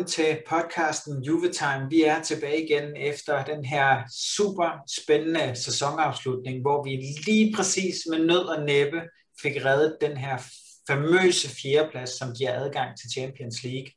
[0.00, 1.90] Velkommen til podcasten Juvetime.
[1.90, 4.02] Vi er tilbage igen efter den her
[4.34, 4.68] super
[5.00, 6.90] spændende sæsonafslutning, hvor vi
[7.26, 9.00] lige præcis med nød og næppe
[9.42, 10.38] fik reddet den her
[10.86, 13.90] famøse fjerdeplads, som giver adgang til Champions League.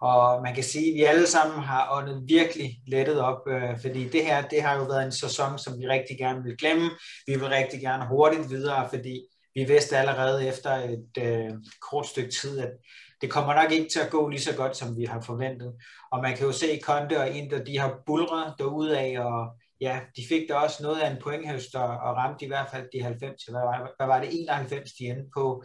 [0.00, 4.08] Og man kan sige, at vi alle sammen har åndet virkelig lettet op, øh, fordi
[4.08, 6.90] det her det har jo været en sæson, som vi rigtig gerne vil glemme.
[7.26, 9.20] Vi vil rigtig gerne hurtigt videre, fordi
[9.54, 11.50] vi vidste allerede efter et øh,
[11.90, 12.70] kort stykke tid, at
[13.20, 15.74] det kommer nok ikke til at gå lige så godt, som vi har forventet.
[16.12, 20.22] Og man kan jo se Konte og Inter, de har bulret af, og ja, de
[20.28, 23.60] fik da også noget af en pointhøst og ramte i hvert fald de 90, hvad
[23.60, 25.64] var, hvad var det, 91 de endte på.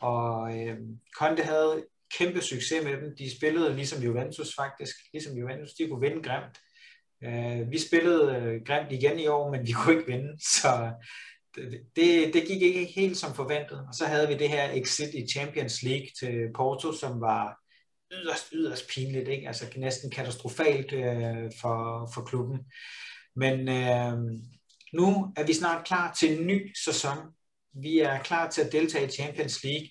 [0.00, 0.76] Og øh,
[1.18, 1.84] Conte havde
[2.18, 3.16] kæmpe succes med dem.
[3.18, 6.58] De spillede ligesom Juventus faktisk, ligesom Juventus, de kunne vinde grimt.
[7.24, 10.92] Øh, vi spillede øh, grimt igen i år, men vi kunne ikke vinde, så
[11.96, 13.78] det, det gik ikke helt som forventet.
[13.88, 17.58] Og så havde vi det her exit i Champions League til Porto, som var
[18.12, 19.46] yderst, yderst pinligt, ikke?
[19.46, 22.58] altså næsten katastrofalt øh, for, for klubben.
[23.36, 24.18] Men øh,
[24.92, 27.18] nu er vi snart klar til en ny sæson.
[27.74, 29.88] Vi er klar til at deltage i Champions League,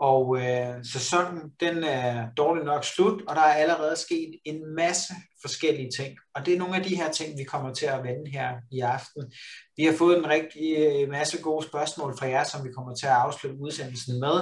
[0.00, 5.14] og øh, sæsonen den er dårligt nok slut, og der er allerede sket en masse
[5.42, 6.18] forskellige ting.
[6.34, 8.80] Og det er nogle af de her ting, vi kommer til at vende her i
[8.80, 9.32] aften.
[9.76, 13.06] Vi har fået en rigtig øh, masse gode spørgsmål fra jer, som vi kommer til
[13.06, 14.36] at afslutte udsendelsen med.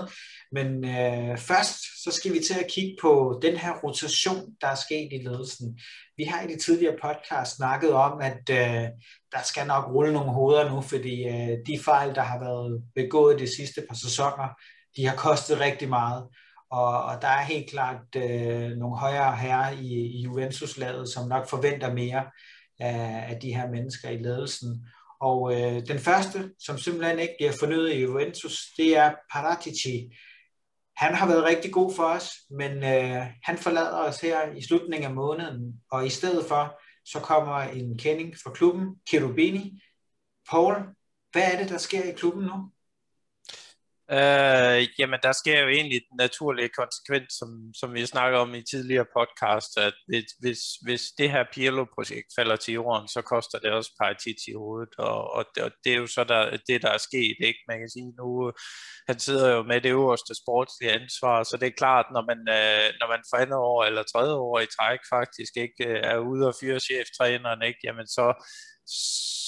[0.53, 4.75] Men øh, først så skal vi til at kigge på den her rotation, der er
[4.75, 5.79] sket i ledelsen.
[6.17, 8.89] Vi har i de tidligere podcast snakket om, at øh,
[9.33, 13.39] der skal nok rulle nogle hoveder nu, fordi øh, de fejl, der har været begået
[13.39, 14.49] de sidste par sæsoner,
[14.97, 16.29] de har kostet rigtig meget.
[16.71, 21.49] Og, og der er helt klart øh, nogle højere herrer i, i Juventus-laget, som nok
[21.49, 22.31] forventer mere
[22.81, 24.87] af, af de her mennesker i ledelsen.
[25.21, 30.17] Og øh, den første, som simpelthen ikke bliver fornyet i Juventus, det er Paratici.
[30.97, 35.09] Han har været rigtig god for os, men øh, han forlader os her i slutningen
[35.11, 39.83] af måneden, og i stedet for, så kommer en kending fra klubben, Cherubini.
[40.51, 40.75] Paul,
[41.33, 42.71] hvad er det, der sker i klubben nu?
[44.11, 47.51] Øh, jamen, der sker jo egentlig den naturlige konsekvens, som,
[47.81, 52.57] som vi snakker om i tidligere podcast, at hvis, hvis, hvis det her Pirlo-projekt falder
[52.57, 55.97] til jorden, så koster det også paritet i hovedet, og, og, det, og det er
[55.97, 57.61] jo så der, det, der er sket, ikke?
[57.69, 58.53] Man kan sige nu,
[59.09, 62.89] han sidder jo med det øverste sportslige ansvar, så det er klart, når man, øh,
[63.01, 66.49] når man for andet år eller tredje år i træk faktisk ikke øh, er ude
[66.49, 67.81] og fyre cheftræneren, ikke?
[67.85, 68.27] Jamen så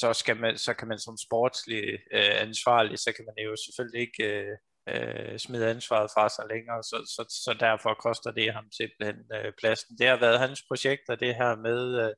[0.00, 1.84] så, skal man, så kan man som sportslig
[2.16, 4.56] øh, ansvarlig, så kan man jo selvfølgelig ikke øh,
[4.92, 9.52] øh, smide ansvaret fra sig længere, så, så, så derfor koster det ham simpelthen øh,
[9.60, 9.98] pladsen.
[9.98, 12.12] Det har været hans projekter, det her med, øh,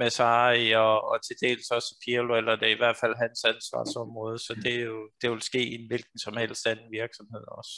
[0.00, 3.40] med Sarri og, og til dels også Pirlo, eller det er i hvert fald hans
[3.52, 7.44] ansvarsområde, så det, er jo, det vil ske i en hvilken som helst anden virksomhed
[7.58, 7.74] også.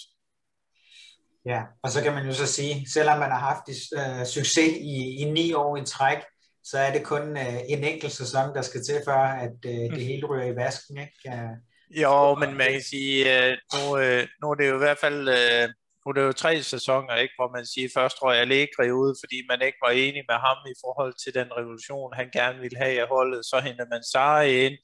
[1.52, 3.66] Ja, og så kan man jo så sige, selvom man har haft
[4.00, 6.18] uh, succes i, i ni år i træk,
[6.64, 9.90] så er det kun uh, en enkelt sæson, der skal til, før at uh, det
[9.90, 9.98] mm.
[9.98, 10.98] hele ryger i vasken.
[10.98, 11.48] Ikke?
[11.90, 15.28] Jo, men man kan sige, uh, nu, uh, nu er det jo i hvert fald
[15.28, 15.70] uh,
[16.04, 19.38] nu er det jo tre sæsoner, ikke, hvor man siger, først jeg Allegri ud, fordi
[19.50, 22.94] man ikke var enig med ham i forhold til den revolution, han gerne ville have
[22.94, 23.40] i holdet.
[23.50, 24.76] Så henter man Sarri ind,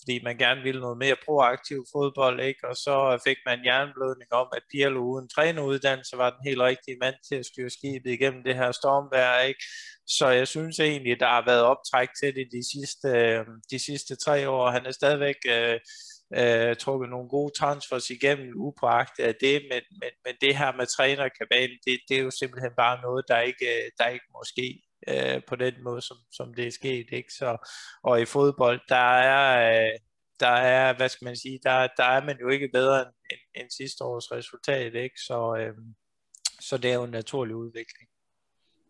[0.00, 2.68] fordi man gerne ville noget mere proaktiv fodbold, ikke?
[2.68, 7.14] og så fik man jernblødning om, at Pirlo uden træneruddannelse var den helt rigtige mand
[7.28, 9.40] til at styre skibet igennem det her stormvær.
[9.40, 9.64] Ikke?
[10.06, 14.16] Så jeg synes egentlig, der har været optræk til det de sidste, øh, de sidste
[14.16, 14.70] tre år.
[14.70, 15.78] Han er stadigvæk øh,
[16.38, 20.86] øh, trukket nogle gode transfers igennem upåagtet af det, men, men, men det her med
[20.86, 24.82] trænerkabalen, det, det er jo simpelthen bare noget, der ikke, øh, der ikke må ske
[25.08, 27.06] øh, på den måde, som, som det er sket.
[27.12, 27.32] Ikke?
[27.32, 27.56] Så,
[28.02, 29.98] og i fodbold, der er, øh,
[30.40, 33.62] der er, hvad skal man sige, der, der er man jo ikke bedre end, end,
[33.62, 35.20] end sidste års resultat, ikke?
[35.20, 35.74] Så, øh,
[36.60, 38.08] så det er jo en naturlig udvikling.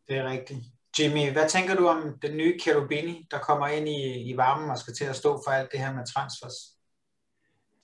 [0.08, 0.60] Det er rigtigt.
[0.98, 4.78] Jimmy, hvad tænker du om den nye Cherubini, der kommer ind i, i varmen og
[4.78, 6.79] skal til at stå for alt det her med transfers?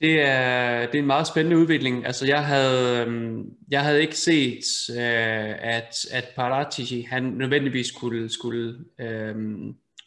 [0.00, 2.06] Det er, det er en meget spændende udvikling.
[2.06, 8.32] Altså jeg havde, øhm, jeg havde ikke set, øh, at, at Paratici han nødvendigvis skulle,
[8.32, 9.34] skulle øh,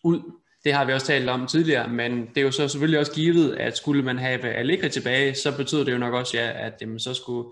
[0.04, 0.22] ud.
[0.64, 3.56] Det har vi også talt om tidligere, men det er jo så selvfølgelig også givet,
[3.56, 7.00] at skulle man have Allegri tilbage, så betyder det jo nok også, ja, at jamen,
[7.00, 7.50] så skulle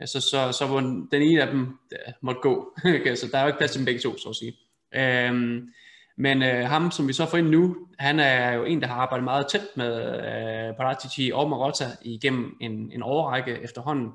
[0.00, 1.60] altså, så, så må den ene af dem
[1.92, 2.78] øh, måtte gå.
[3.20, 4.56] så der er jo ikke plads til dem begge to, så at sige.
[4.94, 5.62] Øh,
[6.18, 8.94] men øh, ham, som vi så får ind nu, han er jo en, der har
[8.94, 14.10] arbejdet meget tæt med øh, Paratici og Marotta igennem en, en overrække efterhånden.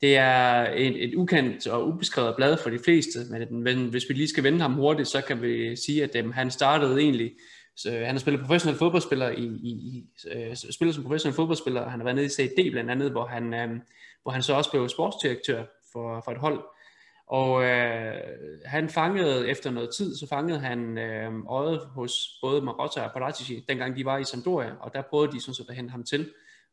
[0.00, 4.14] Det er et, et ukendt og ubeskrevet blad for de fleste, men, men hvis vi
[4.14, 7.32] lige skal vende ham hurtigt, så kan vi sige, at øh, han startede egentlig,
[7.76, 11.88] så, øh, han har spillet professionel fodboldspiller i, i, i øh, spillet som professionel fodboldspiller,
[11.88, 13.68] han har været nede i CD blandt andet, hvor han, øh,
[14.22, 16.60] hvor han så også blev sportsdirektør for, for et hold,
[17.26, 18.20] og øh,
[18.64, 22.12] han fangede, efter noget tid, så fangede han øh, øjet hos
[22.42, 25.68] både Marotta og Paratici, dengang de var i Sampdoria, og der prøvede de sådan set
[25.68, 26.30] at hente ham til,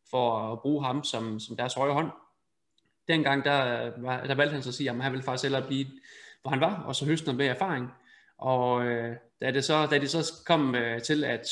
[0.09, 2.12] for at bruge ham som, som deres højre hånd.
[3.07, 5.86] Dengang, der, var, der valgte han så at sige, at han ville faktisk hellere blive,
[6.42, 7.88] hvor han var, og så høste noget mere erfaring.
[8.38, 11.45] Og øh, da, det så, da det så kom øh, til, at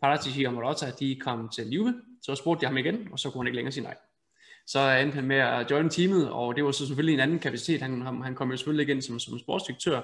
[0.00, 3.40] Paratici og Marotta, de kom til Juve, så spurgte de ham igen, og så kunne
[3.40, 3.96] han ikke længere sige nej
[4.66, 7.82] så endte han med at join teamet, og det var så selvfølgelig en anden kapacitet.
[7.82, 10.00] Han, han kom jo selvfølgelig igen som, som sportsdirektør,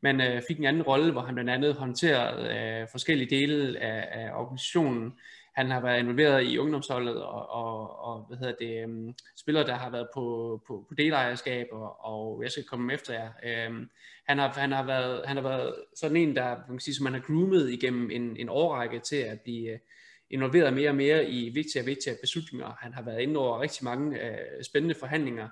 [0.00, 4.08] men øh, fik en anden rolle, hvor han blandt andet håndterede øh, forskellige dele af,
[4.12, 5.12] af organisationen.
[5.54, 9.74] Han har været involveret i ungdomsholdet og, og, og hvad hedder det, um, spillere, der
[9.74, 13.68] har været på, på, på delejerskab, og, og jeg skal komme efter jer.
[13.68, 13.90] Um,
[14.28, 17.04] han, har, han, har været, han har været sådan en, der man kan sige, som
[17.04, 19.78] man har groomet igennem en, en årrække til at blive øh,
[20.34, 22.76] involveret mere og mere i vigtige og vigtige beslutninger.
[22.80, 25.48] Han har været inde over rigtig mange øh, spændende forhandlinger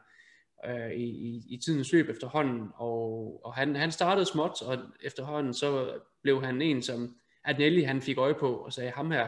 [0.69, 5.55] øh, i, i, i tidens løb efterhånden, og, og han, han startede småt, og efterhånden
[5.55, 9.27] så blev han en, som Adnelli han fik øje på, og sagde, ham her,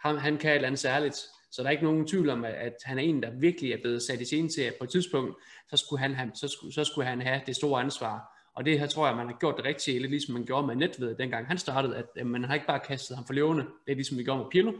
[0.00, 1.16] ham, han kan et eller andet særligt,
[1.50, 4.02] så der er ikke nogen tvivl om, at han er en, der virkelig er blevet
[4.02, 5.36] sat i scene til, at på et tidspunkt,
[5.70, 8.34] så skulle han have, så skulle, så skulle han have det store ansvar.
[8.54, 10.76] Og det her tror jeg, man har gjort det rigtigt, lidt ligesom man gjorde med
[10.76, 13.94] Netved, dengang han startede, at man har ikke bare kastet ham for levende, det er
[13.94, 14.72] ligesom vi gjorde med Pirlo,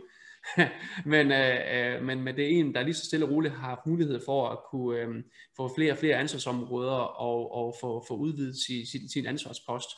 [1.13, 3.69] men, øh, øh, men, men det er en, der lige så stille og roligt har
[3.69, 5.25] haft mulighed for at kunne øh,
[5.57, 9.89] få flere og flere ansvarsområder og, og få, få udvidet sin, sin, sin ansvarspost.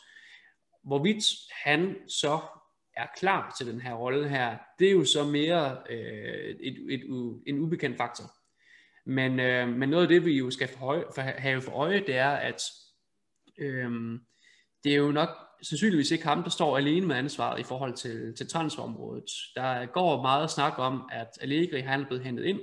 [0.85, 1.25] Hvorvidt
[1.65, 2.41] han så
[2.97, 6.77] er klar til den her rolle her, det er jo så mere øh, et, et,
[6.89, 7.05] et,
[7.47, 8.25] en ubekendt faktor.
[9.07, 12.01] Men, øh, men noget af det, vi jo skal for høje, for, have for øje,
[12.07, 12.63] det er, at
[13.59, 13.91] øh,
[14.85, 18.35] det er jo nok sandsynligvis ikke ham, der står alene med ansvaret i forhold til,
[18.37, 19.31] til transferområdet.
[19.55, 22.61] Der går meget snak om, at Allegri han er blevet hentet ind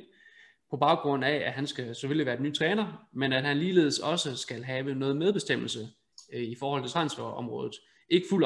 [0.70, 4.00] på baggrund af, at han skal selvfølgelig være den nye træner, men at han ligeledes
[4.00, 5.88] også skal have noget medbestemmelse
[6.34, 7.76] øh, i forhold til transferområdet.
[8.10, 8.44] Ikke fuld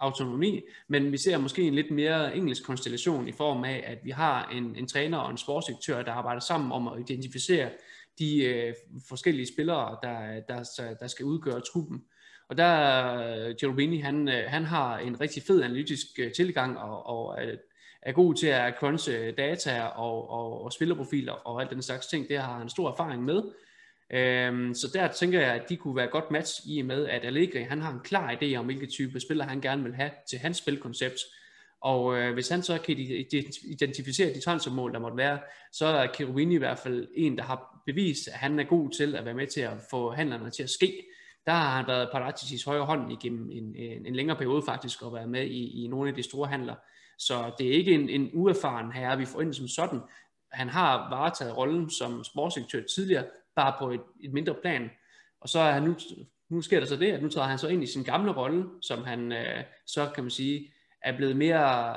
[0.00, 4.10] autonomi, men vi ser måske en lidt mere engelsk konstellation i form af, at vi
[4.10, 7.70] har en, en træner og en sportsdirektør, der arbejder sammen om at identificere
[8.18, 8.74] de øh,
[9.08, 12.04] forskellige spillere, der, der, der skal udgøre truppen.
[12.48, 17.06] Og der, øh, Cherubini, han, øh, han har en rigtig fed analytisk øh, tilgang, og,
[17.06, 17.38] og
[18.02, 22.28] er god til at crunche data og, og, og spillerprofiler og alt den slags ting.
[22.28, 23.42] Det har han stor erfaring med.
[24.10, 27.62] Øhm, så der tænker jeg, at de kunne være godt match i med, at Allegri
[27.62, 30.56] han har en klar idé om, hvilke type spiller han gerne vil have til hans
[30.56, 31.18] spilkoncept.
[31.80, 32.96] Og øh, hvis han så kan
[33.64, 35.38] identificere de transfermål, der måtte være,
[35.72, 39.16] så er Cherubini i hvert fald en, der har bevist, at han er god til
[39.16, 41.04] at være med til at få handlerne til at ske
[41.46, 45.14] der har han været Paraticis højre hånd igennem en, en, en længere periode faktisk, og
[45.14, 46.74] været med i, i nogle af de store handler.
[47.18, 50.00] Så det er ikke en, en uerfaren herre, vi får ind som sådan.
[50.52, 53.24] Han har varetaget rollen som sportsdirektør tidligere,
[53.56, 54.90] bare på et, et mindre plan.
[55.40, 55.96] Og så er han nu,
[56.48, 58.64] nu sker der så det, at nu træder han så ind i sin gamle rolle,
[58.82, 61.96] som han øh, så kan man sige, er blevet mere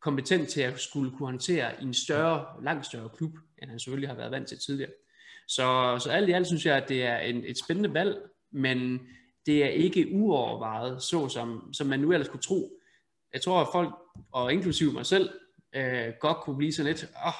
[0.00, 4.08] kompetent til at skulle kunne håndtere i en større, langt større klub, end han selvfølgelig
[4.08, 4.90] har været vant til tidligere.
[5.48, 8.16] Så, så alt i alt synes jeg, at det er en, et spændende valg,
[8.52, 9.00] men
[9.46, 12.70] det er ikke uovervejet, så som, som man nu ellers kunne tro.
[13.32, 13.94] Jeg tror, at folk,
[14.32, 15.30] og inklusive mig selv,
[15.74, 17.32] øh, godt kunne blive sådan lidt, oh,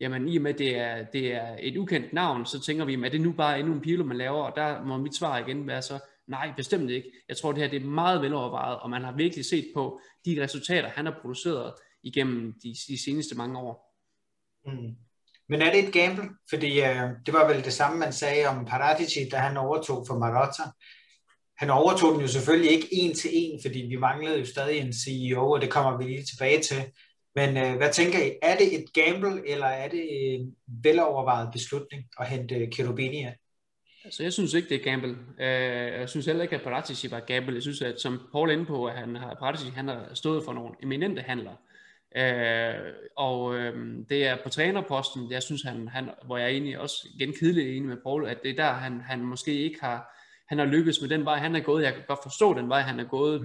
[0.00, 3.04] jamen i og med, at det er, det er et ukendt navn, så tænker vi,
[3.04, 5.66] at det nu bare endnu en pilo, man laver, og der må mit svar igen
[5.66, 7.12] være så, nej, bestemt ikke.
[7.28, 10.42] Jeg tror, det her det er meget velovervejet, og man har virkelig set på de
[10.42, 13.98] resultater, han har produceret igennem de, de seneste mange år.
[14.66, 14.96] Mm.
[15.52, 16.28] Men er det et gamble?
[16.50, 20.18] Fordi øh, det var vel det samme, man sagde om Paratici, da han overtog for
[20.18, 20.62] Marotta.
[21.58, 24.92] Han overtog den jo selvfølgelig ikke en til en, fordi vi manglede jo stadig en
[24.92, 26.76] CEO, og det kommer vi lige tilbage til.
[27.34, 28.32] Men øh, hvad tænker I?
[28.42, 33.28] Er det et gamble, eller er det en velovervejet beslutning at hente Cherubini ind?
[34.04, 35.16] Altså, jeg synes ikke, det er gamble.
[35.40, 37.54] Øh, jeg synes heller ikke, at Paratici var gamble.
[37.54, 40.44] Jeg synes, at som Paul er inde på, at han har, Paratici han har stået
[40.44, 41.52] for nogle eminente handler.
[42.16, 46.78] Øh, og øh, det er på trænerposten, jeg synes han, han hvor jeg er egentlig
[46.78, 50.18] også igen kedeligt enig med Paul, at det er der han, han måske ikke har,
[50.48, 51.84] han har lykkes med den vej han er gået.
[51.84, 53.42] Jeg kan godt forstå den vej han er gået,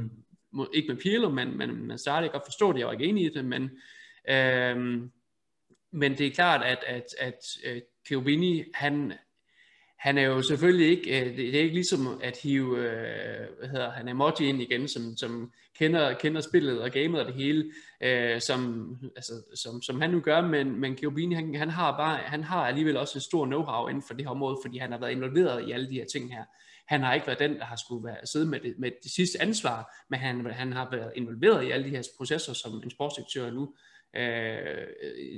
[0.52, 0.66] mm.
[0.74, 3.26] ikke med Pirlo, men, men, men starter jeg godt forstå det, jeg var ikke enig
[3.26, 3.70] i det, men
[4.30, 5.10] øh,
[5.92, 9.14] men det er klart, at, at, at, at Chiovini, han,
[10.00, 13.92] han er jo selvfølgelig ikke, øh, det er ikke ligesom at hive, øh, hvad hedder
[13.92, 18.42] han, emoji ind igen, som, som kender, kender spillet og gamet og det hele, øh,
[18.42, 22.44] som, altså, som, som han nu gør, men, men Giovini, han, han, har bare, han
[22.44, 25.12] har alligevel også en stor know-how inden for det her område, fordi han har været
[25.12, 26.44] involveret i alle de her ting her.
[26.88, 29.42] Han har ikke været den, der har skulle være, sidde med det, med det sidste
[29.42, 33.52] ansvar, men han, han har været involveret i alle de her processer som en sportsdirektør
[33.52, 33.74] nu.
[34.16, 34.88] Øh,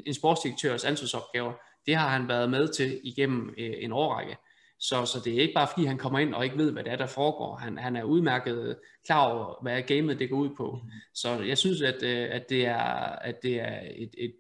[0.06, 1.54] en sportsdirektørs ansvarsopgaver,
[1.86, 4.38] det har han været med til igennem øh, en årrække.
[4.80, 6.92] Så, så det er ikke bare fordi, han kommer ind og ikke ved, hvad det
[6.92, 7.56] er, der foregår.
[7.56, 10.82] Han, han er udmærket klar over, hvad gamet det går ud på.
[11.14, 12.78] Så jeg synes, at, øh, at, det, er,
[13.16, 14.36] at det er et, et,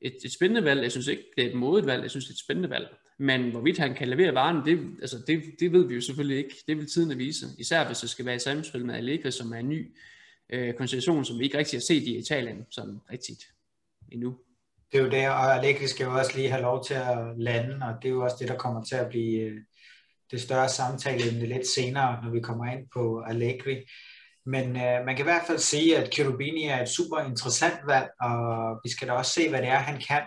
[0.00, 0.82] et, et spændende valg.
[0.82, 2.02] Jeg synes ikke, det er et modigt valg.
[2.02, 2.96] Jeg synes, det er et spændende valg.
[3.18, 6.56] Men hvorvidt han kan levere varen, det, altså det, det ved vi jo selvfølgelig ikke.
[6.68, 7.46] Det vil tiden vise.
[7.58, 9.96] Især hvis det skal være i samspil med Allegri, som er en ny
[10.50, 13.44] øh, konstellation, som vi ikke rigtig har set i Italien sådan rigtigt
[14.12, 14.38] endnu.
[14.92, 17.86] Det er jo det, og Allegri skal jo også lige have lov til at lande,
[17.86, 19.60] og det er jo også det, der kommer til at blive øh,
[20.30, 23.76] det større samtale lidt senere, når vi kommer ind på Allegri.
[24.46, 28.08] Men øh, man kan i hvert fald sige, at Cherubini er et super interessant valg,
[28.20, 30.22] og vi skal da også se, hvad det er, han kan.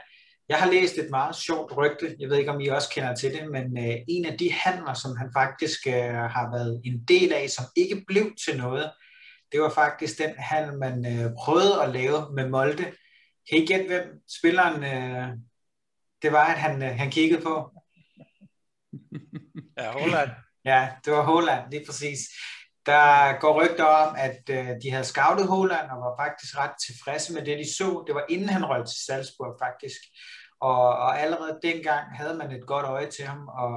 [0.49, 3.33] Jeg har læst et meget sjovt rygte, jeg ved ikke, om I også kender til
[3.33, 7.33] det, men øh, en af de handler, som han faktisk øh, har været en del
[7.33, 8.91] af, som ikke blev til noget,
[9.51, 12.85] det var faktisk den handel, man øh, prøvede at lave med Molde.
[13.49, 15.37] Kan I gætte, hvem spilleren øh,
[16.21, 17.71] det var, at han, øh, han kiggede på?
[19.77, 20.29] Ja, Holland.
[20.65, 22.19] ja, det var Holland, lige præcis.
[22.85, 27.33] Der går rygter om, at øh, de havde scoutet Holland og var faktisk ret tilfredse
[27.33, 28.03] med det, de så.
[28.07, 30.01] Det var inden han røg til Salzburg faktisk.
[30.61, 33.47] Og, og allerede dengang havde man et godt øje til ham.
[33.47, 33.73] Og,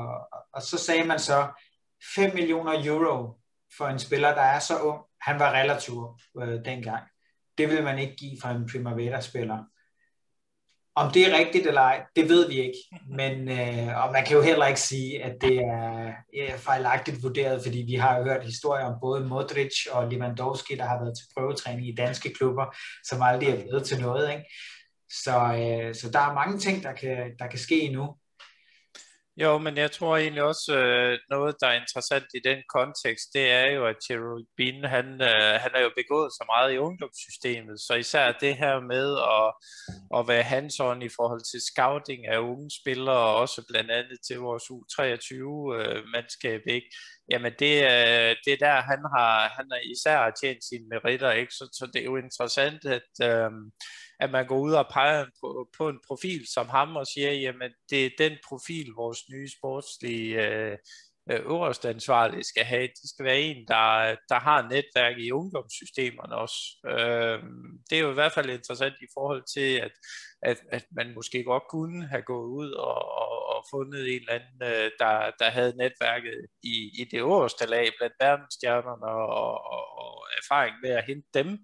[0.52, 1.48] og så sagde man så
[2.14, 3.40] 5 millioner euro
[3.76, 5.00] for en spiller, der er så ung.
[5.20, 7.02] Han var relativt øh, dengang.
[7.58, 9.64] Det vil man ikke give fra en Primavera-spiller.
[10.94, 12.78] Om det er rigtigt eller ej, det ved vi ikke.
[13.08, 17.62] Men, øh, og man kan jo heller ikke sige, at det er, er fejlagtigt vurderet,
[17.62, 21.26] fordi vi har jo hørt historier om både Modric og Lewandowski, der har været til
[21.34, 24.30] prøvetræning i danske klubber, som aldrig er blevet til noget.
[24.30, 24.44] Ikke?
[25.10, 28.16] Så, øh, så der er mange ting, der kan, der kan ske endnu.
[29.42, 33.50] Jo, men jeg tror egentlig også, øh, noget, der er interessant i den kontekst, det
[33.50, 37.94] er jo, at Cherubin, han, øh, han er jo begået så meget i ungdomssystemet, så
[37.94, 39.48] især det her med at,
[40.18, 40.74] at være hands
[41.08, 46.74] i forhold til scouting af unge spillere, og også blandt andet til vores U23-mandskab, øh,
[46.74, 46.88] ikke?
[47.30, 51.30] Jamen det, øh, det er der, han har, han har især har tjent sine meritter,
[51.30, 51.52] ikke?
[51.52, 53.50] Så, så det er jo interessant, at, øh,
[54.20, 57.70] at man går ud og peger på, på en profil som ham og siger, jamen
[57.90, 60.76] det er den profil, vores nye sportslige øh,
[61.30, 62.82] øh, øverste ansvarlige skal have.
[62.82, 66.58] Det skal være en, der, der har netværk i ungdomssystemerne også.
[66.86, 67.42] Øh,
[67.90, 69.92] det er jo i hvert fald interessant i forhold til, at,
[70.42, 74.32] at, at man måske godt kunne have gået ud og, og, og fundet en eller
[74.32, 79.84] anden, øh, der, der havde netværket i, i det øverste lag blandt verdensstjernerne og, og,
[79.98, 81.58] og erfaring med at hente dem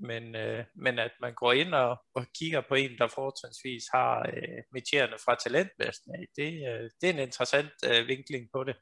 [0.00, 4.30] men, øh, men at man går ind og, og kigger på en, der fortrinsvis har
[4.36, 8.76] øh, metierne fra talentvæsen af, det, øh, det er en interessant øh, vinkling på det.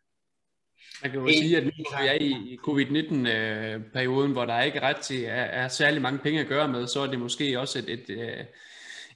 [1.02, 4.78] Man kan jo sige, at nu hvor vi er i covid-19-perioden, øh, hvor der ikke
[4.78, 7.60] er ret til er, er særlig mange penge at gøre med, så er det måske
[7.60, 8.44] også et, et, øh,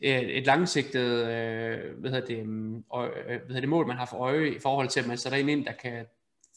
[0.00, 4.16] et, et langsigtet øh, hvad hedder det, mm, hvad hedder det mål, man har for
[4.16, 6.06] øje i forhold til, at man sætter en ind, der kan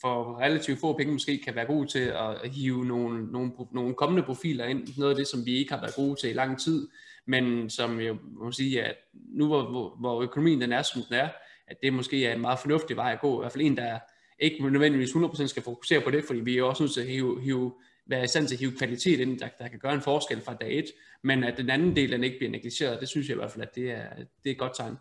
[0.03, 4.23] for relativt få penge måske kan være god til at hive nogle, nogle, nogle kommende
[4.23, 4.87] profiler ind.
[4.97, 6.87] Noget af det, som vi ikke har været gode til i lang tid,
[7.25, 11.15] men som jeg må sige, at nu hvor, hvor, hvor økonomien den er, som den
[11.15, 11.29] er,
[11.67, 13.39] at det måske er en meget fornuftig vej at gå.
[13.39, 13.99] I hvert fald en, der
[14.39, 17.41] ikke nødvendigvis 100% skal fokusere på det, fordi vi er også nødt til at hive,
[17.41, 17.73] hive
[18.07, 20.53] være i stand til at hive kvalitet ind, der, der kan gøre en forskel fra
[20.53, 20.85] dag et,
[21.21, 23.63] men at den anden del, den ikke bliver negligeret, det synes jeg i hvert fald,
[23.63, 24.97] at det er, det er et godt tegn.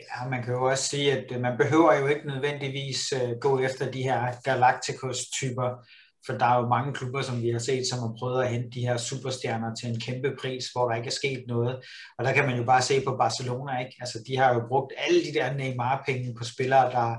[0.00, 3.60] Ja, man kan jo også sige, at øh, man behøver jo ikke nødvendigvis øh, gå
[3.60, 5.86] efter de her Galacticos-typer,
[6.26, 8.70] for der er jo mange klubber, som vi har set, som har prøvet at hente
[8.70, 11.84] de her superstjerner til en kæmpe pris, hvor der ikke er sket noget.
[12.18, 13.96] Og der kan man jo bare se på Barcelona, ikke?
[14.00, 17.16] Altså, de har jo brugt alle de der Neymar-penge på spillere, der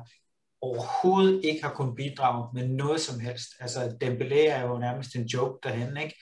[0.62, 3.48] overhovedet ikke har kunnet bidrage med noget som helst.
[3.60, 6.16] Altså, Dembélé er jo nærmest en joke derhen, ikke?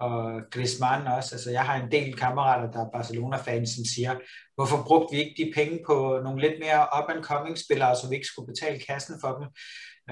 [0.00, 1.34] Og Griezmann også.
[1.34, 4.14] Altså, jeg har en del kammerater, der er Barcelona-fans, som siger,
[4.54, 8.26] hvorfor brugte vi ikke de penge på nogle lidt mere up-and-coming spillere, så vi ikke
[8.26, 9.46] skulle betale kassen for dem.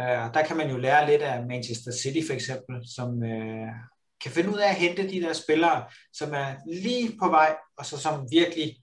[0.01, 3.73] Uh, der kan man jo lære lidt af Manchester City for eksempel, som uh,
[4.23, 7.87] kan finde ud af at hente de der spillere, som er lige på vej, og
[7.87, 8.77] så som virkelig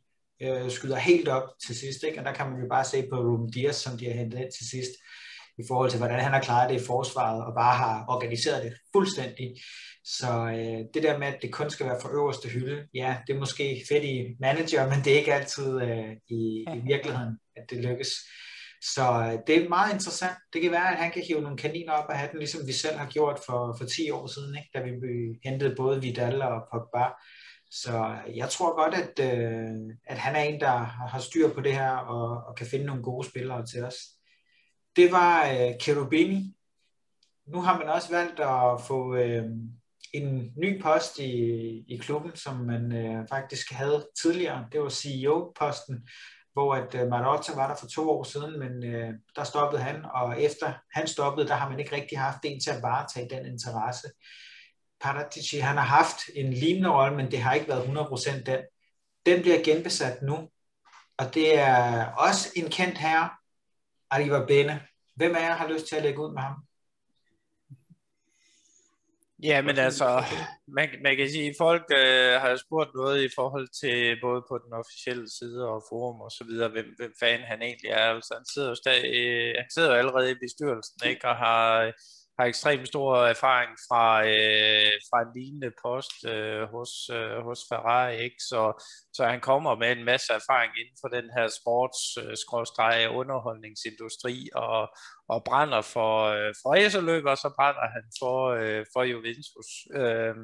[0.45, 2.03] uh, skyder helt op til sidst.
[2.03, 2.19] Ikke?
[2.19, 4.51] Og der kan man jo bare se på Ruben Dias, som de har hentet ind
[4.57, 4.91] til sidst,
[5.60, 8.74] i forhold til, hvordan han har klaret det i forsvaret, og bare har organiseret det
[8.95, 9.55] fuldstændig.
[10.03, 13.36] Så øh, det der med, at det kun skal være for øverste hylde, ja, det
[13.36, 17.63] er måske fedt i manager, men det er ikke altid øh, i, i virkeligheden, at
[17.69, 18.12] det lykkes.
[18.93, 20.38] Så øh, det er meget interessant.
[20.53, 22.98] Det kan være, at han kan hive nogle kaniner op af hatten, ligesom vi selv
[22.98, 24.69] har gjort for, for 10 år siden, ikke?
[24.74, 24.89] da vi
[25.43, 27.05] hentede både Vidal og Pogba.
[27.72, 30.77] Så jeg tror godt, at, øh, at han er en, der
[31.12, 33.95] har styr på det her og, og kan finde nogle gode spillere til os.
[34.95, 36.55] Det var øh, Cherubini.
[37.47, 39.45] Nu har man også valgt at få øh,
[40.13, 41.33] en ny post i,
[41.88, 44.67] i klubben, som man øh, faktisk havde tidligere.
[44.71, 46.07] Det var CEO-posten.
[46.53, 50.05] hvor at øh, Marotta var der for to år siden, men øh, der stoppede han,
[50.13, 53.45] og efter han stoppede, der har man ikke rigtig haft en til at varetage den
[53.45, 54.07] interesse.
[55.01, 58.59] Paratici, han har haft en lignende rolle, men det har ikke været 100% den.
[59.25, 60.50] Den bliver genbesat nu,
[61.17, 63.29] og det er også en kendt herre,
[64.13, 64.82] Arriva Bene.
[65.15, 66.55] Hvem af jer har lyst til at lægge ud med ham?
[69.43, 70.24] Ja, men altså,
[70.67, 74.58] man, man kan sige, at folk øh, har spurgt noget i forhold til både på
[74.63, 78.05] den officielle side og forum og så videre, hvem, hvem fanden han egentlig er.
[78.15, 81.91] Altså, han sidder jo stadig, øh, han sidder jo allerede i bestyrelsen, ikke, og har
[82.39, 88.23] har ekstremt stor erfaring fra, øh, fra en lignende post øh, hos, øh, hos Ferrari,
[88.23, 88.41] ikke?
[88.49, 88.61] Så,
[89.13, 94.81] så han kommer med en masse erfaring inden for den her sports øh, underholdningsindustri og,
[95.27, 99.69] og brænder for, øh, for racerløb, og så brænder han for, øh, for Juventus.
[99.95, 100.35] Øh,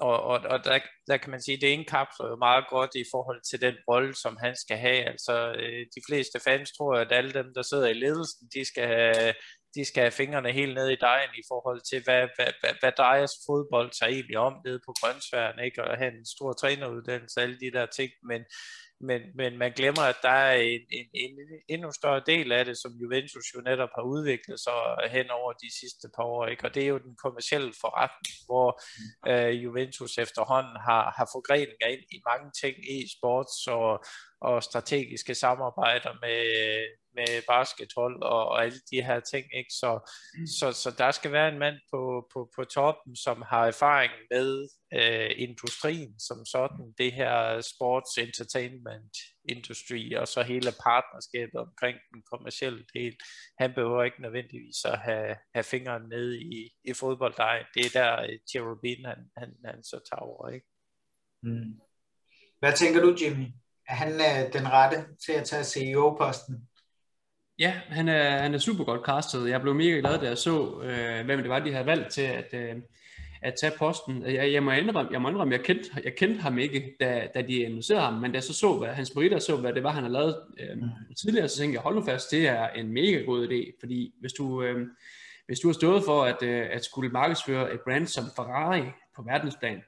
[0.00, 3.04] og, og, og der, der kan man sige, at det indkapsler jo meget godt i
[3.12, 5.04] forhold til den rolle, som han skal have.
[5.12, 8.86] Altså, øh, de fleste fans tror, at alle dem, der sidder i ledelsen, de skal
[8.86, 9.34] have
[9.74, 12.92] de skal have fingrene helt ned i dejen i forhold til, hvad, hvad, hvad, hvad
[12.96, 15.84] deres fodbold tager egentlig om nede på Grønsværen, ikke?
[15.84, 18.42] og have en stor træneruddannelse, alle de der ting, men,
[19.00, 21.32] men, men man glemmer, at der er en, en, en
[21.68, 24.78] endnu større del af det, som Juventus jo netop har udviklet sig
[25.10, 26.64] hen over de sidste par år, ikke?
[26.64, 28.68] og det er jo den kommercielle forretning, hvor
[29.30, 34.04] øh, Juventus efterhånden har, har forgreninger ind i mange ting i sports og,
[34.44, 36.44] og strategiske samarbejder med,
[37.14, 39.46] med baskethold og, og alle de her ting.
[39.58, 39.72] Ikke?
[39.80, 40.46] Så, mm.
[40.46, 44.68] så, så der skal være en mand på, på, på toppen, som har erfaring med
[44.94, 49.16] øh, industrien som sådan, det her sports entertainment
[49.48, 53.16] industry, og så hele partnerskabet omkring den kommercielle del.
[53.58, 57.66] Han behøver ikke nødvendigvis at have, have fingeren nede i, i fodbolddejen.
[57.74, 60.48] Det er der øh, Cherubin, han, han, han så tager over.
[60.48, 60.66] Ikke?
[61.42, 61.80] Mm.
[62.58, 63.46] Hvad tænker du, Jimmy?
[63.88, 66.68] Er han øh, den rette til at tage CEO-posten?
[67.58, 69.48] Ja, han er, han er super godt castet.
[69.50, 72.22] Jeg blev mega glad, da jeg så, øh, hvem det var, de havde valgt til
[72.22, 72.76] at, øh,
[73.42, 74.22] at tage posten.
[74.22, 77.42] Jeg, jeg må indrømme, jeg, må indrømme, jeg, kendte, jeg kendte ham ikke, da, da
[77.42, 79.90] de annoncerede ham, men da jeg så så, hvad hans meritter så, hvad det var,
[79.90, 80.76] han havde lavet øh,
[81.22, 84.32] tidligere, så tænkte jeg, hold nu fast, det er en mega god idé, fordi hvis
[84.32, 84.86] du, øh,
[85.46, 88.82] hvis du har stået for at, øh, at skulle markedsføre et brand som Ferrari
[89.16, 89.82] på verdensplan,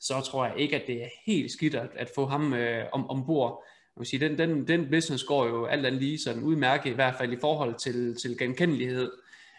[0.00, 3.10] så tror jeg ikke, at det er helt skidt at, at få ham øh, om,
[3.10, 3.64] ombord
[4.00, 7.14] vil sige, den, den, den business går jo alt andet lige sådan udmærket, i hvert
[7.14, 9.12] fald i forhold til, til genkendelighed.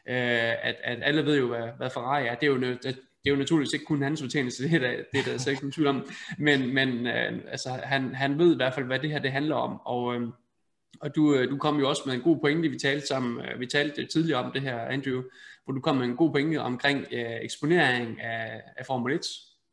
[0.07, 2.35] Øh, at, at alle ved jo, hvad, hvad Ferrari er.
[2.35, 4.89] Det er jo, det, det er jo naturligvis ikke kun hans fortjeneste, det er der,
[5.13, 6.09] det er der altså ikke nogen tvivl om.
[6.37, 9.55] Men, men øh, altså, han, han ved i hvert fald, hvad det her det handler
[9.55, 9.79] om.
[9.85, 10.27] Og, øh,
[11.01, 13.59] og du, øh, du kom jo også med en god pointe, vi talte sammen, øh,
[13.59, 15.23] vi talte tidligere om det her, Andrew,
[15.63, 19.21] hvor du kom med en god pointe omkring øh, eksponering af, af Formel 1,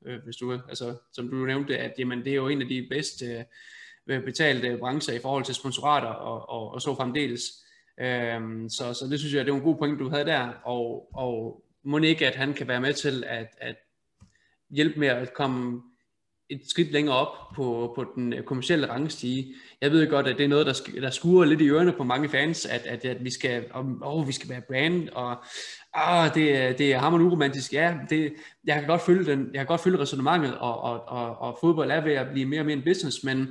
[0.06, 2.86] øh, hvis du, altså, som du nævnte, at jamen, det er jo en af de
[2.90, 3.44] bedste
[4.06, 7.42] øh, betalte brancher i forhold til sponsorater og, og, og så fremdeles.
[8.00, 11.08] Øhm, så, så det synes jeg, det er en god point, du havde der, og,
[11.14, 13.76] og må ikke, at han kan være med til at, at
[14.70, 15.82] hjælpe med at komme
[16.50, 19.54] et skridt længere op på, på den øh, kommercielle rangstige.
[19.80, 22.28] Jeg ved godt, at det er noget, der, der skuer lidt i ørerne på mange
[22.28, 23.64] fans, at, at, at vi, skal,
[24.02, 25.36] åh, vi skal være brand, og
[25.98, 27.72] ah, det, det er hammerende uromantisk.
[27.72, 28.34] Ja, det,
[28.64, 31.90] jeg kan godt følge, den, jeg kan godt følge resonemanget, og, og, og, og fodbold
[31.90, 33.48] er ved at blive mere og mere en business, men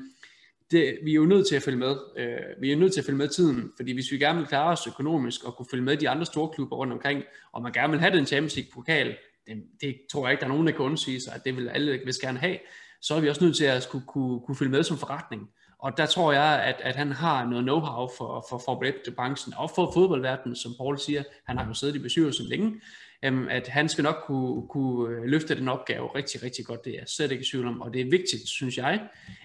[0.71, 1.95] det, vi er jo nødt til at følge med.
[2.17, 4.71] Øh, vi er nødt til at følge med tiden, fordi hvis vi gerne vil klare
[4.71, 7.91] os økonomisk og kunne følge med de andre store klubber rundt omkring, og man gerne
[7.91, 10.73] vil have den Champions League pokal, det, det tror jeg ikke, der er nogen, der
[10.73, 12.57] kan undsige sig, at det vil alle vil gerne have,
[13.01, 15.49] så er vi også nødt til at kunne, kunne, kunne følge med som forretning.
[15.79, 19.71] Og der tror jeg, at, at han har noget know-how for, for Formel 1-branchen, og
[19.75, 21.23] for fodboldverdenen, som Paul siger.
[21.45, 22.81] Han har jo siddet i bestyrelsen længe,
[23.23, 26.85] øhm, at han skal nok kunne, kunne øh, løfte den opgave rigtig, rigtig godt.
[26.85, 27.81] Det er jeg slet ikke i tvivl om.
[27.81, 29.01] Og det er vigtigt, synes jeg,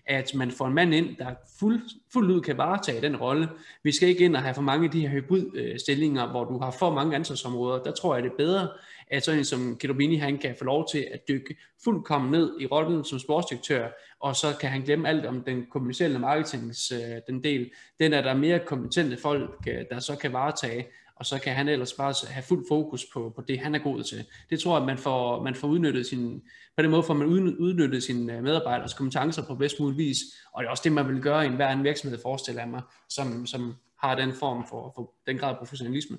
[0.06, 3.48] at man får en mand ind, der fuld, fuldt ud kan varetage den rolle.
[3.82, 6.70] Vi skal ikke ind og have for mange af de her hybridstillinger, hvor du har
[6.70, 7.82] for mange ansvarsområder.
[7.82, 8.68] Der tror jeg, det er bedre,
[9.08, 12.66] at sådan en som Kedobini, han kan få lov til at dykke fuldkommen ned i
[12.66, 13.88] rollen som sportsdirektør,
[14.20, 17.70] og så kan han glemme alt om den kommercielle marketings, øh, den del.
[18.00, 20.86] Den er der mere kompetente folk, øh, der så kan varetage,
[21.16, 24.02] og så kan han ellers bare have fuld fokus på, på det, han er god
[24.02, 24.24] til.
[24.50, 26.42] Det tror jeg, man får, man får udnyttet sin,
[26.76, 27.26] på den måde får man
[27.58, 30.18] udnyttet sine øh, medarbejderes kompetencer på bedst mulig vis,
[30.52, 32.82] og det er også det, man vil gøre i enhver en virksomhed, forestiller jeg mig,
[33.08, 36.18] som, som har den form for, for den grad af professionalisme.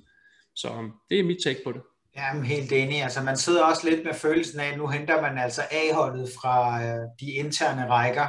[0.56, 1.82] Så øh, det er mit take på det.
[2.18, 3.04] Jamen helt enig.
[3.04, 6.84] Altså man sidder også lidt med følelsen af, at nu henter man altså A-holdet fra
[6.84, 8.28] øh, de interne rækker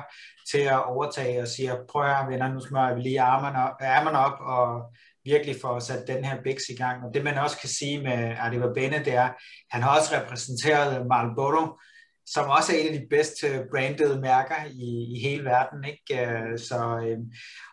[0.51, 4.19] til at overtage og siger, prøv at venner, nu smører vi lige armerne op, ærmerne
[4.19, 4.83] op og
[5.25, 7.05] virkelig får sat den her biks i gang.
[7.05, 9.29] Og det man også kan sige med Adiba Bene, det er,
[9.71, 11.79] han har også repræsenteret Marlboro
[12.27, 15.85] som også er et af de bedst brandede mærker i, i hele verden.
[15.85, 16.27] Ikke?
[16.27, 17.19] Øh, så, øh,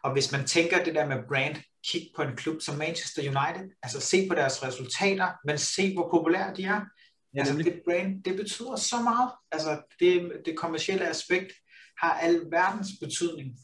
[0.04, 1.56] og hvis man tænker det der med brand,
[1.88, 6.10] kig på en klub som Manchester United, altså se på deres resultater, men se hvor
[6.12, 6.82] populære de er.
[7.36, 9.32] Ja, altså det brand, det betyder så meget.
[9.52, 11.52] Altså det, det kommercielle aspekt
[12.02, 13.58] har al verdens betydning.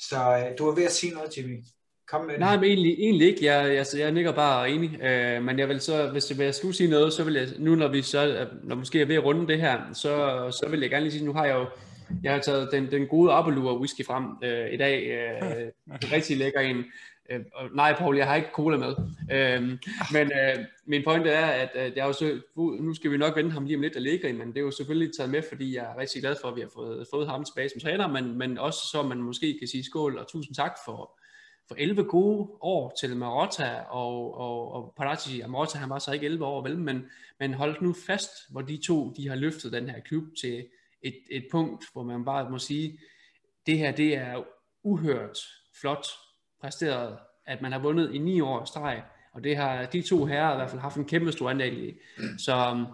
[0.00, 1.64] Så øh, du er ved at sige noget, Jimmy.
[2.08, 3.44] Kom med Nej, men egentlig, egentlig ikke.
[3.44, 5.02] Jeg, jeg, jeg nikker bare enig.
[5.02, 7.88] Øh, men jeg vil så, hvis jeg skulle sige noget, så vil jeg, nu når
[7.88, 10.10] vi så, når måske er ved at runde det her, så,
[10.60, 11.66] så vil jeg gerne lige sige, nu har jeg jo,
[12.22, 15.06] jeg har taget den, den gode Apolur whisky frem øh, i dag.
[15.06, 15.70] Øh,
[16.16, 16.84] rigtig lækker en.
[17.30, 17.40] Øh,
[17.74, 18.94] nej, Paul, jeg har ikke cola med.
[19.32, 19.62] Øh,
[20.12, 23.64] men øh, min pointe er, at, øh, jeg også, nu skal vi nok vente ham
[23.64, 25.98] lige om lidt, der ligger men det er jo selvfølgelig taget med, fordi jeg er
[25.98, 28.78] rigtig glad for, at vi har fået, fået ham tilbage som træner, men, men også
[28.92, 31.18] så man måske kan sige skål og tusind tak for,
[31.68, 35.40] for 11 gode år til Marotta og, og, og Paratici.
[35.40, 37.06] Og Marotta, han var så ikke 11 år, vel, men,
[37.40, 40.66] men holdt nu fast, hvor de to, de har løftet den her klub til
[41.02, 42.98] et, et punkt, hvor man bare må sige,
[43.66, 44.44] det her, det er
[44.82, 45.38] uhørt
[45.80, 46.06] flot
[46.64, 50.52] præsteret, at man har vundet i ni år streg, og det har de to herrer
[50.52, 51.94] i hvert fald haft en kæmpe stor andel i.
[52.38, 52.86] Så um,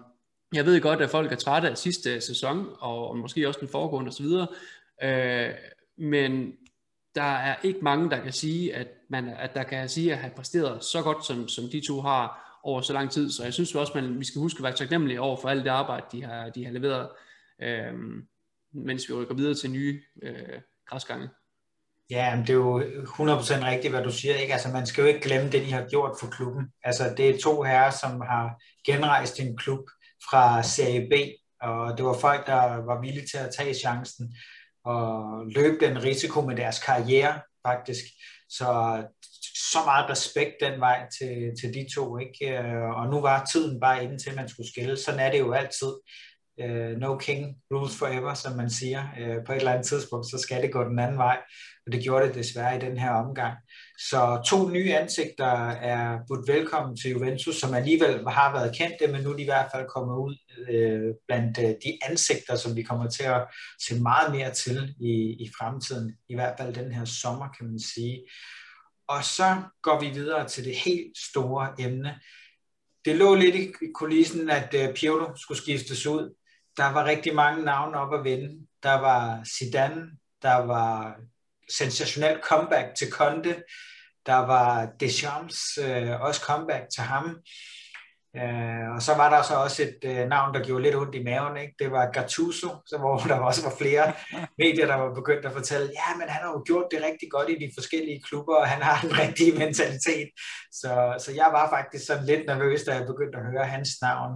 [0.52, 4.08] jeg ved godt, at folk er trætte af sidste sæson, og, måske også den foregående
[4.08, 4.26] osv.,
[5.02, 5.54] øh,
[5.96, 6.52] men
[7.14, 10.32] der er ikke mange, der kan sige, at, man, at der kan sige, at have
[10.36, 13.30] præsteret så godt, som, som de to har over så lang tid.
[13.30, 15.70] Så jeg synes også, man, vi skal huske at være taknemmelige over for alt det
[15.70, 17.08] arbejde, de har, de har leveret,
[17.62, 17.94] øh,
[18.72, 21.28] mens vi rykker videre til nye øh, græsgange.
[22.10, 24.34] Ja, men det er jo 100% rigtigt, hvad du siger.
[24.34, 24.52] Ikke?
[24.52, 26.66] Altså, man skal jo ikke glemme det, de har gjort for klubben.
[26.84, 29.90] Altså, det er to herrer, som har genrejst en klub
[30.30, 31.12] fra Serie B,
[31.62, 34.36] og det var folk, der var villige til at tage chancen
[34.84, 35.12] og
[35.46, 38.04] løbe den risiko med deres karriere, faktisk.
[38.48, 39.02] Så
[39.72, 42.58] så meget respekt den vej til, til de to, ikke?
[42.58, 44.96] Øh, og nu var tiden bare inden til, man skulle skille.
[44.96, 45.92] Sådan er det jo altid
[46.60, 49.02] øh, no king rules forever, som man siger.
[49.20, 51.38] Øh, på et eller andet tidspunkt, så skal det gå den anden vej
[51.90, 53.58] og det gjorde det desværre i den her omgang.
[53.98, 59.22] Så to nye ansigter er budt velkommen til Juventus, som alligevel har været kendte, men
[59.22, 60.36] nu er de i hvert fald kommet ud
[60.70, 63.46] øh, blandt øh, de ansigter, som vi kommer til at
[63.86, 65.12] se meget mere til i,
[65.44, 68.24] i fremtiden, i hvert fald den her sommer, kan man sige.
[69.08, 72.20] Og så går vi videre til det helt store emne.
[73.04, 76.34] Det lå lidt i kulissen, at øh, Pirlo skulle skiftes ud.
[76.76, 78.66] Der var rigtig mange navne op at vende.
[78.82, 80.10] Der var Zidane,
[80.42, 81.16] der var
[81.70, 83.62] sensationel comeback til Conte.
[84.26, 87.40] Der var Deschamps øh, også comeback til ham.
[88.36, 91.22] Øh, og så var der så også et øh, navn, der gjorde lidt ondt i
[91.22, 91.56] maven.
[91.56, 91.74] Ikke?
[91.78, 94.12] Det var Gattuso, så hvor der også var flere
[94.58, 97.50] medier, der var begyndt at fortælle, ja, men han har jo gjort det rigtig godt
[97.50, 100.28] i de forskellige klubber, og han har den rigtige mentalitet.
[100.72, 100.92] Så,
[101.24, 104.32] så jeg var faktisk sådan lidt nervøs, da jeg begyndte at høre hans navn.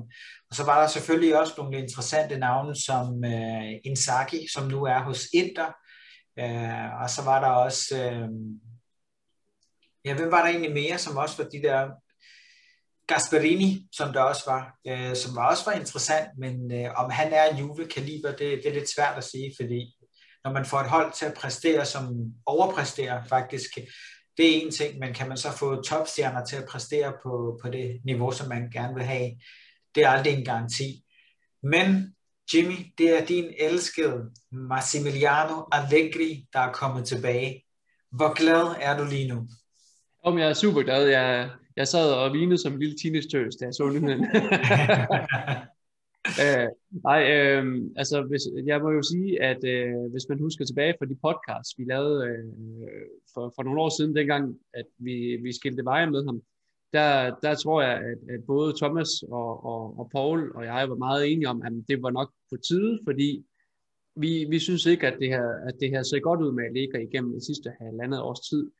[0.54, 5.02] Og så var der selvfølgelig også nogle interessante navne, som øh, Inzaghi, som nu er
[5.02, 5.72] hos Inter,
[6.38, 8.28] Øh, og så var der også, øh,
[10.04, 11.90] ja, hvem var der egentlig mere, som også var de der,
[13.06, 17.32] Gasperini, som der også var, øh, som var også var interessant, men øh, om han
[17.32, 19.96] er Juve-kaliber, det, det er lidt svært at sige, fordi
[20.44, 23.78] når man får et hold til at præstere, som overpræsterer faktisk,
[24.36, 27.68] det er en ting, men kan man så få topstjerner til at præstere på, på
[27.68, 29.30] det niveau, som man gerne vil have,
[29.94, 31.04] det er aldrig en garanti.
[31.62, 32.14] Men
[32.54, 37.64] Jimmy, det er din elskede Massimiliano Allegri, der er kommet tilbage.
[38.10, 39.48] Hvor glad er du lige nu?
[40.22, 41.08] Om jeg er super glad.
[41.08, 43.28] Jeg, jeg sad og vinede som en lille teenage
[43.60, 44.26] da jeg så nyheden.
[46.44, 46.68] øh,
[47.04, 51.06] nej, øh, altså hvis, jeg må jo sige, at øh, hvis man husker tilbage fra
[51.06, 52.44] de podcasts, vi lavede øh,
[53.34, 56.42] for, for nogle år siden, dengang at vi, vi skilte veje med ham,
[56.94, 60.96] der, der tror jeg, at, at både Thomas og, og, og Paul og jeg var
[61.06, 63.44] meget enige om, at det var nok på tide, fordi
[64.16, 66.72] vi, vi synes ikke, at det her, at det her ser godt ud med at
[66.72, 68.70] ligge igennem det sidste halvandet års tid.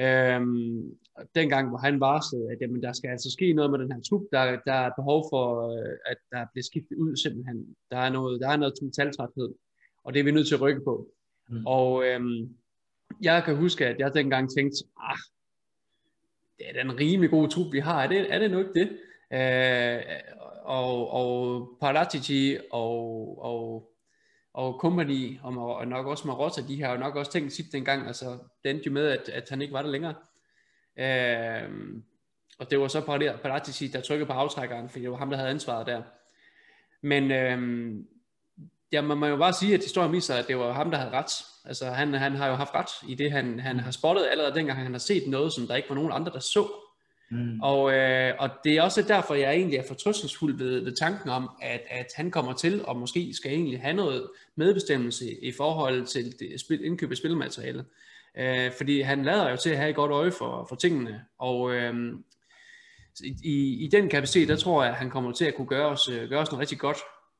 [0.00, 0.98] Øhm,
[1.34, 4.22] dengang, hvor han varslede, at jamen, der skal altså ske noget med den her trup,
[4.32, 7.76] der, der er behov for, øh, at der bliver skiftet ud simpelthen.
[7.90, 9.50] Der er noget, der er noget metaltræthed,
[10.04, 11.08] og det er vi nødt til at rykke på.
[11.48, 11.66] Mm.
[11.66, 12.56] Og øhm,
[13.22, 15.18] jeg kan huske, at jeg dengang tænkte, ah,
[16.58, 18.02] det er da en rimelig god trup, vi har.
[18.02, 18.98] Er det, er det nu ikke det?
[19.32, 20.02] Øh,
[20.62, 23.90] og, og Paratici og, og,
[24.54, 28.06] og Company, og, og nok også Marotta, de har jo nok også tænkt sit dengang,
[28.06, 30.14] altså det endte jo med, at, at han ikke var der længere.
[30.98, 31.70] Øh,
[32.58, 33.00] og det var så
[33.42, 36.02] Paratici, der trykkede på aftrækkeren, fordi det var ham, der havde ansvaret der.
[37.02, 37.94] Men øh,
[38.92, 41.12] ja, man må jo bare sige, at historien viser, at det var ham, der havde
[41.12, 41.32] ret.
[41.64, 44.78] Altså, han, han har jo haft ret i det, han, han har spottet allerede dengang,
[44.78, 46.68] han har set noget, som der ikke var nogen andre, der så.
[47.30, 47.60] Mm.
[47.62, 51.50] Og, øh, og det er også derfor, jeg egentlig er fortrystningsfuld ved, ved tanken om,
[51.62, 56.06] at, at han kommer til, og måske skal egentlig have noget medbestemmelse i, i forhold
[56.06, 57.84] til det, spil, indkøb af spilmateriale.
[58.38, 61.74] Øh, fordi han lader jo til at have et godt øje for, for tingene, og
[61.74, 61.94] øh,
[63.44, 66.08] i, i den kapacitet, der tror jeg, at han kommer til at kunne gøre os,
[66.08, 66.98] øh, gøre os noget rigtig godt.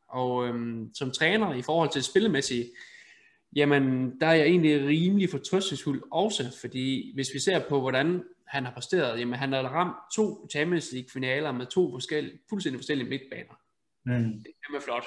[0.09, 2.67] Og øh, som træner i forhold til det spillemæssige,
[3.57, 8.65] jamen der er jeg egentlig rimelig fortrystningsfuld også, fordi hvis vi ser på, hvordan han
[8.65, 13.09] har præsteret, jamen han har ramt to Champions League finaler med to forskellige, fuldstændig forskellige
[13.09, 13.55] midtbaner.
[14.05, 14.43] Mm.
[14.43, 15.05] Det er flot.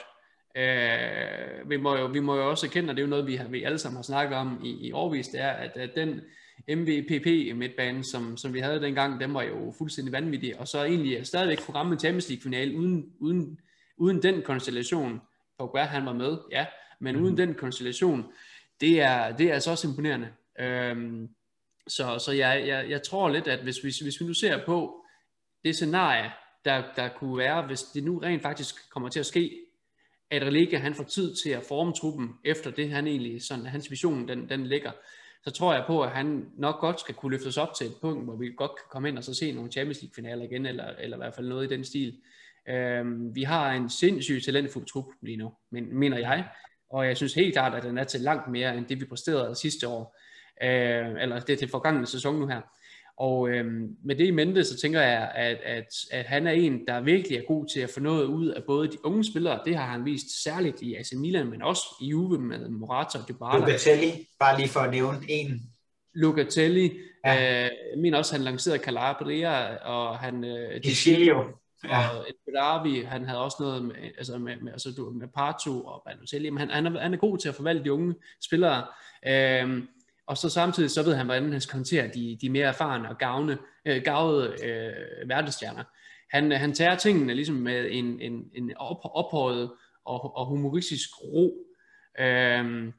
[0.56, 3.36] Øh, vi, må jo, vi må jo også erkende, og det er jo noget, vi,
[3.36, 6.22] har, vi alle sammen har snakket om i, i årvis, det er, at, at den
[6.70, 11.28] MVPP midtbane, som, som vi havde dengang, den var jo fuldstændig vanvittig, og så egentlig
[11.28, 13.60] stadigvæk kunne ramme en Champions League finale uden, uden,
[14.02, 15.22] uden den konstellation.
[15.58, 16.66] Pogba han var med, ja,
[17.00, 17.24] men mm.
[17.24, 18.26] uden den konstellation,
[18.82, 20.30] det er, det er altså også imponerende.
[20.60, 21.30] Øhm,
[21.88, 25.06] så så jeg, jeg, jeg tror lidt, at hvis, hvis, hvis vi nu ser på
[25.64, 26.32] det scenarie,
[26.66, 29.60] der, der kunne være, hvis det nu rent faktisk kommer til at ske,
[30.32, 33.92] at Relega han får tid til at forme truppen efter det, han egentlig, sådan, hans
[33.92, 34.92] vision, den, den ligger,
[35.44, 38.24] så tror jeg på, at han nok godt skal kunne løftes op til et punkt,
[38.24, 40.88] hvor vi godt kan komme ind og så se nogle Champions League finaler igen, eller,
[40.88, 42.18] eller i hvert fald noget i den stil.
[42.70, 46.48] Øhm, vi har en sindssygt talentfuld trup lige nu, men, mener jeg,
[46.90, 49.56] og jeg synes helt klart, at den er til langt mere, end det vi præsterede
[49.56, 50.18] sidste år,
[50.64, 52.62] øh, eller det er til forgangne sæson nu her.
[53.18, 53.66] Og øh,
[54.04, 57.38] med det i mente, så tænker jeg, at, at, at han er en, der virkelig
[57.38, 60.06] er god til at få noget ud af både de unge spillere, det har han
[60.06, 63.60] vist særligt i AC Milan, men også i Juve med Morata og Dybala.
[63.60, 65.62] Locatelli, bare lige for at nævne en.
[66.14, 66.92] Locatelli,
[67.26, 67.64] ja.
[67.64, 70.44] øh, jeg mener også, at han lancerede Calabria, og han...
[70.44, 71.44] Øh, Gigilio.
[71.84, 72.10] Ja.
[72.10, 76.50] Og Edgarvi, han havde også noget med, altså med, med, altså med Parto og Balotelli,
[76.50, 78.88] men han, han, er, han er god til at forvalte de unge spillere.
[79.28, 79.88] Øhm,
[80.28, 83.18] og så samtidig så ved han, hvordan han skal håndtere de, de mere erfarne og
[83.18, 85.84] gavne, øh, gavede øh, verdensstjerner.
[86.32, 89.72] Han, han tager tingene ligesom med en, en, en op, ophøjet
[90.06, 91.54] og, og humoristisk ro.
[92.20, 92.94] Øhm,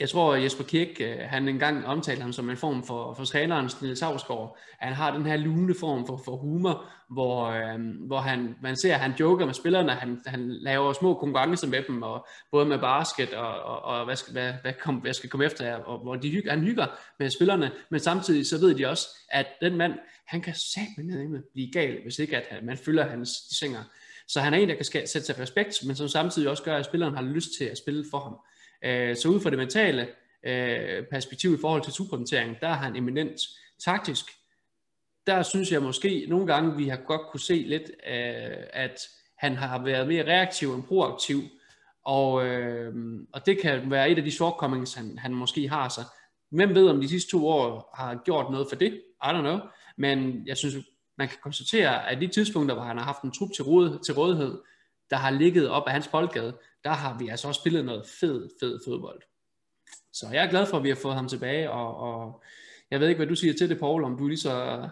[0.00, 3.70] jeg tror, Jesper Kirk, øh, han engang omtalte ham som en form for, for træneren
[3.82, 4.58] Niels Havsgaard.
[4.78, 8.94] Han har den her lune form for, for humor, hvor, øh, hvor han, man ser,
[8.94, 12.78] at han joker med spillerne, han, han laver små konkurrencer med dem, og både med
[12.78, 15.98] basket og, og, og hvad, skal, hvad, hvad, kom, hvad skal komme efter her, og
[15.98, 16.86] hvor de hygger, han hygger
[17.18, 19.94] med spillerne, men samtidig så ved de også, at den mand,
[20.26, 20.54] han kan
[20.98, 23.80] med blive gal, hvis ikke at man følger hans singer.
[24.28, 26.84] Så han er en, der kan sætte sig respekt, men som samtidig også gør, at
[26.84, 28.36] spilleren har lyst til at spille for ham.
[28.84, 30.08] Øh, så ud fra det mentale
[30.46, 33.40] øh, perspektiv i forhold til supportering, der er han eminent
[33.84, 34.24] taktisk.
[35.26, 39.56] Der synes jeg måske nogle gange, vi har godt kunne se lidt, øh, at han
[39.56, 41.42] har været mere reaktiv end proaktiv,
[42.04, 42.94] og, øh,
[43.32, 46.04] og det kan være et af de shortcomings, han, han måske har sig.
[46.50, 48.92] Hvem ved, om de sidste to år har gjort noget for det?
[49.24, 49.58] I don't know.
[49.96, 50.74] Men jeg synes,
[51.18, 54.14] man kan konstatere, at de tidspunkter, hvor han har haft en trup til, råd, til
[54.14, 54.58] rådighed,
[55.10, 58.48] der har ligget op af hans boldgade, der har vi altså også spillet noget fed,
[58.60, 59.22] fed fodbold.
[60.12, 62.42] Så jeg er glad for, at vi har fået ham tilbage, og, og
[62.90, 64.88] jeg ved ikke, hvad du siger til det, Paul, om du lige så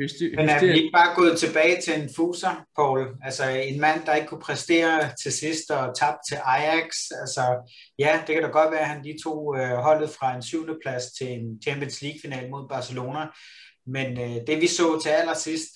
[0.00, 3.00] Hyster, Men er vi ikke bare gået tilbage til en fuser, Paul?
[3.24, 6.86] Altså en mand, der ikke kunne præstere til sidst og tabte til Ajax.
[7.20, 10.42] Altså ja, det kan da godt være, at han lige tog øh, holdet fra en
[10.42, 13.26] syvende plads til en Champions League-final mod Barcelona.
[13.86, 15.70] Men øh, det vi så til allersidst,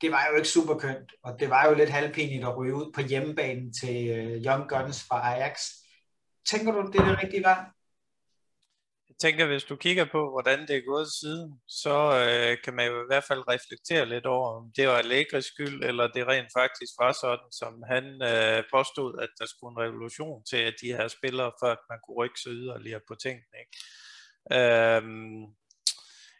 [0.00, 2.92] det var jo ikke super kønt, og det var jo lidt halvpinligt at ryge ud
[2.92, 5.60] på hjemmebanen til uh, Young Guns fra Ajax.
[6.50, 7.74] Tænker du, det er det rigtige var?
[9.08, 12.86] Jeg tænker, hvis du kigger på, hvordan det er gået siden, så øh, kan man
[12.86, 16.52] jo i hvert fald reflektere lidt over, om det var Allegris skyld, eller det rent
[16.60, 20.96] faktisk var sådan, som han øh, påstod, at der skulle en revolution til, at de
[20.96, 23.54] her spillere, for at man kunne rykke sig yderligere på tingene.
[23.62, 23.74] Ikke?
[24.56, 25.42] Øhm,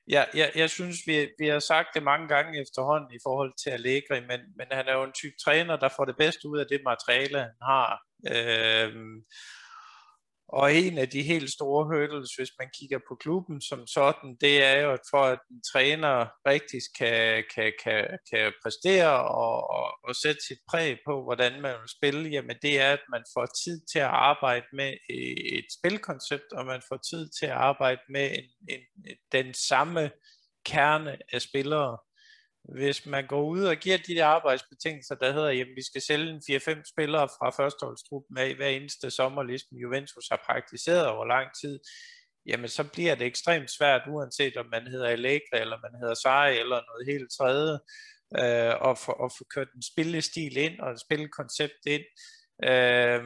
[0.09, 3.71] Ja, jeg, jeg synes, vi, vi har sagt det mange gange efterhånden i forhold til
[3.71, 6.67] Allegri, men, men han er jo en type træner, der får det bedste ud af
[6.67, 8.03] det materiale, han har.
[8.35, 9.25] Øhm,
[10.49, 14.65] og en af de helt store hurdles, hvis man kigger på klubben som sådan, det
[14.65, 16.15] er jo, at for at en træner
[16.47, 21.75] rigtig kan, kan, kan, kan præstere og, og, og sætte sit præg på, hvordan man
[21.81, 24.95] vil spille, jamen det er, at man får tid til at arbejde med
[25.59, 28.81] et spilkoncept, og man får tid til at arbejde med en, en,
[29.33, 30.11] den samme
[30.67, 31.99] kerne af spillere
[32.65, 36.31] hvis man går ud og giver de der arbejdsbetingelser, der hedder, at vi skal sælge
[36.31, 41.49] en 4-5 spillere fra førsteholdsgruppen af hver eneste sommer, ligesom Juventus har praktiseret over lang
[41.61, 41.81] tid,
[42.47, 46.59] jamen så bliver det ekstremt svært, uanset om man hedder Allegri, eller man hedder Sarri,
[46.59, 47.75] eller noget helt tredje,
[48.39, 52.05] øh, at, få, at få kørt en spillestil ind, og et spillekoncept ind.
[52.65, 53.23] Øh,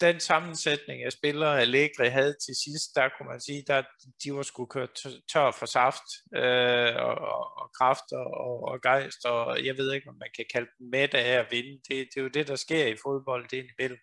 [0.00, 3.86] den sammensætning af spillere, Allegri havde til sidst, der kunne man sige, at
[4.24, 4.88] de var skulle køre
[5.32, 7.14] tør for saft øh, og,
[7.60, 10.88] og kraft og, og, og gejst, og jeg ved ikke, om man kan kalde dem
[10.90, 11.80] med af at vinde.
[11.88, 14.00] Det, det er jo det, der sker i fodbold, det er imellem.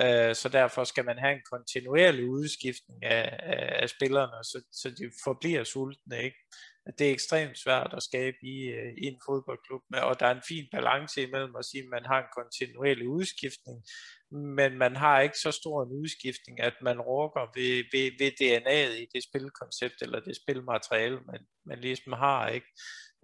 [0.00, 4.90] Øh, så derfor skal man have en kontinuerlig udskiftning af, af, af spillerne, så, så
[4.90, 6.22] de forbliver sultne.
[6.22, 6.36] Ikke?
[6.98, 10.48] Det er ekstremt svært at skabe i, øh, i en fodboldklub, og der er en
[10.48, 13.78] fin balance imellem at sige, at man har en kontinuerlig udskiftning,
[14.30, 19.02] men man har ikke så stor en udskiftning, at man rokker ved, ved, ved DNA'et
[19.02, 22.48] i det spilkoncept eller det spilmateriale, man, man ligesom har.
[22.48, 22.66] ikke.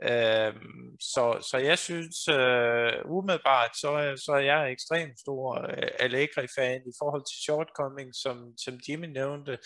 [0.02, 0.54] Øh,
[1.00, 6.94] så, så jeg synes øh, umiddelbart, så, så er jeg ekstremt stor øh, Allegri-fan i
[7.00, 9.58] forhold til shortcoming, som, som Jimmy nævnte.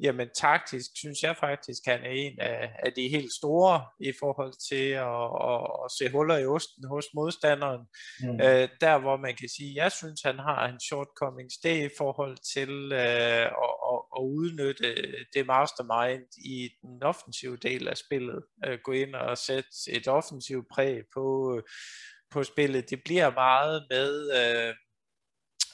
[0.00, 4.54] Jamen taktisk synes jeg faktisk, han er en af, af de helt store i forhold
[4.68, 7.82] til at, at, at se huller i osten hos modstanderen.
[8.20, 8.40] Mm.
[8.46, 11.96] Øh, der hvor man kan sige, jeg synes han har en shortcoming, det er i
[11.98, 14.88] forhold til øh, at, at, at udnytte
[15.34, 18.42] det mastermind i den offensive del af spillet.
[18.66, 21.60] Øh, gå ind og sætte sætte et offensivt præg på,
[22.30, 22.90] på spillet.
[22.90, 24.74] Det bliver meget med, øh,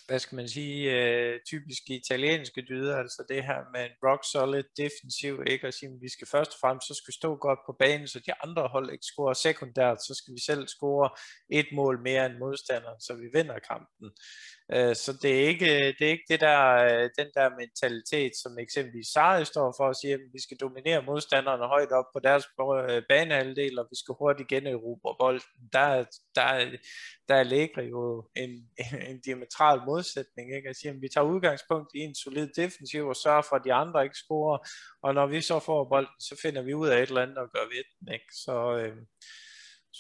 [0.07, 4.65] hvad skal man sige, øh, typiske italienske dyder, altså det her med en rock solid
[4.77, 7.59] defensiv, ikke Og sige, at vi skal først og fremmest, så skal vi stå godt
[7.67, 11.11] på banen, så de andre hold ikke scorer sekundært, så skal vi selv score
[11.51, 14.11] et mål mere end modstanderen, så vi vinder kampen.
[14.73, 18.33] Øh, så det er ikke øh, det, er ikke det der, øh, den der mentalitet,
[18.43, 22.19] som eksempelvis Sarri står for at sige, at vi skal dominere modstanderne højt op på
[22.19, 25.49] deres øh, banehalvdel, og vi skal hurtigt generobre bolden.
[25.73, 26.77] Der, der,
[27.29, 28.51] der ligger jo en,
[29.11, 30.57] en diametral modsætning.
[30.57, 30.69] Ikke?
[30.69, 33.73] At sige, at vi tager udgangspunkt i en solid defensiv og sørger for, at de
[33.73, 34.59] andre ikke scorer,
[35.03, 37.51] og når vi så får bolden, så finder vi ud af et eller andet og
[37.53, 38.13] gør ved den.
[38.13, 38.27] Ikke?
[38.33, 38.97] Så, øh,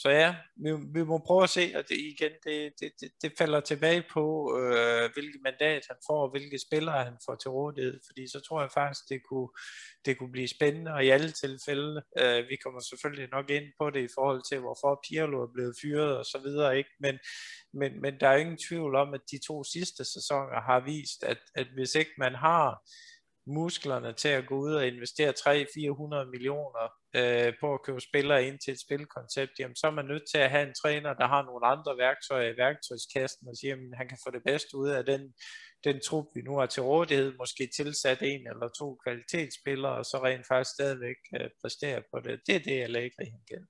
[0.03, 3.33] så ja, vi, vi må prøve at se, og det igen, det, det, det, det
[3.39, 8.01] falder tilbage på, øh, hvilket mandat han får, og hvilke spillere han får til rådighed,
[8.07, 9.49] fordi så tror jeg faktisk, det kunne,
[10.05, 13.91] det kunne blive spændende, og i alle tilfælde, øh, vi kommer selvfølgelig nok ind på
[13.91, 16.91] det i forhold til, hvorfor Pirlo er blevet fyret og så videre, ikke?
[17.01, 17.19] Men,
[17.73, 21.39] men, men der er ingen tvivl om, at de to sidste sæsoner har vist, at,
[21.55, 22.83] at hvis ikke man har
[23.47, 26.85] musklerne til at gå ud og investere 300-400 millioner
[27.17, 30.39] øh, på at købe spillere ind til et spilkoncept, jamen så er man nødt til
[30.39, 34.09] at have en træner, der har nogle andre værktøjer i værktøjskassen og siger, at han
[34.09, 35.23] kan få det bedste ud af den,
[35.85, 40.17] den trup, vi nu har til rådighed, måske tilsat en eller to kvalitetsspillere, og så
[40.25, 42.41] rent faktisk stadigvæk øh, præstere på det.
[42.47, 43.67] Det er det, jeg lægger i igen.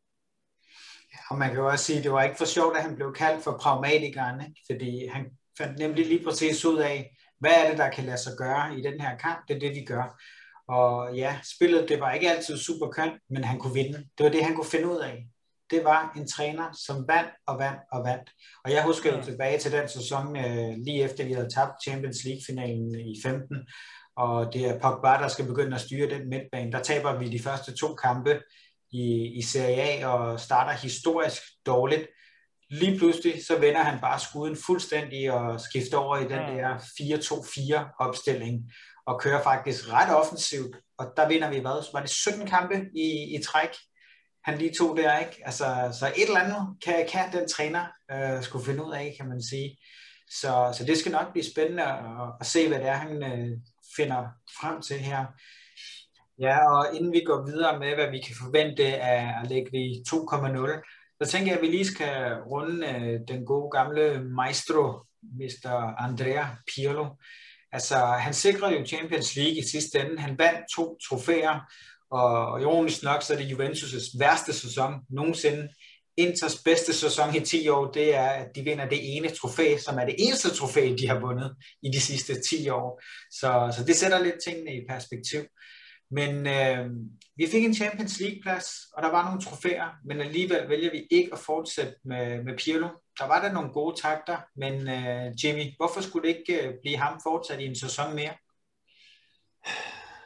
[1.30, 3.14] Og man kan jo også sige, at det var ikke for sjovt, at han blev
[3.14, 4.60] kaldt for pragmatikeren, ikke?
[4.70, 5.24] fordi han
[5.58, 8.82] fandt nemlig lige præcis ud af, hvad er det, der kan lade sig gøre i
[8.82, 9.48] den her kamp?
[9.48, 10.20] Det er det, vi gør.
[10.68, 13.98] Og ja, spillet, det var ikke altid super kønt, men han kunne vinde.
[14.18, 15.26] Det var det, han kunne finde ud af.
[15.70, 18.30] Det var en træner, som vandt og vandt og vandt.
[18.64, 22.24] Og jeg husker jo tilbage til den sæson, øh, lige efter vi havde tabt Champions
[22.24, 23.56] League-finalen i 15,
[24.16, 26.72] og det er Pogba, der skal begynde at styre den midtbane.
[26.72, 28.40] Der taber vi de første to kampe
[28.90, 32.06] i, i Serie A og starter historisk dårligt.
[32.70, 37.96] Lige pludselig så vender han bare skuden fuldstændig og skifter over i den der 4-2-4
[37.98, 38.72] opstilling
[39.06, 40.76] og kører faktisk ret offensivt.
[40.98, 41.92] Og der vinder vi hvad?
[41.92, 43.70] Var det 17 kampe i, i træk,
[44.44, 45.42] han lige tog der, ikke?
[45.44, 49.28] Altså, så et eller andet kan, kan den træner øh, skulle finde ud af, kan
[49.28, 49.78] man sige.
[50.30, 52.04] Så, så det skal nok blive spændende at,
[52.40, 53.58] at se, hvad det er, han øh,
[53.96, 54.22] finder
[54.60, 55.24] frem til her.
[56.38, 61.30] Ja, og inden vi går videre med, hvad vi kan forvente af Allegri 2.0, så
[61.30, 65.94] tænker jeg, at vi lige skal runde øh, den gode gamle maestro, Mr.
[65.98, 67.06] Andrea Pirlo.
[67.72, 70.18] Altså, han sikrede jo Champions League i sidste ende.
[70.18, 71.60] Han vandt to trofæer,
[72.10, 75.68] og ironisk nok, så er det Juventus' værste sæson nogensinde.
[76.16, 79.98] Inters bedste sæson i 10 år, det er, at de vinder det ene trofæ, som
[79.98, 83.02] er det eneste trofæ, de har vundet i de sidste 10 år.
[83.30, 85.40] Så, så det sætter lidt tingene i perspektiv.
[86.10, 86.90] Men øh,
[87.36, 91.32] vi fik en Champions League-plads, og der var nogle trofæer, men alligevel vælger vi ikke
[91.32, 92.88] at fortsætte med, med Pirlo.
[93.18, 96.96] Der var der nogle gode takter, men øh, Jimmy, hvorfor skulle det ikke øh, blive
[96.96, 98.32] ham fortsat i en sæson mere?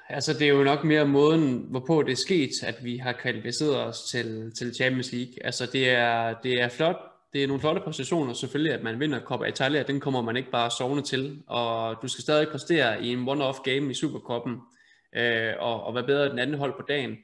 [0.08, 3.76] Altså det er jo nok mere måden, hvorpå det er sket, at vi har kvalificeret
[3.76, 5.32] os til, til Champions League.
[5.44, 6.96] Altså det er, det er flot,
[7.32, 10.50] det er nogle flotte præstationer selvfølgelig, at man vinder Coppa Italia, den kommer man ikke
[10.50, 14.56] bare sovende til, og du skal stadig præstere i en one-off game i Supercoppen,
[15.16, 17.16] øh, og, og være bedre end den anden hold på dagen.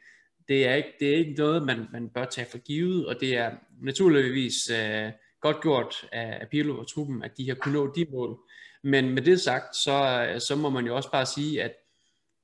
[0.49, 3.37] Det er ikke, det er ikke noget, man, man bør tage for givet, og det
[3.37, 3.51] er
[3.83, 5.11] naturligvis øh,
[5.41, 8.39] godt gjort af, af Pirlo og truppen, at de har kunnet nå de mål.
[8.83, 11.73] Men med det sagt, så, så må man jo også bare sige, at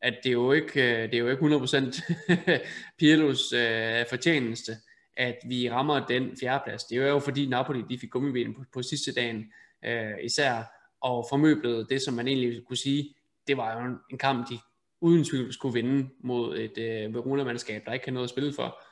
[0.02, 2.12] at det er jo ikke, øh, det er jo ikke 100%
[2.98, 4.72] Pirlos øh, fortjeneste,
[5.16, 6.84] at vi rammer den fjerdeplads.
[6.84, 9.52] Det er jo fordi Napoli de fik gummibenen på, på sidste dagen
[9.84, 10.62] øh, især,
[11.00, 13.14] og formøblede det, som man egentlig kunne sige,
[13.46, 14.58] det var jo en kamp, de
[15.02, 18.82] uden tvivl skulle vinde mod et øh, Verona-mandskab, der ikke kan noget at spille for.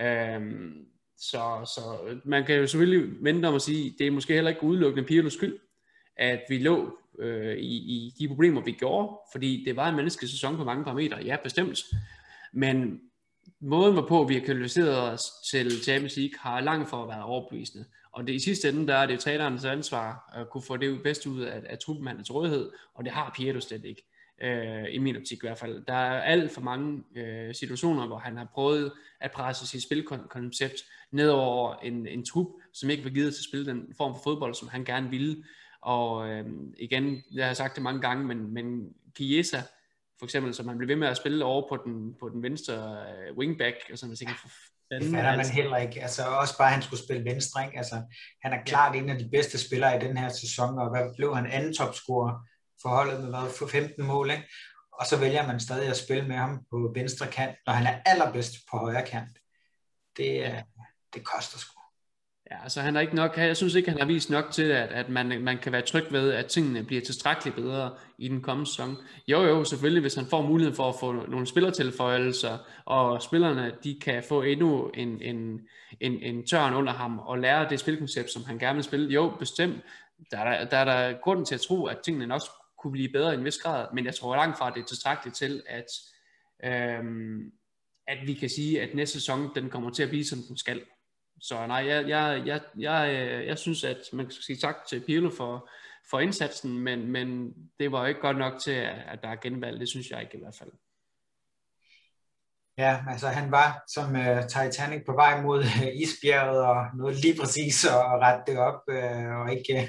[0.00, 0.86] Øhm,
[1.18, 1.80] så, så
[2.24, 5.32] man kan jo selvfølgelig vente om at sige, det er måske heller ikke udelukkende Pirlos
[5.32, 5.58] skyld,
[6.16, 10.30] at vi lå øh, i, i de problemer, vi gjorde, fordi det var en menneskelig
[10.30, 11.78] sæson på mange parametre, ja bestemt,
[12.52, 13.00] men
[13.60, 17.84] måden hvorpå vi har kvalificeret os til Champions League har langt for at være overbevisende.
[18.12, 21.02] Og det i sidste ende, der er det jo trænerens ansvar at kunne få det
[21.02, 24.02] bedst ud af, af truppen, han er til rådighed, og det har Pietro slet ikke.
[24.42, 25.84] Øh, I min optik i hvert fald.
[25.84, 30.74] Der er alt for mange øh, situationer, hvor han har prøvet at presse sit spilkoncept
[31.10, 34.20] ned over en, en trup, som ikke vil givet til at spille den form for
[34.24, 35.44] fodbold, som han gerne ville.
[35.82, 36.44] Og øh,
[36.78, 39.62] igen, jeg har sagt det mange gange, men, men Chiesa,
[40.18, 42.74] for eksempel, som man blev ved med at spille over på den, på den venstre
[43.30, 44.48] uh, wingback, og sådan, jeg tænker, for
[44.90, 46.02] det fatter man heller ikke.
[46.02, 47.78] Altså også bare, at han skulle spille venstre, ikke?
[47.78, 48.02] Altså,
[48.42, 49.00] han er klart ja.
[49.00, 52.48] en af de bedste spillere i den her sæson, og hvad blev han anden topscorer
[52.82, 54.44] forholdet med hvad, for 15 mål, ikke?
[54.92, 58.00] Og så vælger man stadig at spille med ham på venstre kant, når han er
[58.06, 59.38] allerbedst på højre kant.
[60.16, 60.62] Det, øh,
[61.14, 61.72] det koster sgu.
[62.50, 64.88] Ja, altså han er ikke nok, jeg synes ikke, han har vist nok til, at,
[64.88, 68.70] at man, man kan være tryg ved, at tingene bliver tilstrækkeligt bedre i den kommende
[68.70, 68.96] sæson.
[69.28, 73.98] Jo jo, selvfølgelig, hvis han får mulighed for at få nogle spillertilføjelser, og spillerne de
[74.00, 75.60] kan få endnu en, en,
[76.00, 79.14] en, en tørn under ham, og lære det spilkoncept, som han gerne vil spille.
[79.14, 79.76] Jo, bestemt,
[80.30, 83.12] der er der, der, er der grund til at tro, at tingene også kunne blive
[83.12, 85.62] bedre i en vis grad, men jeg tror langt fra, at det er tilstrækkeligt til,
[85.66, 85.86] at,
[86.64, 87.52] øhm,
[88.06, 90.84] at vi kan sige, at næste sæson, den kommer til at blive, som den skal.
[91.40, 95.04] Så nej, jeg, jeg, jeg, jeg, øh, jeg synes, at man skal sige tak til
[95.06, 95.70] Pirlo for,
[96.10, 99.80] for indsatsen, men, men det var ikke godt nok til, at der er genvalg.
[99.80, 100.70] Det synes jeg ikke i hvert fald.
[102.78, 107.36] Ja, altså han var som uh, Titanic på vej mod uh, isbjerget og nåede lige
[107.40, 109.88] præcis at rette det op uh, og ikke uh,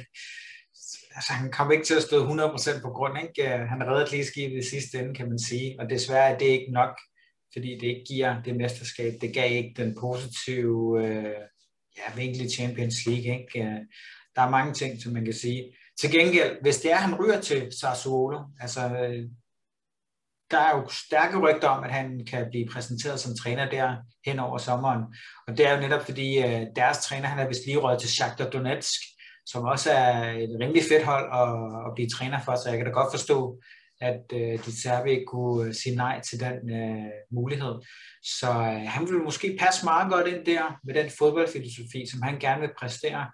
[1.18, 3.54] altså han kom ikke til at stå 100% på grund, ikke?
[3.54, 6.46] Øh, han reddede lige skibet i sidste ende, kan man sige, og desværre er det
[6.46, 6.94] ikke nok
[7.54, 9.14] fordi det ikke giver det mesterskab.
[9.22, 11.42] Det gav ikke den positive øh,
[11.98, 13.40] ja, vinkel i Champions League.
[13.40, 13.60] Ikke?
[13.60, 13.80] Øh,
[14.36, 15.76] der er mange ting, som man kan sige.
[16.00, 19.30] Til gengæld, hvis det er, han ryger til Sassuolo, altså øh,
[20.52, 23.96] der er jo stærke rygter om, at han kan blive præsenteret som træner der
[24.26, 25.04] hen over sommeren.
[25.48, 28.10] Og det er jo netop fordi øh, deres træner, han er vist lige røget til
[28.10, 29.02] Shakhtar Donetsk,
[29.52, 32.86] som også er et rimelig fedt hold at, at blive træner for, så jeg kan
[32.86, 33.60] da godt forstå,
[34.02, 37.76] at øh, de serbi ikke kunne øh, sige nej til den øh, mulighed.
[38.40, 42.40] Så øh, han vil måske passe meget godt ind der med den fodboldfilosofi, som han
[42.40, 43.32] gerne vil præstere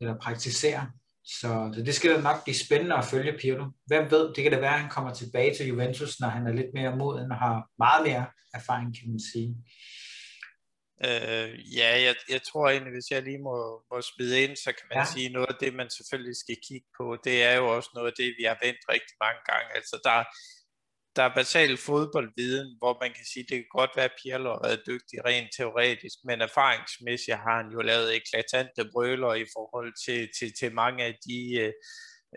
[0.00, 0.90] eller praktisere.
[1.24, 3.66] Så, så det skal da nok blive spændende at følge Pirlo.
[3.86, 6.52] Hvem ved, det kan da være, at han kommer tilbage til Juventus, når han er
[6.52, 9.56] lidt mere moden og har meget mere erfaring, kan man sige.
[11.06, 13.56] Øh, ja, jeg, jeg tror egentlig, hvis jeg lige må,
[13.90, 15.12] må smide ind, så kan man ja.
[15.12, 18.16] sige, noget af det, man selvfølgelig skal kigge på, det er jo også noget af
[18.20, 19.68] det, vi har vendt rigtig mange gange.
[19.78, 20.18] Altså der,
[21.16, 24.62] der er basal fodboldviden, hvor man kan sige, det kan godt være, at Pirlo har
[24.68, 30.28] været dygtig rent teoretisk, men erfaringsmæssigt har han jo lavet eklatante brøler i forhold til,
[30.38, 31.72] til, til mange af de øh,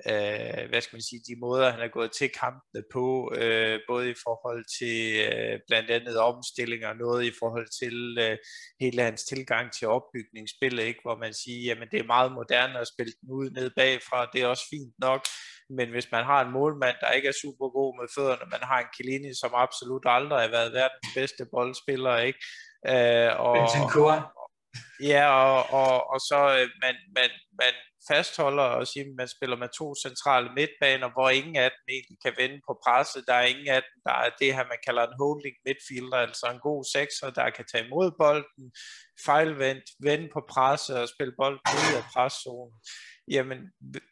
[0.09, 4.09] øh, hvad skal man sige, de måder, han er gået til kampene på, øh, både
[4.09, 8.37] i forhold til øh, blandt andet omstillinger, og noget i forhold til øh,
[8.79, 10.99] hele hans tilgang til opbygningsspillet, ikke?
[11.03, 14.41] hvor man siger, jamen det er meget moderne at spille den ud ned bagfra, det
[14.41, 15.21] er også fint nok,
[15.69, 18.79] men hvis man har en målmand, der ikke er super god med fødderne, man har
[18.79, 22.39] en Chiellini, som absolut aldrig har været verdens bedste boldspiller, ikke?
[22.91, 23.69] Øh, og, og,
[25.11, 27.29] ja, og, og, og så øh, man, man,
[27.61, 27.73] man
[28.11, 32.17] fastholder og siger, at man spiller med to centrale midtbaner, hvor ingen af dem egentlig
[32.25, 33.27] kan vende på presset.
[33.27, 36.45] Der er ingen af dem, der er det her, man kalder en holding midfielder, altså
[36.55, 38.65] en god sekser, der kan tage imod bolden,
[39.25, 42.77] fejlvendt, vende på presset og spille bolden ud af preszonen
[43.27, 43.59] jamen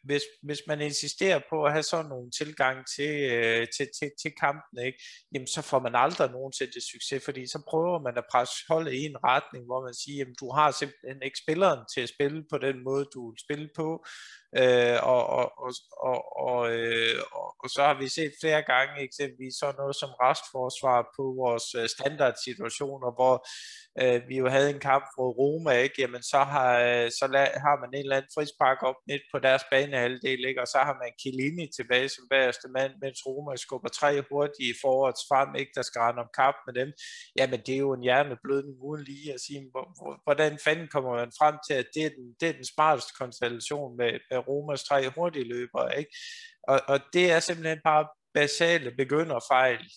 [0.04, 4.32] hvis, hvis man insisterer på at have sådan nogle tilgang til, øh, til, til, til
[4.40, 4.98] kampen, ikke,
[5.34, 8.92] jamen så får man aldrig nogensinde det succes, fordi så prøver man at presse holdet
[8.92, 12.44] i en retning, hvor man siger, jamen du har simpelthen ikke spilleren til at spille
[12.50, 14.04] på den måde, du vil spille på,
[14.60, 15.72] øh, og, og, og,
[16.10, 16.81] og, og, øh,
[17.62, 21.86] og, så har vi set flere gange eksempelvis sådan noget som restforsvar på vores øh,
[21.96, 23.36] standardsituationer, hvor
[24.02, 25.96] øh, vi jo havde en kamp mod Roma, ikke?
[26.02, 29.38] Jamen så har, øh, så la, har man en eller anden frispark op midt på
[29.46, 30.60] deres banehalvdel, ikke?
[30.64, 35.22] Og så har man Chiellini tilbage som bagerste mand, mens Roma skubber tre hurtige forårets
[35.30, 35.72] frem, ikke?
[35.78, 36.88] Der skal om kamp med dem.
[37.38, 39.60] Jamen det er jo en hjerneblødning uden lige at sige,
[40.24, 43.96] hvordan fanden kommer man frem til, at det er den, det er den smarteste konstellation
[43.96, 46.10] med, med Romas tre hurtige løbere, ikke?
[46.62, 49.90] Og, og det er simpelthen bare basale begynderfejl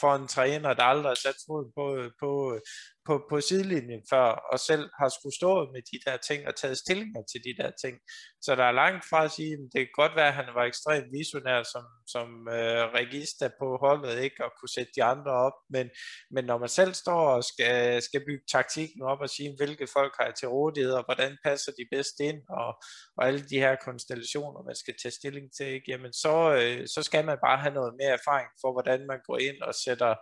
[0.00, 2.58] for en træner, der aldrig har sat fod på, på,
[3.06, 6.78] på, på sidelinjen før, og selv har skulle stå med de der ting og taget
[6.78, 7.94] stillinger til de der ting.
[8.42, 10.64] Så der er langt fra at sige, at det kan godt være, at han var
[10.64, 11.84] ekstremt visionær som,
[12.14, 15.86] som øh, register på holdet, ikke, og kunne sætte de andre op, men,
[16.34, 20.12] men når man selv står og skal, skal bygge taktikken op og sige, hvilke folk
[20.18, 22.70] har jeg til rådighed, og hvordan passer de bedst ind, og,
[23.16, 27.00] og alle de her konstellationer, man skal tage stilling til, ikke, jamen så, øh, så
[27.02, 30.12] skal man bare have noget mere erfaring for, hvordan man går ind og sætter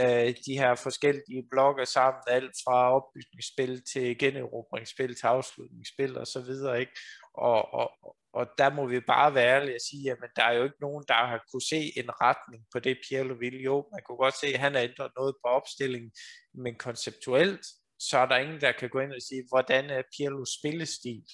[0.00, 6.40] øh, de her forskellige blokke sammen, alt fra opbygningsspil til generobringsspil til afslutningsspil og så
[6.40, 6.92] videre, ikke?
[7.34, 10.64] Og, og, og der må vi bare være ærlige og sige, at der er jo
[10.64, 13.60] ikke nogen, der har kunne se en retning på det, Pierre ville.
[13.60, 16.12] Jo, man kunne godt se, at han har ændret noget på opstillingen,
[16.54, 17.66] men konceptuelt,
[17.98, 21.24] så er der ingen, der kan gå ind og sige, hvordan er Pirlos spillestil?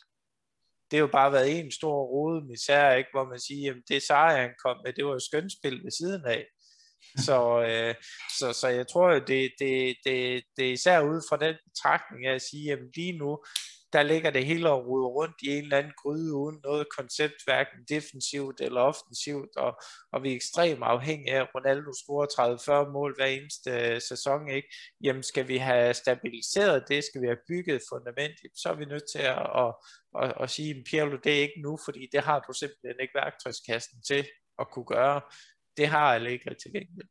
[0.90, 3.10] Det har jo bare været en stor rode misær, ikke?
[3.12, 6.24] hvor man siger, at det sejr, han kom med, det var jo skønspil ved siden
[6.26, 6.46] af.
[7.26, 7.94] Så, øh,
[8.38, 12.34] så, så jeg tror, det, det, det, det er især ud fra den betragtning af
[12.34, 13.38] at sige, at lige nu,
[13.92, 17.34] der ligger det hele og ruder rundt i en eller anden gryde uden noget koncept,
[17.44, 19.82] hverken defensivt eller offensivt, og,
[20.12, 24.68] og vi er ekstremt afhængige af Ronaldo scorer 30-40 mål hver eneste øh, sæson, ikke?
[25.04, 29.04] Jamen skal vi have stabiliseret det, skal vi have bygget fundament, så er vi nødt
[29.12, 29.74] til at, at,
[30.22, 33.14] at, at sige, at Pirlo, det er ikke nu, fordi det har du simpelthen ikke
[33.14, 34.26] værktøjskassen til
[34.58, 35.20] at kunne gøre.
[35.76, 37.06] Det har Allegri til gengæld.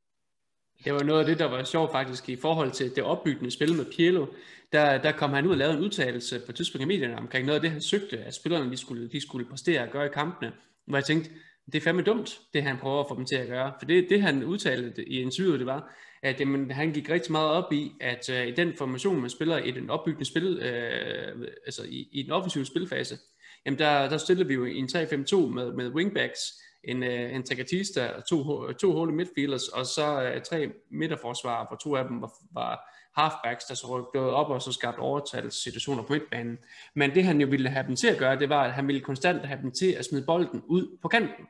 [0.84, 3.76] Det var noget af det, der var sjovt faktisk i forhold til det opbyggende spil
[3.76, 4.26] med Pirlo.
[4.72, 7.56] Der, der kom han ud og lavede en udtalelse på tidspunkt i medierne omkring noget
[7.56, 10.52] af det, han søgte, at spillerne de skulle, de skulle præstere og gøre i kampene.
[10.88, 11.30] Hvor jeg tænkte,
[11.66, 13.74] det er fandme dumt, det han prøver at få dem til at gøre.
[13.80, 17.50] For det, det han udtalte i interviewet, det var, at jamen, han gik rigtig meget
[17.50, 21.84] op i, at uh, i den formation, man spiller i den opbyggende spil, uh, altså
[21.84, 23.18] i, i den offensive spilfase,
[23.66, 26.42] jamen der, der stiller vi jo i en 3-5-2 med, med wingbacks,
[26.84, 31.96] en, øh, en Takatista, to, to hole midfielders, og så øh, tre midterforsvarer, hvor to
[31.96, 36.58] af dem var, var halfbacks, der så rykkede op og så skabte overtalssituationer på midtbanen.
[36.96, 39.02] Men det han jo ville have dem til at gøre, det var, at han ville
[39.02, 41.46] konstant have dem til at smide bolden ud på kanten.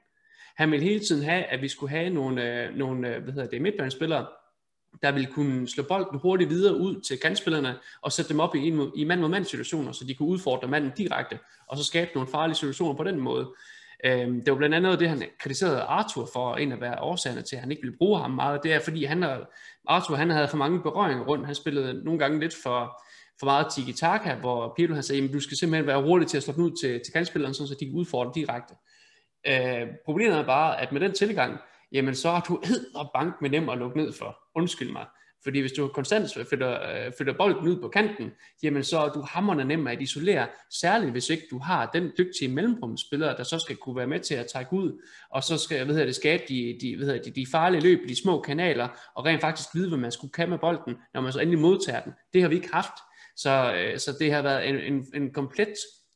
[0.55, 3.49] Han ville hele tiden have, at vi skulle have nogle, øh, nogle øh, hvad hedder
[3.49, 4.27] det, midtbanespillere,
[5.01, 8.67] der ville kunne slå bolden hurtigt videre ud til kantspillerne og sætte dem op i,
[8.67, 12.55] en, i mand-mod-mand situationer, så de kunne udfordre manden direkte, og så skabe nogle farlige
[12.55, 13.53] situationer på den måde.
[14.05, 17.55] Øhm, det var blandt andet det, han kritiserede Arthur for, en af være årsagerne til,
[17.55, 18.63] at han ikke ville bruge ham meget.
[18.63, 19.23] Det er, fordi han
[19.87, 21.45] Arthur han havde for mange berøringer rundt.
[21.45, 23.01] Han spillede nogle gange lidt for,
[23.39, 26.43] for meget tiki-taka, hvor Pirlo han sagde, at du skal simpelthen være rolig til at
[26.43, 28.73] slå den ud til, til kantspilleren, så de kan udfordre direkte.
[29.47, 31.59] Øh, problemet er bare, at med den tilgang,
[31.91, 34.37] jamen så har du hed og bank med nem at lukke ned for.
[34.55, 35.05] Undskyld mig.
[35.43, 38.31] Fordi hvis du konstant flytter, øh, flytter bolden ud på kanten,
[38.63, 42.47] jamen så er du hammerne nem at isolere, særligt hvis ikke du har den dygtige
[42.47, 45.95] mellemrumsspiller, der så skal kunne være med til at trække ud, og så skal hvad
[45.95, 49.25] hedder det, skabe de, de, hvad hedder det, de farlige løb, de små kanaler, og
[49.25, 52.13] rent faktisk vide, hvad man skulle kan med bolden, når man så endelig modtager den.
[52.33, 52.93] Det har vi ikke haft.
[53.35, 55.73] Så, øh, så det har været en, en, en komplet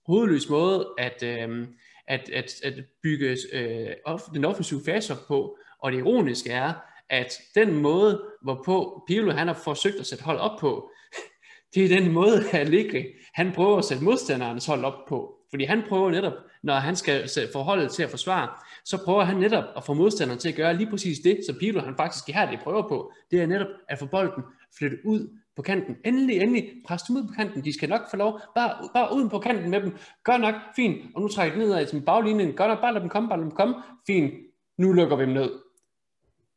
[0.07, 1.67] hovedløs måde at, øh,
[2.07, 2.73] at, at, at
[3.03, 3.87] bygge øh,
[4.33, 6.73] den offensive fase op på, og det ironiske er,
[7.09, 10.89] at den måde, hvorpå Pirlo han har forsøgt at sætte hold op på,
[11.75, 15.31] det er den måde, Allegri, han prøver at sætte modstanderens hold op på.
[15.49, 16.33] Fordi han prøver netop,
[16.63, 18.49] når han skal forholde til at forsvare,
[18.85, 21.81] så prøver han netop at få modstanderen til at gøre lige præcis det, som Pirlo
[21.81, 23.11] han faktisk her det prøver på.
[23.31, 24.43] Det er netop at få bolden
[24.77, 25.95] flyttet ud på kanten.
[26.05, 27.65] Endelig, endelig, pres dem ud på kanten.
[27.65, 28.39] De skal nok få lov.
[28.55, 29.97] Bare, bare uden på kanten med dem.
[30.23, 30.97] Gør nok, fint.
[31.15, 32.53] Og nu trækker de nedad sin baglinjen.
[32.53, 33.75] Gør nok, bare lad dem komme, bare lad dem komme.
[34.07, 34.33] Fint.
[34.77, 35.64] Nu lukker vi dem ned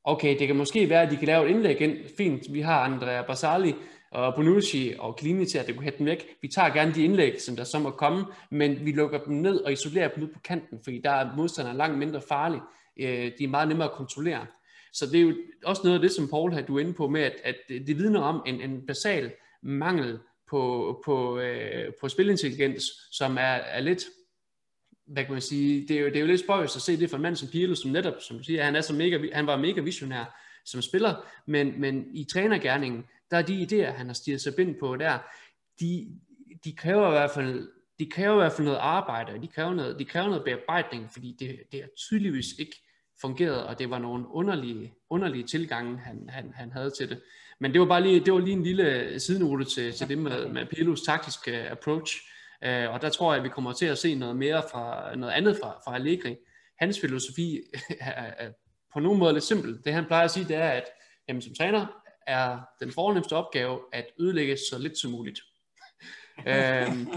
[0.08, 1.96] okay, det kan måske være, at de kan lave et indlæg ind.
[2.16, 3.74] Fint, vi har Andrea Basali
[4.10, 6.26] og Bonucci og Klini til, at det kunne hætte dem væk.
[6.42, 9.60] Vi tager gerne de indlæg, som der så må komme, men vi lukker dem ned
[9.60, 12.60] og isolerer dem ud på kanten, fordi der er modstanderen langt mindre farlig.
[13.00, 14.46] Øh, de er meget nemmere at kontrollere.
[14.92, 15.34] Så det er jo
[15.64, 18.20] også noget af det, som Paul har du inde på med, at, at det vidner
[18.20, 19.32] om en, en basal
[19.62, 20.18] mangel
[20.50, 22.82] på, på, øh, på spilintelligens,
[23.12, 24.04] som er, er lidt
[25.08, 27.10] hvad kan man sige, det er jo, det er jo lidt spøjst at se det
[27.10, 29.46] for en mand som Pirlo, som netop, som du siger, han, er så mega, han
[29.46, 31.14] var mega visionær som spiller,
[31.46, 35.18] men, men i trænergærningen, der er de idéer, han har stiget sig bind på der,
[35.80, 36.08] de,
[36.64, 39.98] de kræver i hvert fald de kræver i hvert fald noget arbejde, de kræver noget,
[39.98, 42.82] de kræver noget bearbejdning, fordi det, det er tydeligvis ikke
[43.20, 47.20] fungeret, og det var nogle underlige, underlige tilgange, han, han, han havde til det.
[47.60, 50.48] Men det var bare lige, det var lige en lille sidenrute til, til det med,
[50.48, 52.12] med Pirlos taktiske approach.
[52.64, 55.32] Øh, og der tror jeg, at vi kommer til at se noget mere fra noget
[55.32, 56.36] andet fra, fra Allegri.
[56.78, 57.60] Hans filosofi
[58.00, 58.50] er, er
[58.92, 59.84] på nogen måde lidt simpel.
[59.84, 60.84] Det han plejer at sige, det er, at
[61.28, 61.86] jamen, som træner
[62.26, 65.40] er den fornemmeste opgave at ødelægge så lidt som muligt.
[66.46, 67.00] øhm,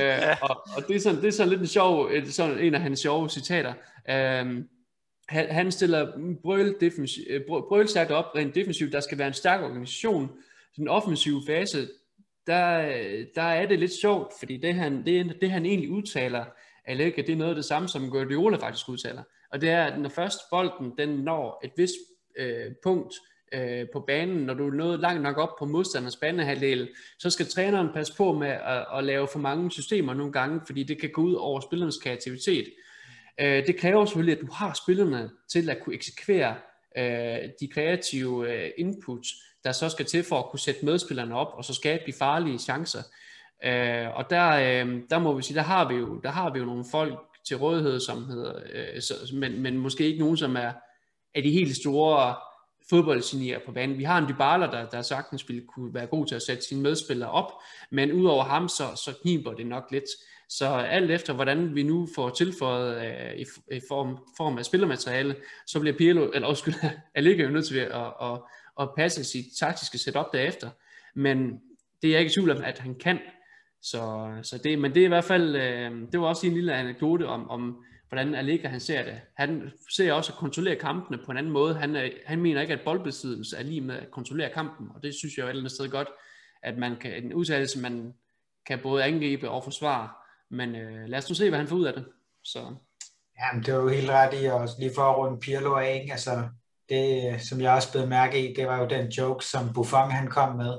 [0.00, 2.80] øh, og, og det er sådan, det er sådan lidt en sjov, sådan en af
[2.80, 3.74] hans sjove citater.
[4.10, 4.68] Øhm,
[5.28, 6.12] han, han stiller
[6.42, 8.92] brøl, defensiv, brøl op rent defensivt.
[8.92, 10.30] Der skal være en stærk organisation,
[10.76, 11.88] den offensive fase,
[12.46, 12.92] der,
[13.34, 16.44] der er det lidt sjovt, fordi det han, det, det han egentlig udtaler,
[16.84, 19.22] Allega, det er noget af det samme, som Guardiola faktisk udtaler.
[19.52, 21.94] Og det er, at når først bolden den når et vist
[22.38, 23.14] øh, punkt
[23.54, 26.88] øh, på banen, når du er nået langt nok op på modstanders banehalvdel,
[27.18, 30.82] så skal træneren passe på med at, at lave for mange systemer nogle gange, fordi
[30.82, 32.68] det kan gå ud over spillernes kreativitet.
[33.40, 36.56] Øh, det kræver selvfølgelig, at du har spillerne til at kunne eksekvere
[36.98, 39.28] øh, de kreative øh, inputs,
[39.64, 42.58] der så skal til for at kunne sætte medspillerne op, og så skabe de farlige
[42.58, 43.02] chancer.
[43.64, 46.58] Øh, og der, øh, der må vi sige, der har vi jo, der har vi
[46.58, 50.56] jo nogle folk til rådighed, som hedder, øh, så, men, men måske ikke nogen, som
[50.56, 50.72] er,
[51.34, 52.34] er de helt store
[52.90, 53.98] fodboldgenier på banen.
[53.98, 56.82] Vi har en Dybala, der, der sagtens ville kunne være god til at sætte sine
[56.82, 57.52] medspillere op,
[57.90, 60.04] men udover ham, så, så kniber det nok lidt.
[60.48, 63.44] Så alt efter, hvordan vi nu får tilføjet øh, i,
[63.76, 65.36] i form, form af spillermateriale,
[65.66, 66.74] så bliver Pirlo, eller undskyld,
[67.14, 68.40] Allega jo nødt til at, at, at,
[68.76, 70.70] og passe sit taktiske setup derefter.
[71.14, 71.60] Men
[72.02, 73.18] det er jeg ikke i tvivl om, at han kan.
[73.82, 76.74] Så, så det, men det er i hvert fald, øh, det var også en lille
[76.74, 79.20] anekdote om, om hvordan Allega han ser det.
[79.36, 81.74] Han ser også at kontrollere kampene på en anden måde.
[81.74, 85.36] Han, han mener ikke, at boldbesiddelse er lige med at kontrollere kampen, og det synes
[85.36, 86.08] jeg jo et eller andet sted godt,
[86.62, 88.14] at man kan, en udtalelse, man
[88.66, 90.08] kan både angribe og forsvare,
[90.50, 92.04] men øh, lad os nu se, hvad han får ud af det.
[92.44, 92.74] Så.
[93.40, 96.12] Jamen, det var jo helt ret i, og lige for at runde Pirlo af, ikke?
[96.12, 96.48] altså
[96.92, 100.28] det, som jeg også blev mærke i, det var jo den joke, som Buffon han
[100.28, 100.74] kom med,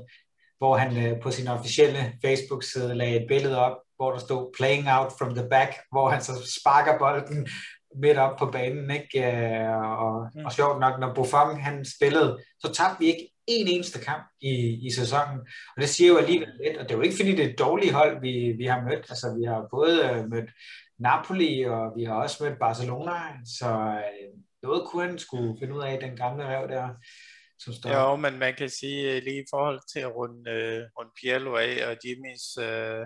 [0.58, 4.88] hvor han øh, på sin officielle Facebook-side lagde et billede op, hvor der stod playing
[4.90, 7.48] out from the back, hvor han så sparker bolden
[7.96, 9.26] midt op på banen, ikke?
[9.32, 10.46] Øh, og, mm.
[10.46, 14.54] og sjovt nok, når Buffon han spillede, så tabte vi ikke en eneste kamp i,
[14.88, 15.40] i sæsonen.
[15.76, 17.60] Og det siger jo alligevel lidt, og det er jo ikke fordi, det er et
[17.60, 19.06] dårligt hold, vi, vi har mødt.
[19.10, 20.50] Altså, vi har både øh, mødt
[21.00, 23.18] Napoli, og vi har også mødt Barcelona,
[23.58, 24.30] så øh,
[24.64, 26.90] noget kunne han skulle finde ud af, den gamle rev der.
[27.60, 27.90] Som står.
[27.90, 31.98] Jo, men man kan sige lige i forhold til at runde, runde Pirlo af og
[32.04, 33.06] Jimmys uh,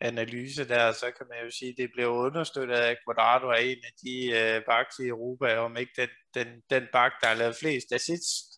[0.00, 3.62] analyse der, så kan man jo sige, at det bliver understøttet af, at Quadrado er
[3.70, 7.34] en af de uh, backs i Europa, om ikke den, den, den bak, der har
[7.34, 8.56] lavet flest assists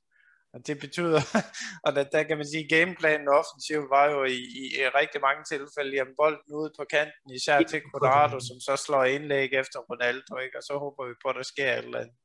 [0.55, 1.20] og det betyder,
[1.84, 5.20] og der, der kan man sige, at gameplanen offensiv var jo i, i, i rigtig
[5.20, 9.78] mange tilfælde, jamen bolden ude på kanten, især til Quadrado, som så slår indlæg efter
[9.91, 10.59] Ronaldo, ikke?
[10.59, 12.16] og så håber vi på, at der sker et eller andet.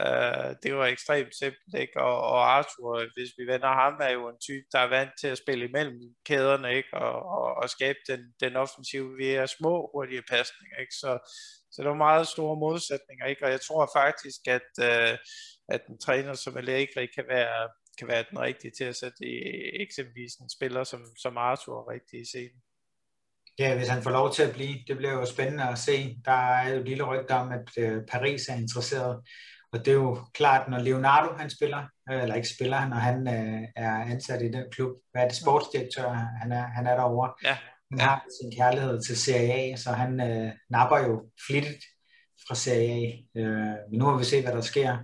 [0.00, 2.00] Uh, det var ekstremt simpelt, ikke?
[2.00, 5.28] Og, og Arthur, hvis vi vender ham, er jo en type, der er vant til
[5.28, 6.92] at spille imellem kæderne, ikke?
[6.92, 10.94] Og, og, og skabe den, den offensive via små, hurtige pasninger, ikke?
[11.02, 11.10] Så,
[11.72, 13.44] så der var meget store modsætninger, ikke?
[13.44, 15.16] Og jeg tror faktisk, at uh,
[15.68, 17.68] at en træner som Allegri kan være,
[17.98, 19.34] kan være den rigtige til at sætte i,
[19.82, 22.62] eksempelvis en spiller som, som Arthur rigtig i scenen.
[23.58, 24.74] Ja, hvis han får lov til at blive.
[24.88, 26.16] Det bliver jo spændende at se.
[26.24, 29.22] Der er jo et lille rygte om, at øh, Paris er interesseret.
[29.74, 33.28] Og det er jo klart, når Leonardo han spiller, øh, eller ikke spiller, når han
[33.28, 34.90] øh, er ansat i den klub.
[35.12, 36.08] Hvad er det, sportsdirektør,
[36.42, 37.32] han er, han er derovre.
[37.44, 37.56] Ja.
[37.90, 41.84] Han har sin kærlighed til Serie A, så han øh, napper jo flittigt
[42.48, 43.40] fra Serie A.
[43.40, 44.98] Øh, men nu må vi se, hvad der sker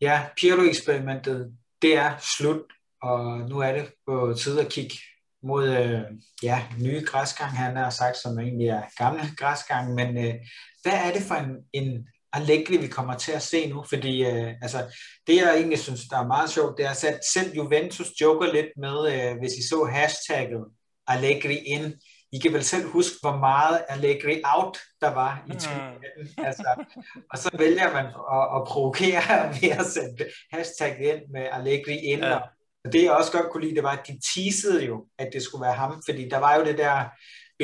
[0.00, 2.62] ja, Pirlo-eksperimentet, det er slut,
[3.02, 4.94] og nu er det på tid at kigge
[5.42, 6.02] mod øh,
[6.42, 10.34] ja, nye græsgang, han har sagt, som egentlig er gamle græsgang, men øh,
[10.82, 13.84] hvad er det for en, en Allegri, vi kommer til at se nu?
[13.88, 14.78] Fordi øh, altså,
[15.26, 18.66] det, jeg egentlig synes, der er meget sjovt, det er, at selv Juventus joker lidt
[18.76, 20.64] med, øh, hvis I så hashtagget
[21.06, 21.94] Allegri ind,
[22.32, 26.02] i kan vel selv huske, hvor meget Allegri out der var i 2018.
[26.16, 26.44] Mm.
[26.44, 26.84] Altså,
[27.30, 29.22] og så vælger man at, at provokere
[29.60, 32.24] ved at sætte hashtag ind med Allegri ind.
[32.24, 32.38] Ja.
[32.84, 35.42] Og det jeg også godt kunne lide, det var, at de teasede jo, at det
[35.42, 37.04] skulle være ham, fordi der var jo det der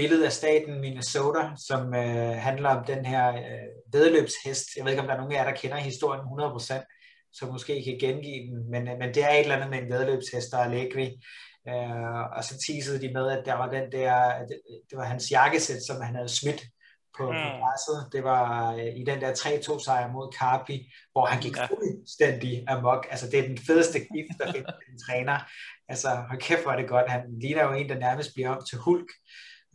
[0.01, 4.67] billede af staten Minnesota, som øh, handler om den her øh, vedløbshest.
[4.77, 7.85] Jeg ved ikke, om der er nogen af jer, der kender historien 100%, så måske
[7.85, 10.59] kan gengive den, men, øh, men det er et eller andet med en vedløbshest, der
[10.59, 11.07] er Allegri.
[11.69, 14.57] Øh, og så teasede de med, at der var den der, det,
[14.91, 16.63] det var hans jakkesæt, som han havde smidt
[17.19, 17.39] på, mm.
[17.45, 17.99] på græsset.
[18.13, 21.67] Det var øh, i den der 3-2 sejr mod Carpi, hvor han gik ja.
[21.67, 23.07] fuldstændig amok.
[23.11, 25.39] Altså det er den fedeste gift, der findes en træner.
[25.89, 27.11] Altså hold kæft, hvor er det godt.
[27.11, 29.11] Han ligner jo en, der nærmest bliver om til Hulk.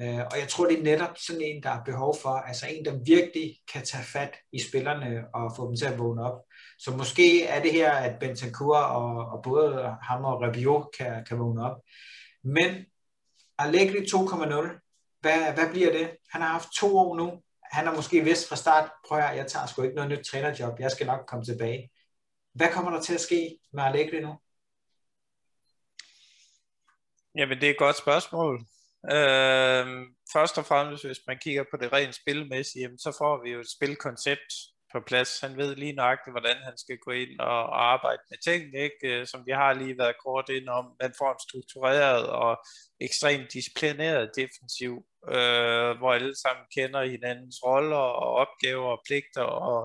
[0.02, 2.86] Øh, og jeg tror, det er netop sådan en, der er behov for, altså en,
[2.86, 6.42] der virkelig kan tage fat i spillerne og få dem til at vågne op.
[6.80, 11.40] Så måske er det her, at Bentancur og, og både ham og Rabiot kan, kan
[11.40, 11.78] vågne op.
[12.44, 12.86] Men
[13.58, 16.18] Allegri 2.0, hvad, hvad bliver det?
[16.32, 17.42] Han har haft to år nu.
[17.72, 20.80] Han har måske vidst fra start, prøv at jeg tager sgu ikke noget nyt trænerjob,
[20.80, 21.90] jeg skal nok komme tilbage.
[22.54, 24.40] Hvad kommer der til at ske med Allegri nu?
[27.36, 28.60] Jamen, det er et godt spørgsmål.
[29.12, 29.86] Øh,
[30.34, 33.60] først og fremmest, hvis man kigger på det rent spilmæssige, jamen, så får vi jo
[33.60, 34.50] et spilkoncept
[34.94, 35.40] på plads.
[35.40, 39.04] Han ved lige nøjagtigt, hvordan han skal gå ind og, arbejde med tingene, ikke?
[39.04, 40.86] Øh, som vi har lige været kort ind om.
[41.02, 42.52] Man får en struktureret og
[43.02, 44.94] ekstremt disciplineret defensiv,
[45.36, 49.80] øh, hvor alle sammen kender hinandens roller og opgaver og pligter og,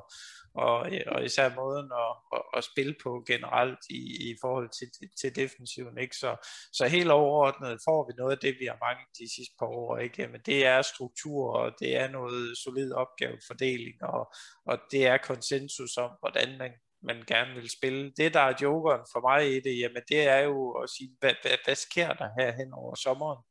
[0.55, 4.89] og, og især måden at, at, at spille på generelt i, i forhold til,
[5.21, 5.99] til defensiven.
[5.99, 6.17] Ikke?
[6.17, 6.37] Så,
[6.73, 9.99] så helt overordnet får vi noget af det, vi har manglet de sidste par år.
[9.99, 10.23] Ikke?
[10.23, 14.33] Jamen, det er struktur, og det er noget solid opgavefordeling, og,
[14.67, 16.73] og det er konsensus om, hvordan man,
[17.03, 18.13] man gerne vil spille.
[18.17, 21.35] Det, der er jokeren for mig i det, jamen det er jo at sige, hvad,
[21.43, 23.43] hvad, hvad sker der her hen over sommeren?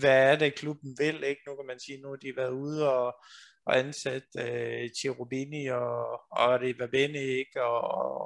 [0.00, 1.22] Hvad er det, klubben vil?
[1.24, 1.42] Ikke?
[1.46, 3.14] Nu kan man sige, nu har de været ude og,
[3.66, 7.62] og ansat øh, Cherubini og, og Rivabene, ikke?
[7.62, 7.80] Og,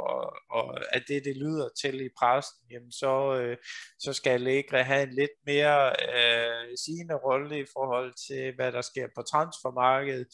[0.08, 3.56] og, og at det, det lyder til i pressen, jamen så, øh,
[3.98, 8.80] så skal Allegri have en lidt mere øh, sigende rolle i forhold til, hvad der
[8.80, 10.26] sker på transfermarkedet.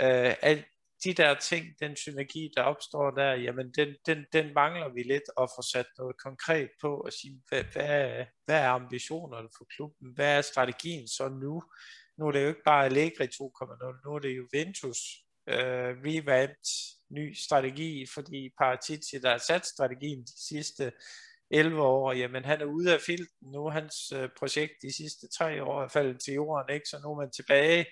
[0.00, 0.64] Øh, alt
[1.04, 5.28] de der ting, den synergi, der opstår der, jamen den, den, den mangler vi lidt
[5.40, 10.14] at få sat noget konkret på og sige, hvad, hvad, hvad er ambitionerne for klubben?
[10.14, 11.62] Hvad er strategien så nu?
[12.22, 14.98] Nu er det jo ikke bare Allegri 2.0, nu er det Juventus
[15.48, 16.70] øh, revamped
[17.10, 20.92] ny strategi, fordi Paratici, der har sat strategien de sidste
[21.50, 25.64] 11 år, jamen han er ude af filten nu, hans øh, projekt de sidste tre
[25.64, 26.88] år er faldet til jorden, ikke?
[26.88, 27.86] så nu er man tilbage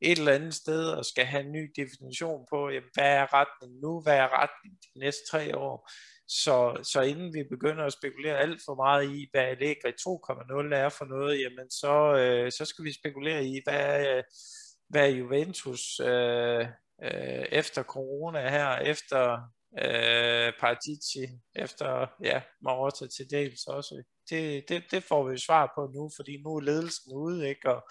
[0.00, 3.80] et eller andet sted og skal have en ny definition på, jamen, hvad er retningen
[3.80, 5.90] nu, hvad er retningen de næste tre år.
[6.28, 10.88] Så, så inden vi begynder at spekulere alt for meget i, hvad Allegri 2.0 er
[10.88, 14.22] for noget, jamen så, øh, så skal vi spekulere i, hvad, øh,
[14.88, 16.66] hvad Juventus øh,
[17.02, 24.02] øh, efter corona her, efter øh, Partici, efter ja, Marotta til dels også.
[24.30, 27.70] Det, det, det får vi svar på nu, fordi nu er ledelsen ude, ikke?
[27.70, 27.82] Og,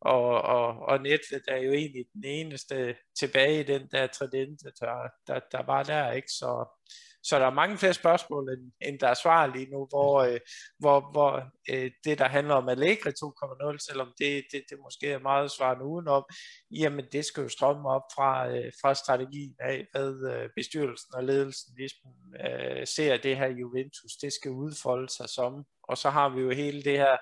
[0.00, 5.08] og, og, og Netflix er jo egentlig den eneste tilbage i den der tendens, der,
[5.26, 6.28] der, der var der, ikke?
[6.28, 6.78] Så,
[7.22, 10.40] så der er mange flere spørgsmål, end, end der er svar lige nu, hvor, øh,
[10.78, 11.32] hvor, hvor
[11.70, 15.84] øh, det, der handler om Allegri 2.0, selvom det, det, det måske er meget svarende
[15.84, 16.24] udenom,
[16.70, 21.24] jamen det skal jo strømme op fra, øh, fra strategien af, hvad øh, bestyrelsen og
[21.24, 22.10] ledelsen ligesom,
[22.46, 25.64] øh, ser det her Juventus, det skal udfolde sig som.
[25.82, 27.16] Og så har vi jo hele det her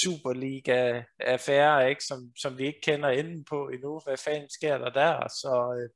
[0.00, 4.00] Superliga-affære, ikke, som, som vi ikke kender enden på endnu.
[4.04, 5.28] Hvad fanden sker der der?
[5.28, 5.88] Så øh,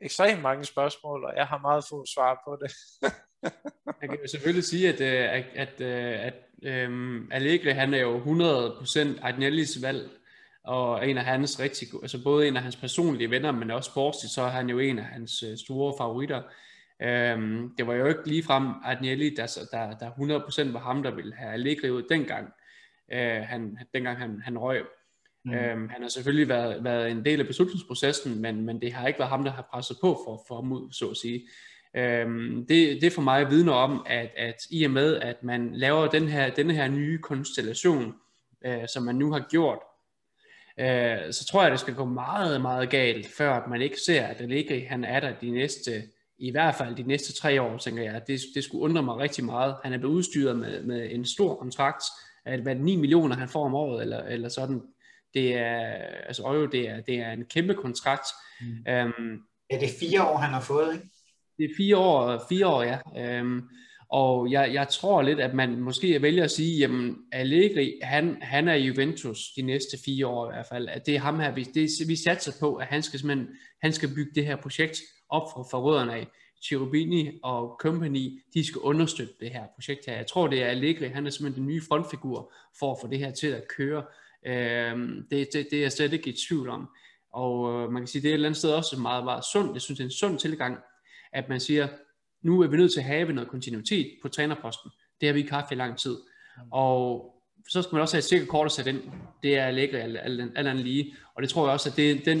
[0.00, 2.72] ekstremt mange spørgsmål, og jeg har meget få svar på det.
[4.00, 7.94] jeg kan jo selvfølgelig sige, at, øh, at, at, øh, at, at um, Allegri, han
[7.94, 10.10] er jo 100% Agnellis valg,
[10.64, 14.32] og en af hans rigtig, altså både en af hans personlige venner, men også sportsligt,
[14.32, 16.42] så er han jo en af hans øh, store favoritter.
[17.34, 20.10] Um, det var jo ikke ligefrem Agnelli, der, der, der
[20.68, 22.52] 100% var ham, der ville have Allegri ud dengang,
[23.12, 24.86] uh, han, dengang han, han røg.
[25.44, 25.52] Mm.
[25.54, 29.18] Øhm, han har selvfølgelig været, været en del af beslutningsprocessen, men, men det har ikke
[29.18, 31.48] været ham, der har presset på for, for ham ud, så at sige.
[31.96, 36.06] Øhm, det, det for mig vidner om, at, at i og med, at man laver
[36.06, 38.14] den her, denne her nye konstellation,
[38.66, 39.78] øh, som man nu har gjort,
[40.80, 44.26] øh, så tror jeg, det skal gå meget, meget galt, før at man ikke ser,
[44.26, 46.02] at Allegri, han er der de næste,
[46.38, 48.22] i hvert fald de næste tre år, tænker jeg.
[48.26, 49.76] Det, det skulle undre mig rigtig meget.
[49.84, 52.04] Han er blevet udstyret med, med en stor kontrakt,
[52.44, 54.82] at hvad 9 millioner han får om året, eller, eller sådan
[55.34, 55.80] det er,
[56.26, 58.26] altså Øjo, det er, det er en kæmpe kontrakt.
[58.60, 58.66] Mm.
[58.66, 61.08] Um, ja, det er fire år, han har fået, ikke?
[61.58, 63.40] Det er fire år, fire år ja.
[63.40, 63.68] Um,
[64.10, 68.68] og jeg, jeg tror lidt, at man måske vælger at sige, jamen Allegri, han, han
[68.68, 70.88] er Juventus de næste fire år i hvert fald.
[70.88, 73.46] At det er ham her, vi, det, vi satser på, at han skal,
[73.82, 74.98] han skal bygge det her projekt
[75.30, 76.26] op fra, fra rødderne af.
[76.64, 80.16] Cherubini og company, de skal understøtte det her projekt her.
[80.16, 83.18] Jeg tror, det er Allegri, han er simpelthen den nye frontfigur for at få det
[83.18, 84.02] her til at køre.
[84.46, 84.98] Øh,
[85.30, 86.88] det, det, det er jeg slet ikke i tvivl om.
[87.32, 89.74] Og øh, man kan sige, det er et eller andet sted også meget, meget sundt.
[89.74, 90.78] Jeg synes, det er en sund tilgang,
[91.32, 91.88] at man siger,
[92.42, 94.90] nu er vi nødt til at have noget kontinuitet på trænerposten.
[95.20, 96.16] Det har vi ikke haft i lang tid.
[96.72, 97.34] Og
[97.68, 99.02] så skal man også have et sikkert kort at sætte ind.
[99.42, 101.16] Det er lækkert alt, alt, alt andet lige.
[101.34, 102.38] Og det tror jeg også, at det, den,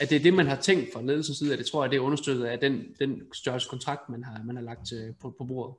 [0.00, 1.96] at det er det, man har tænkt fra ledelsens side, at det tror jeg, det
[1.96, 5.44] er understøttet af den, den størrelse kontrakt, man har, man har lagt øh, på, på
[5.44, 5.74] bordet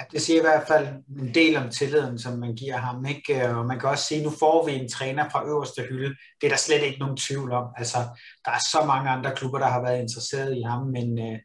[0.00, 0.88] ja, det siger i hvert fald
[1.18, 3.06] en del om tilliden, som man giver ham.
[3.06, 3.48] Ikke?
[3.48, 6.16] Og man kan også sige, at nu får vi en træner fra øverste hylde.
[6.40, 7.66] Det er der slet ikke nogen tvivl om.
[7.76, 7.98] Altså,
[8.44, 11.38] der er så mange andre klubber, der har været interesseret i ham, men uh,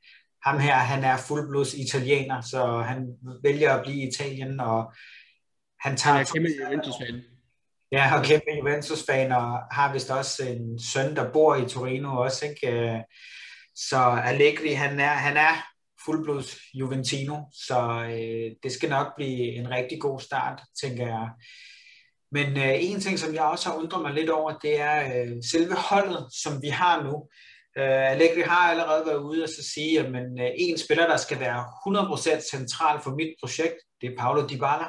[0.46, 3.08] ham her, han er fuldblods italiener, så han
[3.44, 4.94] vælger at blive i Italien, og
[5.80, 6.14] han tager...
[6.14, 7.22] Han er kæmpe Juventus-fan.
[7.92, 12.46] Ja, og kæmpe Juventus-fan, og har vist også en søn, der bor i Torino også,
[12.46, 13.04] ikke?
[13.76, 15.75] Så Allegri, han er, han er
[16.06, 17.80] fuldblods Juventino, så
[18.12, 21.30] øh, det skal nok blive en rigtig god start, tænker jeg.
[22.32, 25.32] Men øh, en ting, som jeg også har undret mig lidt over, det er øh,
[25.52, 27.28] selve holdet, som vi har nu.
[27.78, 31.18] Øh, Allegri har allerede været ude og så sige, at men, øh, en spiller, der
[31.18, 31.66] skal være
[32.44, 34.88] 100% central for mit projekt, det er Paulo Dybala.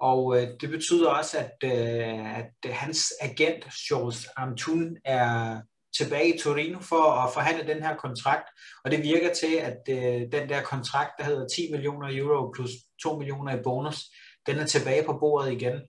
[0.00, 5.60] Og øh, det betyder også, at, øh, at hans agent, Charles Amtun, er
[5.98, 8.48] tilbage i Torino for at forhandle den her kontrakt.
[8.84, 12.70] Og det virker til, at uh, den der kontrakt, der hedder 10 millioner euro plus
[13.02, 14.04] 2 millioner i bonus,
[14.46, 15.80] den er tilbage på bordet igen.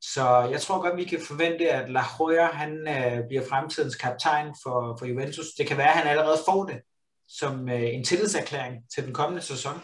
[0.00, 4.54] Så jeg tror godt, vi kan forvente, at La Joya, han øh, bliver fremtidens kaptajn
[4.62, 5.46] for, for Juventus.
[5.58, 6.80] Det kan være, at han allerede får det
[7.28, 9.74] som øh, en tillidserklæring til den kommende sæson.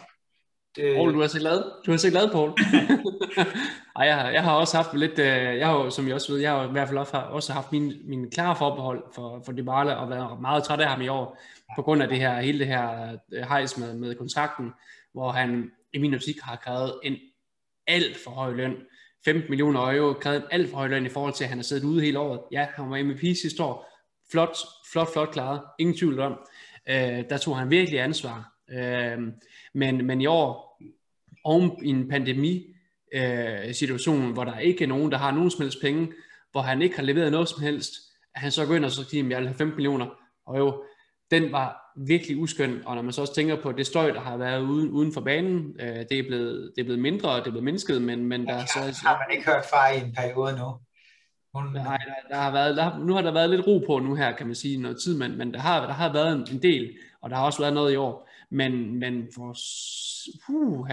[0.75, 0.95] Det...
[0.95, 1.63] Paul, du er så glad.
[1.85, 2.49] Du er så glad, Paul.
[3.95, 6.41] Ej, jeg, har, jeg har også haft lidt, øh, jeg har som jeg også ved,
[6.41, 10.09] jeg har i hvert fald også, haft min, min klare forbehold for, for Dybala og
[10.09, 11.41] været meget træt af ham i år,
[11.75, 14.73] på grund af det her, hele det her øh, hejs med, med kontrakten,
[15.13, 17.15] hvor han i min optik har krævet en
[17.87, 18.75] alt for høj løn.
[19.25, 21.63] 15 millioner euro, krævet en alt for høj løn i forhold til, at han har
[21.63, 22.39] siddet ude hele året.
[22.51, 23.91] Ja, han var MVP sidste år.
[24.31, 24.57] Flot,
[24.91, 25.61] flot, flot klaret.
[25.79, 26.39] Ingen tvivl om.
[26.89, 28.53] Øh, der tog han virkelig ansvar.
[28.69, 29.19] Øh,
[29.73, 30.79] men, men i år,
[31.43, 32.74] oven i en pandemi,
[33.15, 36.11] øh, situation, hvor der ikke er nogen, der har nogen som helst penge,
[36.51, 37.93] hvor han ikke har leveret noget som helst,
[38.35, 40.07] at han så går ind og så siger, at jeg vil have 15 millioner.
[40.45, 40.83] Og jo,
[41.31, 44.37] den var virkelig uskøn, og når man så også tænker på det støj, der har
[44.37, 47.47] været uden, uden for banen, øh, det, er blevet, det er blevet mindre, og det
[47.47, 49.01] er blevet mindsket, men, men der ja, så...
[49.05, 50.75] Har man ikke hørt far i en periode nu?
[51.53, 51.73] Hun...
[51.73, 54.35] Nej, der, der har været, der, nu har der været lidt ro på nu her,
[54.35, 56.97] kan man sige, noget tid, men, men der, har, der har været en, en del,
[57.21, 59.55] og der har også været noget i år, men, men for,
[60.49, 60.87] uh,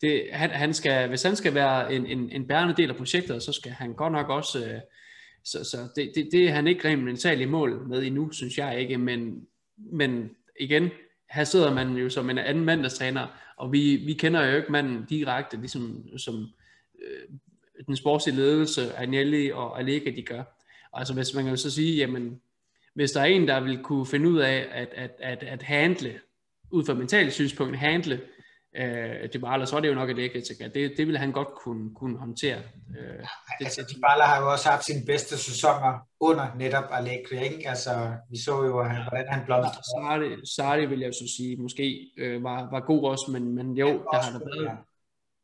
[0.00, 3.42] det, han, han skal, hvis han skal være en, en, en bærende del af projektet,
[3.42, 4.80] så skal han godt nok også, øh,
[5.44, 8.58] så, så det, det, det er han ikke rent mentalt i mål med endnu, synes
[8.58, 9.46] jeg ikke, men
[9.78, 10.30] men
[10.60, 10.90] igen,
[11.30, 13.26] her sidder man jo som en anden mandagstræner,
[13.56, 16.48] og vi, vi kender jo ikke manden direkte, ligesom som
[17.02, 17.36] øh,
[17.86, 20.42] den sportslige ledelse, Agnelli og Allega, de gør.
[20.92, 22.40] Altså hvis man kan jo så sige, jamen,
[22.94, 26.20] hvis der er en, der vil kunne finde ud af at, at, at, at handle,
[26.70, 28.20] ud fra mentalt synspunkt, handle
[28.76, 30.42] øh, Dybala, så er det jo nok et ikke
[30.74, 32.58] det, det vil han godt kunne, kunne håndtere.
[32.98, 33.18] Øh,
[33.58, 37.68] det, altså, Dybala har jo også haft sine bedste sæsoner under netop Allegri, ikke?
[37.68, 39.84] Altså, vi så jo, hvordan han blomstrede.
[39.84, 43.88] Sarri, Sarri vil jeg så sige, måske øh, var, var god også, men, men jo,
[43.88, 44.64] der har der været.
[44.64, 44.76] Ja.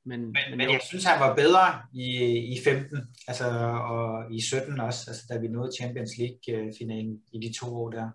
[0.06, 2.98] Men, men, men, men jeg synes, han var bedre i, i 15,
[3.28, 3.44] altså,
[3.90, 8.10] og i 17 også, altså, da vi nåede Champions League-finalen i de to år der.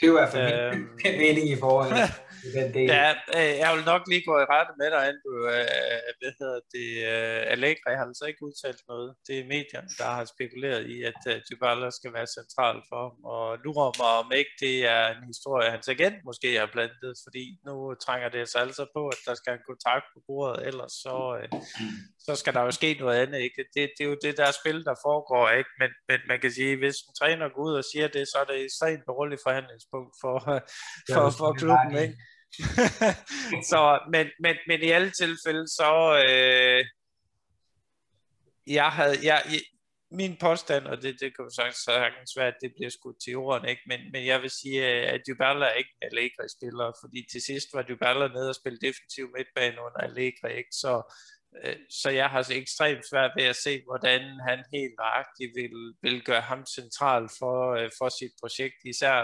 [0.00, 1.90] Det er jo i hvert fald øhm, min mening i forhold
[2.58, 2.86] den del.
[2.98, 5.38] Ja, øh, jeg vil nok lige gå i rette med dig, Andrew.
[5.54, 6.88] Øh, hvad hedder det?
[7.12, 9.08] Øh, Allegri har altså ikke udtalt noget.
[9.26, 13.16] Det er medierne, der har spekuleret i, at Dybala skal være central for ham.
[13.34, 17.44] Og lurer mig om ikke det er en historie, hans agent måske har blandet, fordi
[17.66, 17.74] nu
[18.04, 21.16] trænger det sig altså på, at der skal en kontakt på bordet, ellers så,
[22.26, 23.38] så skal der jo ske noget andet.
[23.46, 23.60] Ikke?
[23.74, 25.72] Det, det er jo det der spil, der foregår, ikke?
[25.80, 28.44] Men, men man kan sige, hvis en træner går ud og siger det, så er
[28.44, 30.36] det et ekstremt dårligt forhandlingspunkt for,
[31.12, 31.92] for, for klubben.
[32.04, 32.16] Ikke?
[33.70, 36.84] så, men, men, men i alle tilfælde, så øh,
[38.66, 39.42] jeg havde, jeg,
[40.10, 43.30] min påstand, og det, det kan jo sagtens, sagtens være, at det bliver skudt til
[43.30, 43.82] jorden, ikke?
[43.86, 47.82] Men, men jeg vil sige, at Dybala er ikke en Allegri-spiller, fordi til sidst var
[47.82, 50.74] Dybala nede og spille defensiv midtbane under Allegri, ikke?
[50.82, 50.92] Så,
[51.64, 55.76] øh, så jeg har så ekstremt svært ved at se, hvordan han helt nøjagtigt vil,
[56.02, 59.16] vil gøre ham central for, øh, for sit projekt, især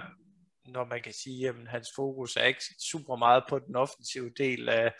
[0.64, 4.68] når man kan sige, at hans fokus er ikke super meget på den offensive del
[4.68, 4.92] af,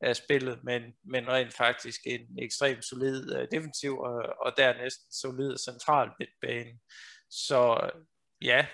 [0.00, 5.56] af spillet, men, men rent faktisk en ekstremt solid uh, defensiv og, og dernæst solid
[5.58, 6.78] central midtbane.
[7.30, 7.90] Så
[8.42, 8.66] ja,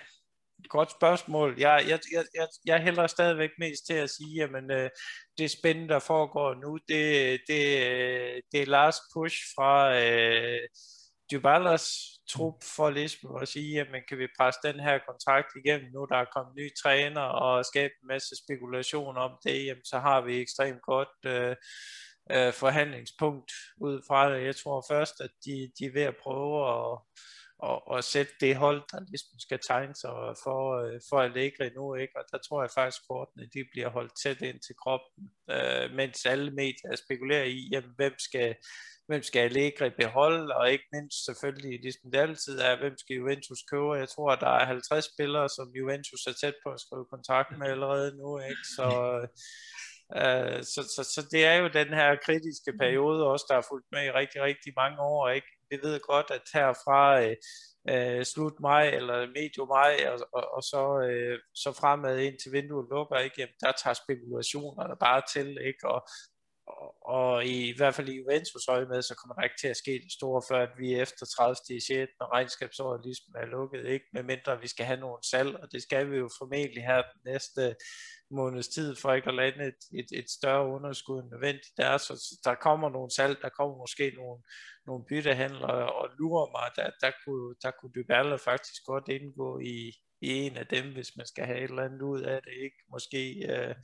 [0.69, 1.55] godt spørgsmål.
[1.59, 4.89] Jeg, jeg, jeg, jeg, jeg hælder stadigvæk mest til at sige, at uh, øh,
[5.37, 10.59] det spændende, der foregår nu, det, det, øh, det er last push fra uh,
[11.31, 11.93] Dybalas
[12.33, 16.05] trup for ligesom at sige, at man kan vi presse den her kontrakt igennem, nu
[16.09, 20.21] der er kommet nye træner og skabe en masse spekulation om det, jamen, så har
[20.21, 21.55] vi ekstremt godt øh,
[22.31, 24.45] øh, forhandlingspunkt ud fra det.
[24.45, 26.99] Jeg tror først, at de, de er ved at prøve at,
[27.69, 30.11] at, at sætte det hold, der ligesom skal tegne sig
[30.43, 32.13] for, øh, for Allegri nu, ikke?
[32.19, 35.91] og der tror jeg faktisk, at kortene de bliver holdt tæt ind til kroppen, øh,
[35.95, 38.55] mens alle medier spekulerer i, jamen, hvem skal
[39.07, 43.61] hvem skal Allegri beholde, og ikke mindst selvfølgelig, ligesom det altid er, hvem skal Juventus
[43.71, 43.93] købe.
[43.93, 47.67] Jeg tror, der er 50 spillere, som Juventus er tæt på at skrive kontrakt med
[47.67, 48.65] allerede nu, ikke?
[48.77, 48.87] Så,
[50.19, 53.87] øh, så, så, så det er jo den her kritiske periode også, der har fulgt
[53.91, 55.47] med i rigtig, rigtig mange år, ikke?
[55.69, 57.35] Vi ved godt, at herfra øh,
[57.89, 62.51] øh, slut maj eller medio maj, og, og, og så, øh, så fremad ind til
[62.51, 63.35] vinduet lukker, ikke?
[63.41, 65.83] Jamen, der tager spekulationerne bare til, ikke?
[65.93, 65.99] Og
[67.05, 69.77] og i, i hvert fald i Juventus øje med, så kommer der ikke til at
[69.77, 71.55] ske det store, før at vi efter 30.
[71.69, 72.11] i 6.
[72.19, 74.05] når regnskabsåret ligesom er lukket, ikke?
[74.13, 77.21] med mindre vi skal have nogle salg, og det skal vi jo formentlig have den
[77.31, 77.75] næste
[78.31, 82.39] måneds tid, for ikke at lande et, et, et større underskud end nødvendigt der, så
[82.43, 84.43] der kommer nogle salg, der kommer måske nogle,
[84.87, 89.77] nogle byttehandler, og lurer mig, der, der kunne, der kunne Dybala faktisk godt indgå i,
[90.21, 92.79] i en af dem, hvis man skal have et eller andet ud af det, ikke?
[92.91, 93.21] Måske
[93.53, 93.75] øh,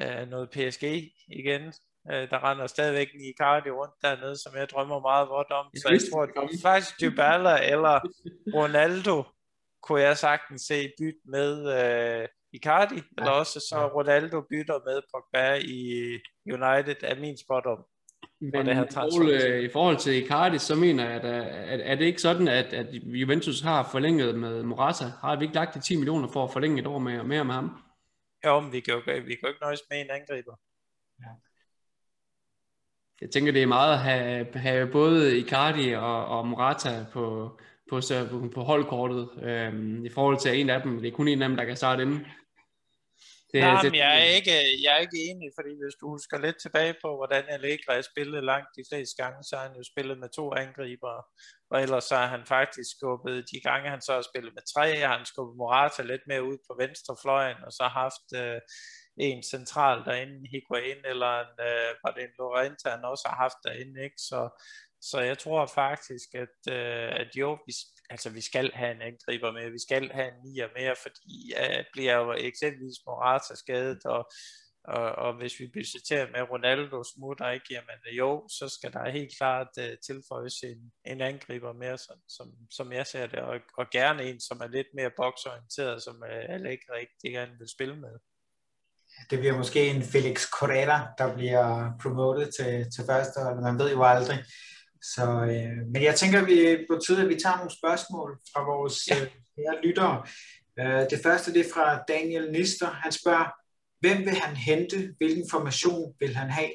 [0.00, 0.84] øh, noget PSG
[1.40, 1.72] igen,
[2.12, 5.66] Øh, der render stadigvæk i Icardi rundt dernede, som jeg drømmer meget godt om.
[5.76, 6.30] Så jeg tror, at
[6.62, 8.00] faktisk Dybala eller
[8.56, 9.22] Ronaldo
[9.82, 15.54] kunne jeg sagtens se bytte med øh, Icardi, eller også så Ronaldo bytter med Pogba
[15.54, 15.80] i
[16.56, 17.84] United, er min spot om.
[18.40, 21.24] Men det her Paul, øh, i forhold til Icardi, så mener jeg, at,
[21.72, 25.04] at, at det ikke sådan, at, at Juventus har forlænget med Morata?
[25.04, 27.54] Har vi ikke lagt de 10 millioner for at forlænge et år med, mere med
[27.54, 27.82] ham?
[28.44, 30.54] Jo, men vi kan jo, vi kan jo ikke nøjes med en angriber.
[31.20, 31.47] Ja
[33.20, 37.58] jeg tænker, det er meget at have, have både Icardi og, og Morata på,
[37.90, 38.00] på,
[38.30, 41.00] på, på holdkortet, øhm, i forhold til en af dem.
[41.00, 42.26] Det er kun en af dem, der kan starte inden.
[43.52, 46.58] Det, Nej, det, jeg, er ikke, jeg er ikke enig, fordi hvis du husker lidt
[46.62, 50.18] tilbage på, hvordan Allegri har spillet langt de fleste gange, så har han jo spillet
[50.18, 51.14] med to angriber,
[51.70, 54.96] og ellers så har han faktisk skubbet, de gange han så har spillet med tre,
[54.96, 58.60] har han skubbet Morata lidt mere ud på venstrefløjen, og så haft øh,
[59.18, 63.58] en central derinde, Higuain, eller en, øh, var det en Lorenta, han også har haft
[63.64, 64.16] derinde, ikke?
[64.18, 64.62] Så,
[65.00, 67.72] så jeg tror faktisk, at, øh, at jo, vi,
[68.10, 71.84] altså vi skal have en angriber med, vi skal have en nier mere, fordi øh,
[71.92, 74.30] bliver jo eksempelvis Morata skadet, og,
[74.84, 79.36] og, og hvis vi budgeterer med Ronaldo smutter, ikke, jamen jo, så skal der helt
[79.38, 83.90] klart øh, tilføjes en, en angriber mere, som, som, som jeg ser det, og, og
[83.90, 88.18] gerne en, som er lidt mere boksorienteret, som uh, Allegri rigtig gerne vil spille med
[89.30, 93.62] det bliver måske en Felix Correa, der bliver promoted til, til første hold.
[93.62, 94.44] Man ved jo aldrig.
[95.02, 99.08] Så, øh, men jeg tænker, vi på tide, at vi tager nogle spørgsmål fra vores
[99.08, 99.20] ja.
[99.22, 100.26] øh, lyttere.
[100.78, 102.90] Øh, det første det er fra Daniel Nister.
[102.90, 103.46] Han spørger,
[104.00, 105.14] hvem vil han hente?
[105.18, 106.70] Hvilken formation vil han have?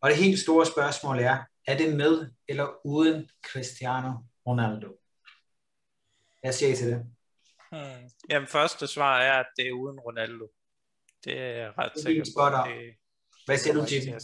[0.00, 4.12] Og det helt store spørgsmål er, er det med eller uden Cristiano
[4.46, 4.88] Ronaldo?
[6.42, 7.06] Jeg siger til det.
[7.72, 8.10] Hmm.
[8.30, 10.46] Jamen, første svar er, at det er uden Ronaldo.
[11.26, 12.70] Det er jeg ret sikker på.
[13.46, 14.20] Hvad siger du, Jim?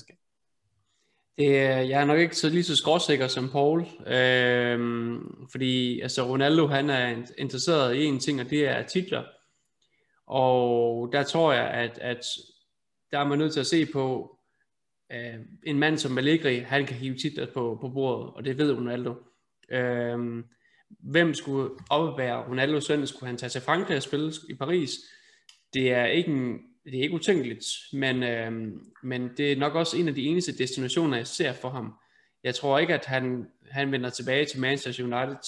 [1.39, 1.53] Det,
[1.89, 6.91] jeg er nok ikke så lige så skråsikker som Paul, øhm, fordi altså Ronaldo han
[6.91, 9.25] er interesseret i en ting, og det er titler.
[10.27, 12.27] Og der tror jeg, at, at
[13.11, 14.37] der er man nødt til at se på,
[15.13, 18.73] øh, en mand som Allegri, han kan hive titler på, på bordet, og det ved
[18.73, 19.15] Ronaldo.
[19.71, 20.45] Øhm,
[20.89, 23.09] hvem skulle opvære Ronaldo søndag?
[23.09, 24.91] Skulle han tage til Frankrig og spille i Paris?
[25.75, 28.53] Det er ikke en, det er ikke utænkeligt, men, øh,
[29.03, 31.95] men det er nok også en af de eneste destinationer, jeg ser for ham.
[32.45, 35.45] Jeg tror ikke, at han, han vender tilbage til Manchester United,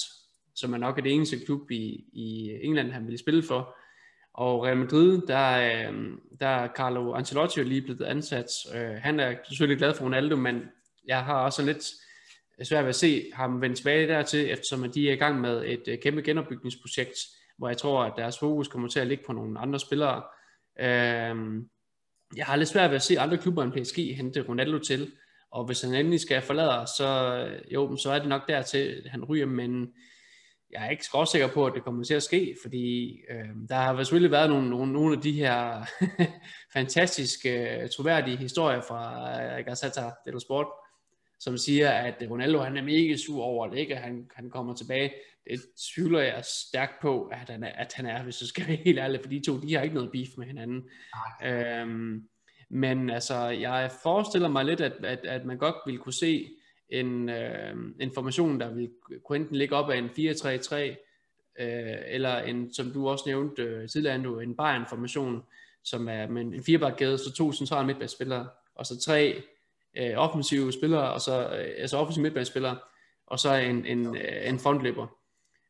[0.54, 3.76] som er nok det eneste klub i, i England, han vil spille for.
[4.34, 5.94] Og Real Madrid, der, øh,
[6.40, 8.46] der er Carlo Ancelotti lige blevet ansat.
[8.74, 10.62] Øh, han er selvfølgelig glad for Ronaldo, men
[11.06, 11.84] jeg har også lidt
[12.62, 15.82] svært ved at se ham vende tilbage dertil, eftersom de er i gang med et
[15.88, 17.18] øh, kæmpe genopbygningsprojekt,
[17.58, 20.22] hvor jeg tror, at deres fokus kommer til at ligge på nogle andre spillere,
[20.80, 21.68] Øhm,
[22.36, 25.12] jeg har lidt svært ved at se andre klubber end PSG hente Ronaldo til,
[25.50, 29.24] og hvis han endelig skal forlade, så, øh, jo, så er det nok dertil, han
[29.24, 29.88] ryger, men
[30.70, 34.02] jeg er ikke sikker på, at det kommer til at ske, fordi øh, der har
[34.02, 35.84] selvfølgelig været nogle, nogle, nogle af de her
[36.76, 40.66] fantastiske, øh, troværdige historier fra uh, Gazzetta dello Sport,
[41.44, 43.96] som siger, at Ronaldo han er mega sur over det, ikke?
[43.96, 45.12] At han, han kommer tilbage
[45.50, 45.60] det
[45.94, 48.98] tvivler jeg stærkt på, at han er, at han er hvis du skal være helt
[48.98, 50.88] ærlig, for de to, de har ikke noget beef med hinanden.
[51.44, 52.28] Øhm,
[52.68, 56.50] men altså, jeg forestiller mig lidt, at, at, at man godt ville kunne se
[56.88, 58.90] en, øh, en formation, der vil
[59.24, 63.88] kunne enten ligge op af en 4-3-3, øh, eller en, som du også nævnte øh,
[63.88, 65.42] tidligere, en Bayern-formation,
[65.84, 69.42] som er med en firebakkæde, så to centrale midtbanespillere, og så tre
[69.98, 72.78] øh, offensive spillere, og så, øh, altså offensive midtbanespillere,
[73.26, 75.06] og så en, en, øh, en frontløber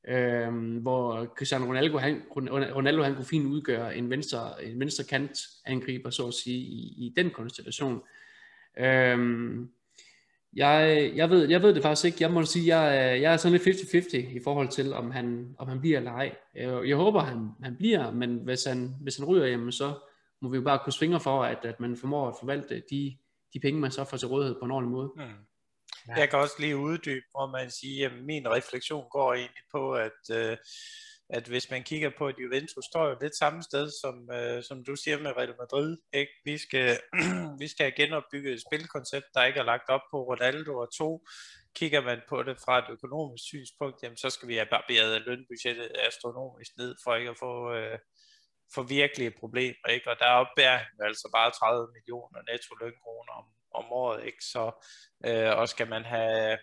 [0.08, 5.38] øh, hvor Cristiano Ronaldo han, Ronaldo han kunne fint udgøre en venstre, en venstre kant
[5.66, 8.02] angriber, så at sige, i, i den konstellation.
[8.78, 9.18] Øh,
[10.56, 12.18] jeg, jeg, ved, jeg ved det faktisk ikke.
[12.20, 13.78] Jeg må sige, jeg, jeg er sådan lidt
[14.14, 16.34] 50-50 i forhold til, om han, om han bliver eller ej.
[16.54, 19.94] Jeg, jeg håber, han, han bliver, men hvis han, hvis han ryger, jamen, så
[20.42, 23.16] må vi jo bare kunne svinge for, at, at man formår at forvalte de,
[23.54, 25.10] de penge, man så får til rådighed på en ordentlig måde.
[25.16, 25.44] Mm.
[26.08, 26.14] Ja.
[26.20, 30.20] Jeg kan også lige uddybe, hvor man siger, at min refleksion går egentlig på, at,
[30.32, 30.56] øh,
[31.30, 34.84] at hvis man kigger på, at Juventus står jo lidt samme sted, som, øh, som
[34.84, 35.96] du siger med Real Madrid.
[36.12, 36.32] Ikke?
[36.44, 36.98] Vi, skal,
[37.62, 41.26] vi skal have genopbygget et spilkoncept, der ikke er lagt op på Ronaldo og to.
[41.76, 45.92] Kigger man på det fra et økonomisk synspunkt, jamen, så skal vi have barberet lønbudgettet
[46.08, 47.98] astronomisk ned, for ikke at få, øh,
[48.74, 49.86] for virkelige problemer.
[49.88, 50.10] Ikke?
[50.10, 53.46] Og der opbærer han altså bare 30 millioner netto lønkroner om,
[53.80, 54.24] om året.
[54.24, 54.44] Ikke?
[54.52, 54.64] Så,
[55.26, 56.58] øh, og skal man have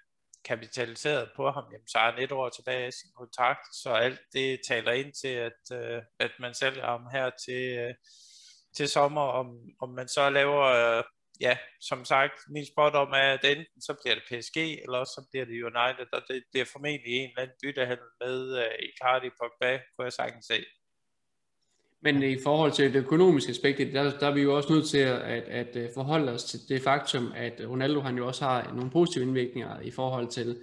[0.46, 4.22] kapitaliseret på ham, jamen, så er han et år tilbage i sin kontrakt, så alt
[4.34, 7.94] det taler ind til, at, øh, at man sælger ham her til, øh,
[8.78, 9.48] til sommer, om,
[9.82, 11.04] om man så laver, øh,
[11.42, 15.28] ja, som sagt, min spot om er, at enten så bliver det PSG, eller så
[15.32, 19.30] bliver det United, og det, det er formentlig en eller anden byttehandel med øh, Icardi
[19.40, 20.66] Pogba, kunne jeg sagtens se.
[22.04, 24.98] Men i forhold til det økonomiske aspekt, der, der er vi jo også nødt til
[24.98, 28.90] at, at, øh, forholde os til det faktum, at Ronaldo han jo også har nogle
[28.92, 30.58] positive indvirkninger i forhold til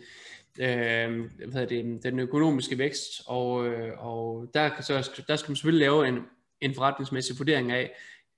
[0.60, 5.86] øh, hvad det, den økonomiske vækst, og, øh, og der, så, der skal man selvfølgelig
[5.86, 6.18] lave en,
[6.60, 7.90] en forretningsmæssig vurdering af,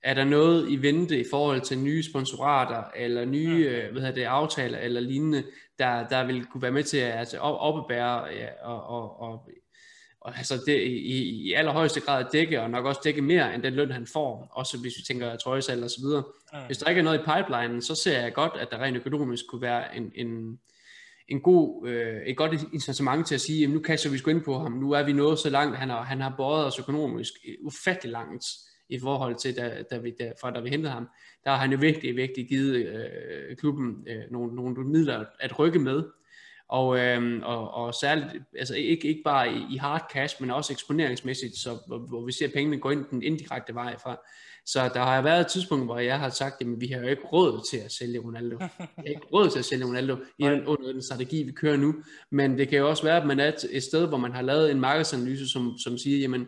[0.03, 3.99] er der noget i vente i forhold til nye sponsorater, eller nye mm.
[3.99, 5.43] hvad det, aftaler, eller lignende,
[5.79, 9.49] der, der vil kunne være med til at altså, opbære ja, og, og, og
[10.21, 13.73] og altså det, i, i allerhøjeste grad dække, og nok også dække mere end den
[13.73, 16.23] løn, han får, også hvis vi tænker trøjesal og så videre.
[16.53, 16.59] Mm.
[16.65, 19.47] Hvis der ikke er noget i pipelinen, så ser jeg godt, at der rent økonomisk
[19.49, 20.59] kunne være en, en,
[21.27, 24.43] en god, øh, et godt incitament til at sige, jamen nu kaster vi sgu ind
[24.43, 27.33] på ham, nu er vi nået så langt, han har, han har båret os økonomisk
[27.61, 28.45] ufattelig langt
[28.89, 31.07] i forhold til, da, da vi, da, fra da vi hentede ham.
[31.43, 35.79] Der har han jo virkelig, virkelig givet øh, klubben øh, nogle, nogle midler at rykke
[35.79, 36.03] med,
[36.71, 38.27] og, øhm, og, og særligt,
[38.59, 42.47] altså ikke, ikke bare i, hard cash, men også eksponeringsmæssigt, så, hvor, hvor vi ser
[42.47, 44.19] pengene gå ind den indirekte vej fra.
[44.65, 47.21] Så der har været et tidspunkt, hvor jeg har sagt, at vi har jo ikke
[47.33, 48.55] råd til at sælge Ronaldo.
[48.77, 51.77] Vi har ikke råd til at sælge Ronaldo i den, under den strategi, vi kører
[51.77, 51.95] nu.
[52.31, 54.71] Men det kan jo også være, at man er et sted, hvor man har lavet
[54.71, 56.47] en markedsanalyse, som, som siger, jamen,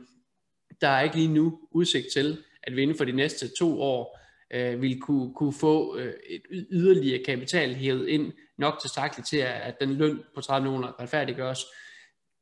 [0.82, 4.20] der er ikke lige nu udsigt til, at vi inden for de næste to år
[4.54, 9.76] øh, vil kunne, kunne få øh, et yderligere kapital hævet ind, nok tilstrækkeligt til, at
[9.80, 11.60] den løn på 30 millioner retfærdiggøres.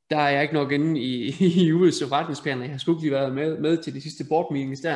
[0.09, 1.27] Der er jeg ikke nok inde i,
[1.63, 2.63] i US's forretningsplaner.
[2.63, 4.95] Jeg har sgu ikke lige været med, med til de sidste board meetings der.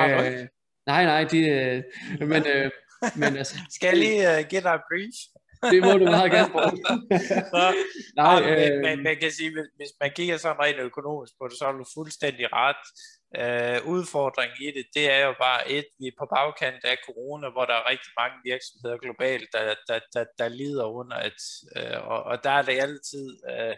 [0.00, 0.46] Øh,
[0.86, 2.70] nej, nej, det, øh, men, øh,
[3.16, 5.14] men altså, Skal jeg lige uh, give dig brief?
[5.72, 6.72] det må du meget gerne bruge.
[8.16, 11.64] Nej, øh, men, man kan sige, hvis man kigger sådan rent økonomisk på det, så
[11.64, 12.84] er du fuldstændig ret.
[13.42, 17.50] Øh, udfordringen i det, det er jo bare et, vi er på bagkant af corona,
[17.50, 21.42] hvor der er rigtig mange virksomheder globalt, der, der, der, der lider under et,
[21.76, 23.76] øh, og, og der er det altid, øh,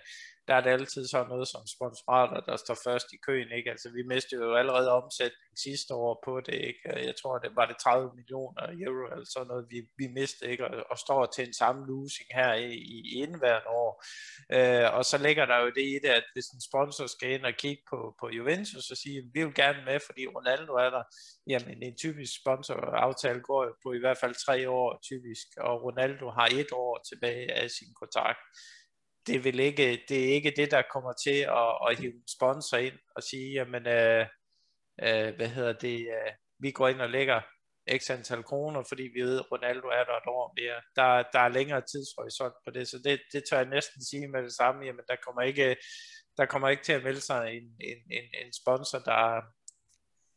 [0.49, 3.71] der er det altid sådan noget som sponsorater, der står først i køen, ikke?
[3.71, 6.81] Altså vi mistede jo allerede omsætning sidste år på det, ikke?
[7.09, 10.65] Jeg tror, det var det 30 millioner euro, eller sådan noget, vi, vi mistede, ikke?
[10.69, 13.93] Og, og står til en samme losing her i, i indværende år.
[14.57, 17.45] Øh, og så ligger der jo det i det, at hvis en sponsor skal ind
[17.45, 21.03] og kigge på, på Juventus og sige, vi vil gerne med, fordi Ronaldo er der,
[21.47, 26.31] jamen en typisk sponsoraftale går jo på i hvert fald tre år typisk, og Ronaldo
[26.31, 28.41] har et år tilbage af sin kontrakt
[29.27, 32.77] det, vil ikke, det er ikke det, der kommer til at, at hive en sponsor
[32.77, 34.27] ind og sige, jamen, øh,
[35.03, 37.41] øh, hvad hedder det, øh, vi går ind og lægger
[37.99, 40.79] x antal kroner, fordi vi ved, at Ronaldo er der et år mere.
[40.97, 44.43] Der, der er længere tidshorisont på det, så det, det tør jeg næsten sige med
[44.43, 45.77] det samme, jamen der kommer ikke,
[46.37, 49.41] der kommer ikke til at melde sig en, en, en, en sponsor, der,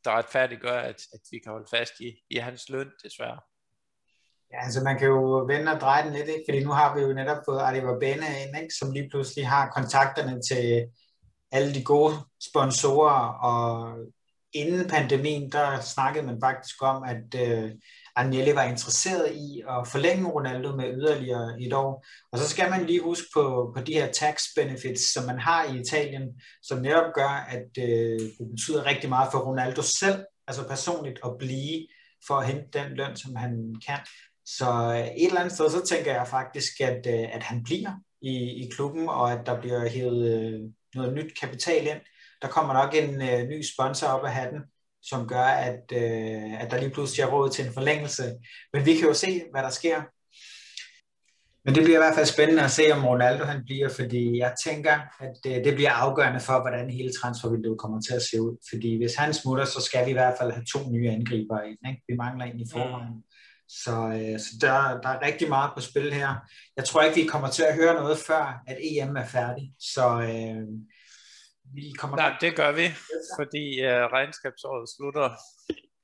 [0.04, 3.40] der retfærdiggør, at, at vi kan holde fast i, i hans løn, desværre.
[4.54, 6.44] Ja, altså man kan jo vende og dreje den lidt, ikke?
[6.48, 8.74] fordi nu har vi jo netop fået Adiva Bene ind, ikke?
[8.80, 10.86] som lige pludselig har kontakterne til
[11.52, 12.16] alle de gode
[12.50, 13.96] sponsorer, og
[14.54, 17.72] inden pandemien, der snakkede man faktisk om, at øh,
[18.16, 22.06] Agnelli var interesseret i at forlænge Ronaldo med yderligere et år.
[22.32, 25.66] Og så skal man lige huske på, på de her tax benefits, som man har
[25.66, 30.68] i Italien, som netop gør, at øh, det betyder rigtig meget for Ronaldo selv, altså
[30.68, 31.88] personligt at blive
[32.28, 34.00] for at hente den løn, som han kan.
[34.58, 37.92] Så øh, et eller andet sted, så tænker jeg faktisk, at, øh, at han bliver
[38.22, 40.60] i, i klubben, og at der bliver hævet øh,
[40.96, 42.02] noget nyt kapital ind.
[42.42, 43.18] Der kommer nok en
[43.50, 44.62] ny sponsor op af hatten,
[45.02, 48.24] som gør, at, uh, at der lige pludselig er råd til en forlængelse.
[48.74, 50.02] Men vi kan jo se, hvad der sker.
[51.66, 54.54] Men det bliver i hvert fald spændende at se, om Ronaldo han bliver, fordi jeg
[54.66, 58.58] tænker, at det, det bliver afgørende for, hvordan hele transfervinduet kommer til at se ud.
[58.70, 61.80] Fordi hvis han smutter, så skal vi i hvert fald have to nye angriber ind.
[61.90, 62.02] Ikke?
[62.08, 63.14] Vi mangler en i forvejen.
[63.14, 63.29] Mm.
[63.70, 66.36] Så, øh, så der, der er rigtig meget på spil her.
[66.78, 69.74] Jeg tror ikke, vi kommer til at høre noget før, at EM er færdig.
[69.80, 70.68] Så øh,
[71.76, 72.18] vi kommer...
[72.18, 72.88] Nej, det gør vi,
[73.40, 75.30] fordi øh, regnskabsåret slutter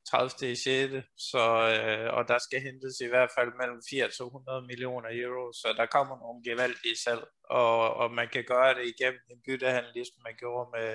[0.09, 0.51] 30.
[0.51, 0.93] i 6.
[1.31, 5.45] Så, øh, og der skal hentes i hvert fald mellem 80 og 100 millioner euro,
[5.61, 7.23] så der kommer nogle gevaldige salg,
[7.61, 10.89] og, og man kan gøre det igennem en byttehandel, ligesom man gjorde med,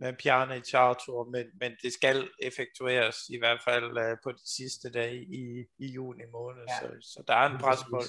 [0.00, 4.90] med Pjarne Chartur, men, men det skal effektueres i hvert fald uh, på de sidste
[4.90, 6.74] dage i, i juni måned, ja.
[6.80, 8.06] så, så der er en presbold.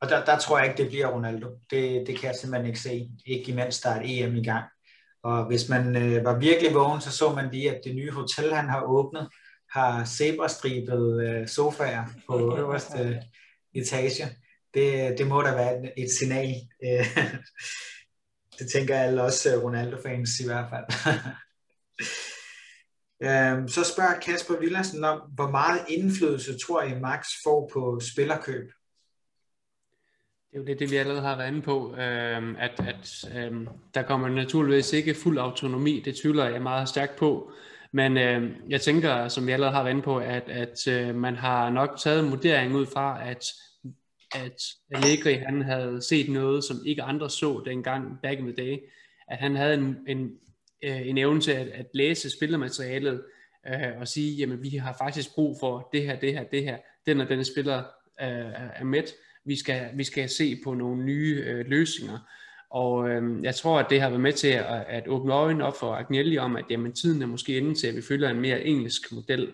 [0.00, 1.48] Og der, der tror jeg ikke, det bliver Ronaldo.
[1.70, 3.10] Det, det kan jeg simpelthen ikke se.
[3.26, 4.64] Ikke imens der er et EM i gang.
[5.22, 8.54] Og hvis man øh, var virkelig vågen, så så man lige, at det nye hotel,
[8.54, 9.28] han har åbnet,
[9.72, 13.22] har zebrastribet øh, sofaer på øverste
[13.74, 14.28] etage.
[14.74, 16.54] Det, det må da være et, et signal
[18.58, 20.84] det tænker alle også øh, Ronaldo-fans i hvert fald.
[23.28, 28.70] øhm, så spørger Kasper Villersen om, hvor meget indflydelse tror I Max får på spillerkøb?
[30.50, 33.68] Det er jo det, det vi allerede har været inde på, øhm, at, at øhm,
[33.94, 37.52] der kommer naturligvis ikke fuld autonomi, det tvivler jeg meget stærkt på,
[37.92, 41.36] men øh, jeg tænker, som vi allerede har været inde på, at, at øh, man
[41.36, 43.44] har nok taget en vurdering ud fra, at,
[44.34, 48.78] at Allegri han havde set noget, som ikke andre så dengang back in the day.
[49.28, 50.30] At han havde en, en,
[50.82, 53.22] øh, en evne til at, at læse spillermaterialet
[53.66, 56.76] øh, og sige, jamen vi har faktisk brug for det her, det her, det her.
[57.06, 57.78] Den og den spiller
[58.20, 59.02] øh, er med.
[59.44, 62.18] Vi skal, vi skal se på nogle nye øh, løsninger.
[62.70, 65.76] Og øh, jeg tror, at det har været med til at, at åbne øjnene op
[65.76, 68.64] for Agnelli om, at jamen, tiden er måske inde til, at vi følger en mere
[68.64, 69.52] engelsk model,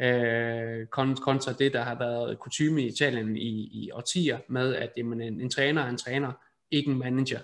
[0.00, 5.20] øh, kontra det, der har været kutume i Italien i, i årtier, med at jamen,
[5.20, 6.32] en, en træner er en træner,
[6.70, 7.40] ikke en manager.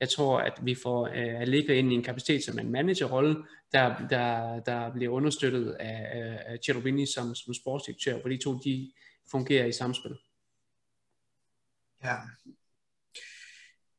[0.00, 3.36] Jeg tror, at vi får øh, ligge ind i en kapacitet som en managerrolle,
[3.72, 8.92] der, der, der bliver understøttet af, af Cherubini som, som sportsdirektør, hvor de to de
[9.30, 10.16] fungerer i samspil.
[12.04, 12.16] Ja,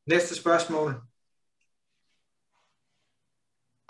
[0.06, 1.11] Næste spørgsmål.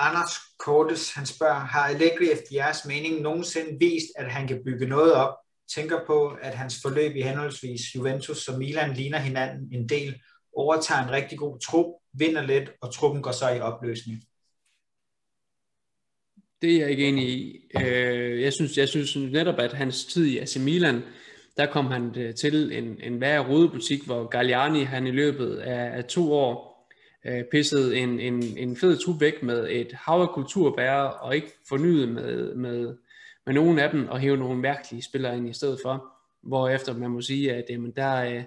[0.01, 4.87] Anders Kortes, han spørger, har Allegri efter jeres mening nogensinde vist, at han kan bygge
[4.87, 5.33] noget op?
[5.75, 10.15] Tænker på, at hans forløb i henholdsvis Juventus og Milan ligner hinanden en del,
[10.55, 14.23] overtager en rigtig god trup, vinder lidt, og truppen går så i opløsning.
[16.61, 17.67] Det er jeg ikke enig i.
[17.83, 21.01] Øh, jeg synes, jeg synes netop, at hans tid i AC Milan,
[21.57, 25.97] der kom han øh, til en, en værre rodebutik, hvor Galliani han i løbet af,
[25.97, 26.70] af to år
[27.25, 31.51] øh, pissede en, en, en fed trup væk med et hav af kulturbærer, og ikke
[31.69, 32.97] fornyet med, med,
[33.45, 36.05] med nogen af dem, og hæve nogle mærkelige spillere ind i stedet for.
[36.43, 38.43] Hvorefter man må sige, at jamen, der, øh,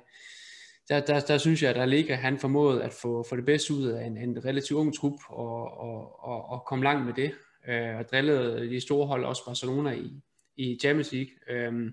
[0.89, 3.75] der, der, der synes jeg, at der ligger han formået at få, få det bedste
[3.75, 7.33] ud af en, en relativt ung trup, og, og, og, og komme langt med det.
[7.69, 10.13] Øh, og drillede de store hold, også Barcelona i,
[10.57, 11.31] i Champions League.
[11.51, 11.91] Øh,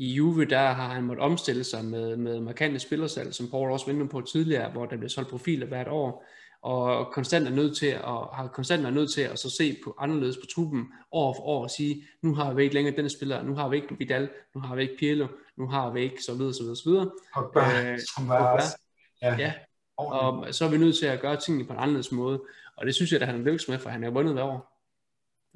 [0.00, 3.86] i Juve, der har han måttet omstille sig med, med markante spillersalg, som Paul også
[3.86, 6.24] vendte på tidligere, hvor der bliver solgt profiler hvert år,
[6.62, 9.94] og konstant er nødt til at, har konstant er nødt til at så se på
[9.98, 13.42] anderledes på truppen år for år og sige, nu har vi ikke længere denne spiller,
[13.42, 16.34] nu har vi ikke Vidal, nu har vi ikke Pirlo, nu har vi ikke så
[16.34, 17.92] videre, så videre, så videre.
[17.92, 18.78] Øh, som var også,
[19.22, 19.36] ja.
[19.38, 19.52] ja.
[19.96, 22.42] Og så er vi nødt til at gøre tingene på en anderledes måde,
[22.76, 24.69] og det synes jeg, at han er lykkes med, for han har vundet hver år.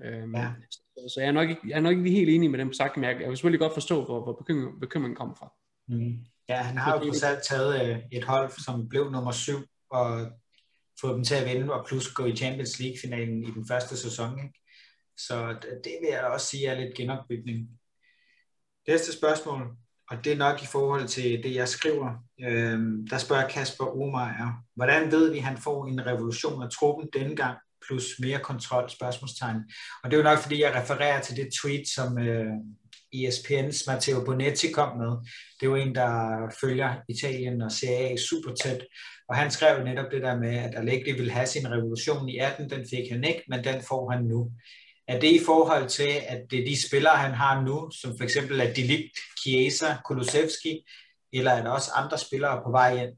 [0.03, 0.53] Øhm, ja.
[0.97, 3.05] Så jeg er, nok ikke, jeg er nok ikke helt enig med dem sagt, men
[3.05, 5.53] jeg, jeg kan selvfølgelig godt forstå, hvor, hvor bekymringen, bekymringen kommer fra.
[5.89, 6.19] Mm.
[6.49, 9.59] Ja, han har jo på selv taget øh, et hold, som blev nummer syv,
[9.91, 10.31] og
[11.01, 14.39] fået dem til at vinde, og plus gå i Champions League-finalen i den første sæson.
[14.39, 14.61] Ikke?
[15.16, 15.53] Så
[15.85, 17.69] det vil jeg også sige er lidt genopbygning.
[18.89, 19.77] Næste spørgsmål,
[20.11, 22.15] og det er nok i forhold til det, jeg skriver.
[22.41, 27.09] Øhm, der spørger Kasper Omeyer, hvordan ved vi, at han får en revolution af truppen
[27.12, 29.56] denne gang, plus mere kontrol, spørgsmålstegn.
[30.02, 32.47] Og det er jo nok, fordi jeg refererer til det tweet, som øh,
[33.15, 35.12] ESPN's Matteo Bonetti kom med.
[35.61, 36.12] Det er jo en, der
[36.61, 38.81] følger Italien og Serie A super tæt,
[39.28, 42.70] og han skrev netop det der med, at Allegri ville have sin revolution i 18,
[42.70, 44.51] den fik han ikke, men den får han nu.
[45.09, 48.24] Er det i forhold til, at det er de spillere, han har nu, som for
[48.24, 50.85] eksempel er Delict, Chiesa, Kulusevski,
[51.32, 53.12] eller er der også andre spillere på vej ind?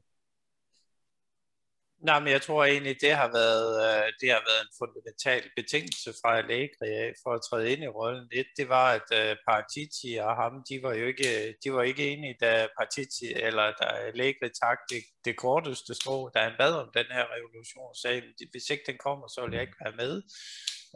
[2.01, 6.13] Nej, men jeg tror egentlig, det har været, øh, det har været en fundamental betingelse
[6.21, 8.27] fra Allegri for at træde ind i rollen.
[8.31, 11.83] Et, det var, at øh, Partici Partiti og ham, de var jo ikke, de var
[11.83, 16.73] ikke enige, da Partiti eller da Allegri tak det, det korteste strå, da han bad
[16.73, 18.21] om den her revolution, sagde,
[18.51, 20.13] hvis ikke den kommer, så vil jeg ikke være med.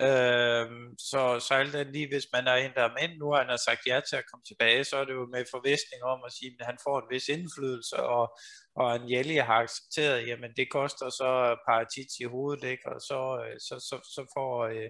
[0.08, 3.50] Øhm, så, så alt det lige, hvis man er en, der er nu, og han
[3.50, 6.34] har sagt ja til at komme tilbage, så er det jo med forvisning om at
[6.34, 8.26] sige, at han får en vis indflydelse, og,
[8.76, 9.10] og en
[9.50, 11.30] har accepteret, jamen det koster så
[11.68, 12.90] Paratici i hovedet, ikke?
[12.94, 14.90] og så, øh, så, så, så får øh,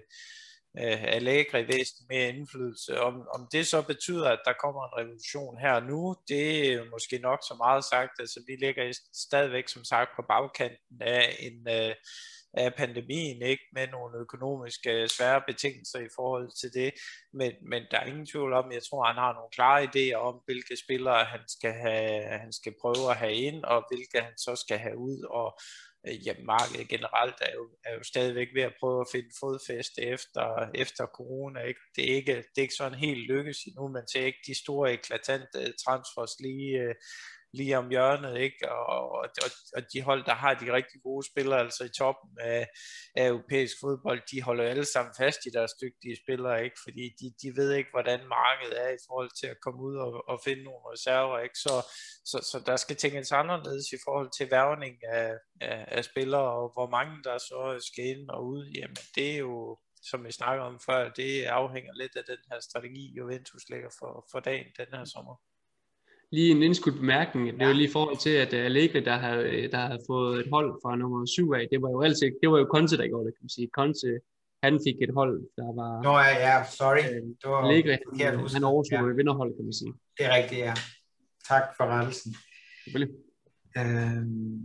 [0.80, 3.00] øh, Allegri væsentligt mere indflydelse.
[3.00, 7.18] Om, om det så betyder, at der kommer en revolution her nu, det er måske
[7.18, 11.94] nok så meget sagt, altså vi ligger stadigvæk som sagt på bagkanten af en, øh,
[12.54, 16.94] af pandemien, ikke med nogle økonomiske øh, svære betingelser i forhold til det,
[17.32, 20.40] men, men der er ingen tvivl om, jeg tror, han har nogle klare idéer om,
[20.44, 24.56] hvilke spillere han skal, have, han skal prøve at have ind, og hvilke han så
[24.56, 25.58] skal have ud, og
[26.06, 30.02] øh, ja, markedet generelt er jo, er jo stadigvæk ved at prøve at finde fodfæste
[30.02, 31.60] efter, efter corona.
[31.60, 31.80] Ikke?
[31.96, 34.92] Det, er ikke, det er ikke sådan helt lykkes endnu, man ser ikke de store
[34.92, 36.94] eklatante transfers lige, øh,
[37.54, 38.72] lige om hjørnet, ikke?
[38.72, 39.28] Og, og,
[39.76, 42.66] og de hold, der har de rigtig gode spillere, altså i toppen af,
[43.16, 46.76] af europæisk fodbold, de holder alle sammen fast i deres dygtige spillere, ikke?
[46.84, 50.28] Fordi de, de ved ikke, hvordan markedet er i forhold til at komme ud og,
[50.28, 51.58] og finde nogle reserver, ikke?
[51.58, 51.74] Så,
[52.30, 56.72] så, så der skal tænkes anderledes i forhold til værvning af, af, af spillere, og
[56.72, 59.78] hvor mange der så skal ind og ud, jamen det er jo,
[60.10, 64.26] som vi snakker om før, det afhænger lidt af den her strategi, Juventus lægger for,
[64.32, 65.36] for dagen den her sommer
[66.32, 67.60] lige en indskudt bemærkning.
[67.60, 70.48] Det var lige i forhold til, at uh, Allegri, der havde, der havde fået et
[70.52, 73.26] hold fra nummer 7 af, det var jo altid, det var jo Conte, der gjorde
[73.26, 73.68] det, kan man sige.
[73.78, 74.20] Conte,
[74.62, 75.90] han fik et hold, der var...
[76.02, 77.04] Nå ja, ja sorry.
[77.14, 79.14] Øh, det var Allegri, han, han overtog ja.
[79.20, 79.92] vinderhold, kan man sige.
[80.18, 80.74] Det er rigtigt, ja.
[81.48, 82.36] Tak for rettelsen.
[82.84, 83.14] Selvfølgelig.
[83.78, 84.60] Øhm,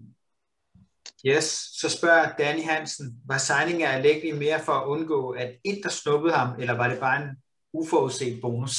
[1.26, 1.48] yes,
[1.80, 6.34] så spørger Danny Hansen, var signing af Allegri mere for at undgå, at Inter snuppede
[6.34, 7.30] ham, eller var det bare en
[7.74, 8.78] uforudset bonus?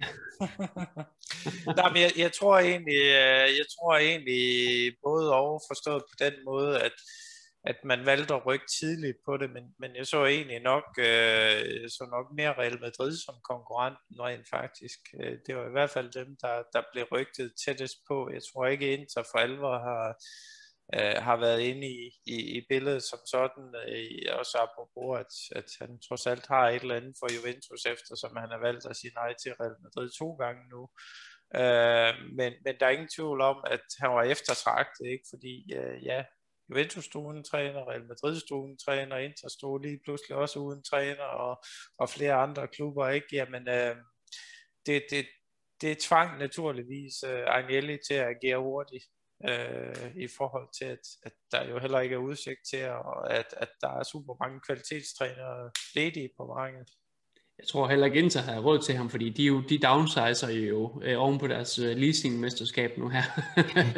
[1.76, 4.42] Nej, men jeg, jeg, tror egentlig, øh, jeg tror egentlig
[5.04, 6.92] både og forstået på den måde, at,
[7.64, 11.88] at man valgte at rykke tidligt på det, men, men jeg så egentlig nok, øh,
[11.96, 15.00] så nok mere Real Madrid som konkurrenten rent faktisk.
[15.20, 18.30] Øh, det var i hvert fald dem, der, der blev rygtet tættest på.
[18.32, 20.16] Jeg tror ikke Inter for alvor har,
[20.94, 25.68] øh, har været inde i, i, i billedet som sådan, øh, også apropos, at, at
[25.80, 29.14] han trods alt har et eller andet for Juventus, eftersom han har valgt at sige
[29.14, 30.82] nej til Real Madrid to gange nu.
[31.60, 35.26] Øh, men, men der er ingen tvivl om, at han var eftertragtet, ikke?
[35.30, 36.24] fordi øh, ja,
[36.70, 41.62] Juventus-stuen træner, Real Madrid-stuen træner, Inter stod lige pludselig også uden træner, og,
[41.98, 43.26] og flere andre klubber, ikke?
[43.32, 43.96] Jamen, øh,
[44.86, 45.26] det, det,
[45.80, 49.04] det tvang naturligvis øh, Agnelli til at agere hurtigt
[49.48, 53.54] øh, i forhold til, at, at der jo heller ikke er udsigt til, og at,
[53.56, 56.90] at der er super mange kvalitetstrænere ledige på markedet.
[57.60, 61.02] Jeg tror heller ikke Inter har råd til ham, fordi de, jo, de downsizer jo
[61.04, 63.22] øh, oven på deres øh, leasingmesterskab nu her.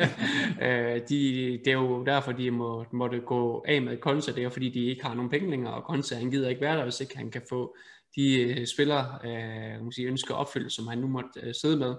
[0.67, 4.43] øh, de, det er jo derfor, de må, måtte gå af med Konsa, det er
[4.43, 6.83] jo fordi, de ikke har nogen penge længere, og Konsa han gider ikke være der,
[6.83, 7.77] hvis ikke han kan få
[8.17, 11.95] de øh, spillere, øh, sige, ønsker opfyldt, som han nu måtte øh, sidde med.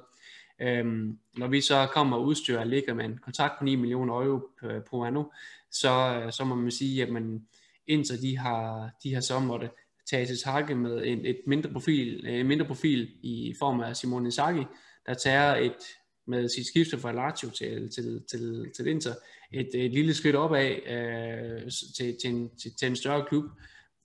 [0.64, 4.50] Øhm, når vi så kommer og udstyrer ligger med en kontrakt på 9 millioner euro
[4.90, 5.24] på anno,
[5.72, 7.46] så, øh, så må man sige, at man,
[7.88, 9.70] indtil de har, de har så måtte
[10.10, 14.28] tage til takke med en, et mindre, profil, en mindre profil i form af Simone
[14.28, 14.64] Inzaghi,
[15.06, 15.76] der tager et
[16.28, 19.14] med sit skifte fra Lazio til, til, til, til Inter,
[19.52, 23.46] et, et lille skridt opad øh, til, til, en, til, til en større klub.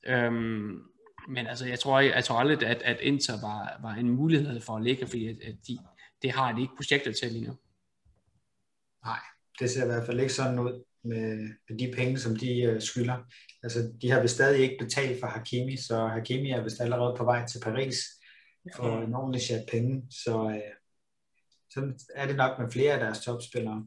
[0.07, 0.83] Øhm,
[1.29, 4.61] men altså, jeg tror, jeg, jeg tror aldrig, at, at Inter var, var en mulighed
[4.61, 5.79] for at ligge, fordi at, at de,
[6.23, 7.57] det har de ikke projekter til lige nu.
[9.05, 9.21] Nej,
[9.61, 12.83] det ser i hvert fald ikke sådan ud med, med de penge, som de uh,
[12.83, 13.19] skylder.
[13.63, 17.25] Altså, de har vist stadig ikke betalt for Hakimi, så Hakimi er vist allerede på
[17.25, 17.97] vej til Paris
[18.77, 20.03] for en ordentlig chat penge.
[20.11, 20.75] Så, uh,
[21.71, 23.85] så er det nok med flere af deres topspillere.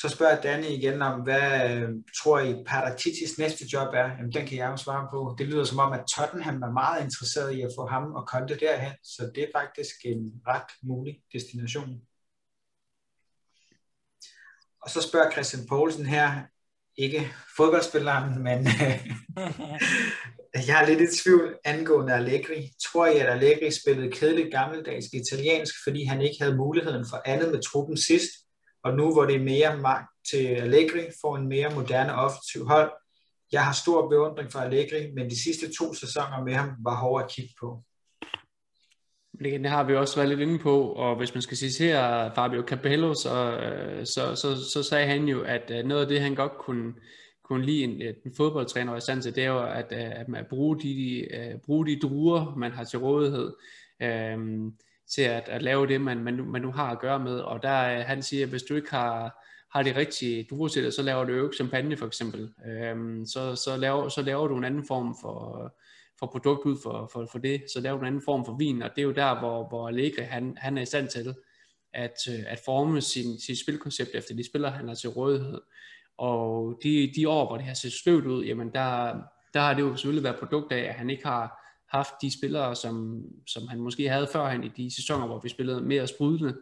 [0.00, 1.88] Så spørger Danny igen om, hvad øh,
[2.22, 4.08] tror I Paratitis næste job er?
[4.08, 5.34] Jamen, den kan jeg jo svare på.
[5.38, 8.56] Det lyder som om, at Tottenham er meget interesseret i at få ham og Conte
[8.60, 12.00] derhen, så det er faktisk en ret mulig destination.
[14.82, 16.42] Og så spørger Christian Poulsen her,
[16.96, 18.66] ikke fodboldspilleren, men
[20.68, 22.70] jeg er lidt i tvivl angående Allegri.
[22.86, 27.50] Tror I, at Allegri spillede kedeligt gammeldags italiensk, fordi han ikke havde muligheden for andet
[27.52, 28.30] med truppen sidst,
[28.82, 32.90] og nu hvor det er mere magt til Allegri, får en mere moderne offensiv hold.
[33.52, 37.24] Jeg har stor beundring for Allegri, men de sidste to sæsoner med ham var hårde
[37.24, 37.82] at kigge på.
[39.44, 43.14] Det, har vi også været lidt inde på, og hvis man skal citere Fabio Capello,
[43.14, 46.52] så, øh, så, så, så sagde han jo, at øh, noget af det, han godt
[46.58, 46.94] kunne,
[47.44, 50.44] kunne lide en, øh, en fodboldtræner i stand til, det er jo at, at man
[50.50, 51.26] bruge de,
[51.64, 53.52] bruge de druer, man har til rådighed.
[54.02, 54.72] Øhm,
[55.14, 57.38] til at, at lave det, man, man, man nu har at gøre med.
[57.38, 61.02] Og der øh, han siger, at hvis du ikke har, har de rigtige druer så
[61.02, 62.52] laver du jo ikke champagne for eksempel.
[62.66, 65.72] Øhm, så, så, laver, så laver du en anden form for,
[66.18, 68.82] for produkt ud for, for, for det, så laver du en anden form for vin,
[68.82, 71.34] og det er jo der, hvor, hvor Allegri, han, han er i stand til
[71.94, 75.60] at, øh, at forme sin, sit spilkoncept efter de spillere, han har til rådighed.
[76.18, 79.20] Og de, de år, hvor det har set støvt ud, jamen der,
[79.54, 81.59] der har det jo selvfølgelig været produkt af, at han ikke har
[81.90, 85.80] haft de spillere, som, som han måske havde førhen i de sæsoner, hvor vi spillede
[85.80, 86.56] mere sprudlende.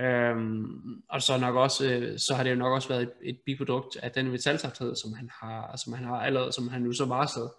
[0.00, 3.38] Øhm, og så nok også, øh, så har det jo nok også været et, et
[3.46, 7.04] biprodukt af den vitalsakthed, som han har, som han har allerede, som han nu så
[7.04, 7.50] varslet.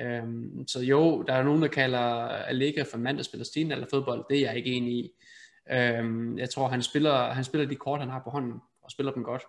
[0.00, 3.86] Øhm, så jo, der er nogen, der kalder Allega for mand, der spiller sten eller
[3.90, 4.24] fodbold.
[4.30, 5.10] Det er jeg ikke enig i.
[5.70, 9.12] Øhm, jeg tror, han spiller, han spiller de kort, han har på hånden, og spiller
[9.12, 9.42] dem godt.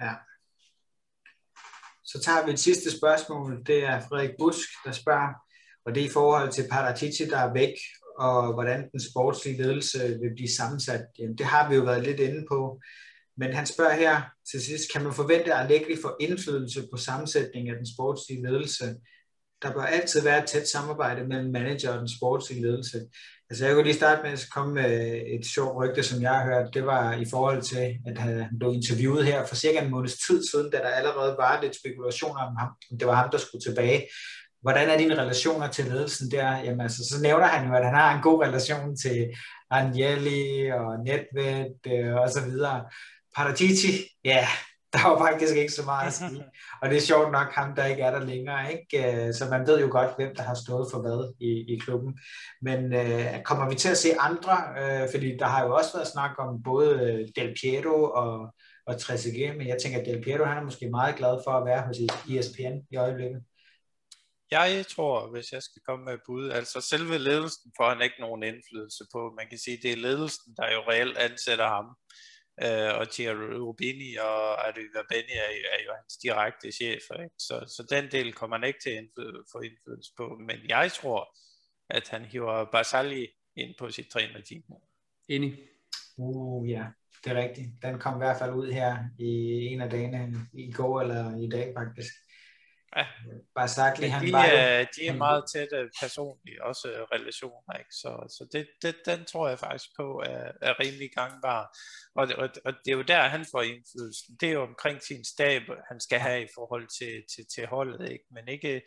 [0.00, 0.12] Ja.
[2.12, 3.62] Så tager vi et sidste spørgsmål.
[3.66, 5.32] Det er Frederik Busk, der spørger,
[5.84, 7.74] og det er i forhold til Paratici, der er væk,
[8.18, 11.04] og hvordan den sportslige ledelse vil blive sammensat.
[11.18, 12.80] Jamen, det har vi jo været lidt inde på.
[13.36, 17.70] Men han spørger her til sidst, kan man forvente, at Allegri får indflydelse på sammensætningen
[17.72, 18.84] af den sportslige ledelse?
[19.62, 23.00] Der bør altid være et tæt samarbejde mellem manager og den sportslige ledelse.
[23.50, 26.44] Altså jeg kunne lige starte med at komme med et sjovt rygte, som jeg har
[26.44, 26.74] hørt.
[26.74, 30.44] Det var i forhold til, at han blev interviewet her for cirka en måneds tid
[30.50, 33.62] siden, da der allerede var lidt spekulationer om ham, om det var ham, der skulle
[33.62, 34.08] tilbage.
[34.62, 36.58] Hvordan er dine relationer til ledelsen der?
[36.58, 39.28] Jamen altså, så nævner han jo, at han har en god relation til
[39.70, 42.84] Agnelli og Netvet øh, og så videre.
[43.36, 43.92] Paratici,
[44.24, 44.48] ja,
[44.94, 46.44] der var faktisk ikke så meget at sige.
[46.82, 48.72] Og det er sjovt nok ham, der ikke er der længere.
[48.72, 49.26] Ikke?
[49.26, 52.18] Øh, så man ved jo godt, hvem der har stået for hvad i, i klubben.
[52.62, 54.56] Men øh, kommer vi til at se andre?
[54.80, 56.88] Øh, fordi der har jo også været snak om både
[57.36, 58.54] Del Piero og,
[58.86, 61.66] og Trezeguet, men jeg tænker, at Del Piero han er måske meget glad for at
[61.66, 61.96] være hos
[62.30, 63.42] ESPN i øjeblikket.
[64.50, 68.42] Jeg tror, hvis jeg skal komme med bud, altså selve ledelsen får han ikke nogen
[68.42, 69.32] indflydelse på.
[69.38, 71.86] Man kan sige, det er ledelsen, der jo reelt ansætter ham
[72.64, 77.34] øh, og Thierry Rubini og Arriva Beni er, er jo hans direkte chef, ikke?
[77.38, 79.08] Så, så den del kommer han ikke til at
[79.52, 81.36] få indflydelse på, men jeg tror,
[81.90, 83.26] at han hiver Basali
[83.56, 84.62] ind på sit trænerteam.
[85.28, 85.58] Enig.
[86.16, 86.86] Uh, ja,
[87.24, 87.68] det er rigtigt.
[87.82, 89.32] Den kom i hvert fald ud her i
[89.66, 92.12] en af dagene, i går eller i dag faktisk.
[92.96, 93.06] Ja.
[93.54, 97.94] Barzagli, han de, var er, de er meget tætte personlige også øh, relationer, ikke?
[97.94, 98.08] så,
[98.38, 101.76] så det, det, den tror jeg faktisk på er, er rimelig gangbar.
[102.14, 104.36] Og, og, og det er jo der, han får indflydelsen.
[104.40, 108.10] Det er jo omkring sin stab, han skal have i forhold til, til, til holdet,
[108.10, 108.24] ikke?
[108.30, 108.82] men ikke,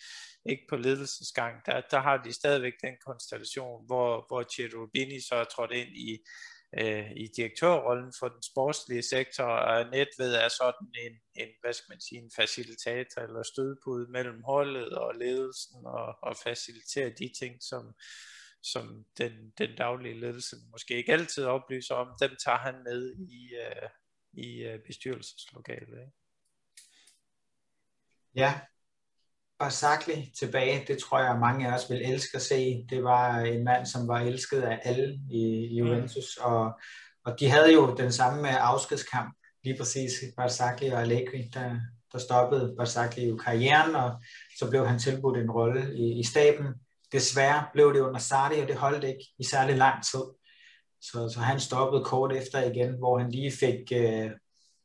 [0.50, 1.66] ikke på ledelsesgang.
[1.66, 6.20] Der, der har de stadigvæk den konstellation, hvor, hvor Cherubini så er trådt ind i
[6.78, 11.86] øh, i direktørrollen for den sportslige sektor, og Netved er sådan en, en, hvad skal
[11.90, 17.64] man sige, en facilitator eller stødpude mellem holdet og ledelsen og, og facilitere de ting,
[17.64, 17.94] som,
[18.62, 23.56] som den, den daglige ledelse måske ikke altid oplyser om, dem tager han med i,
[23.56, 23.90] øh,
[24.34, 26.00] i øh, bestyrelseslokalet.
[26.00, 26.12] Ikke?
[28.36, 28.60] Ja,
[29.60, 32.86] Barzagli tilbage, det tror jeg mange af os vil elske at se.
[32.90, 36.52] Det var en mand, som var elsket af alle i Juventus, mm.
[36.52, 36.72] og,
[37.26, 41.80] og de havde jo den samme afskedskamp, lige præcis Barzagli og Allegri, der,
[42.12, 44.12] der stoppede Barzagli jo karrieren, og
[44.60, 46.66] så blev han tilbudt en rolle i, i staben.
[47.12, 50.24] Desværre blev det under Sardi, og det holdt ikke i særlig lang tid.
[51.02, 54.32] Så, så han stoppede kort efter igen, hvor han lige fik uh,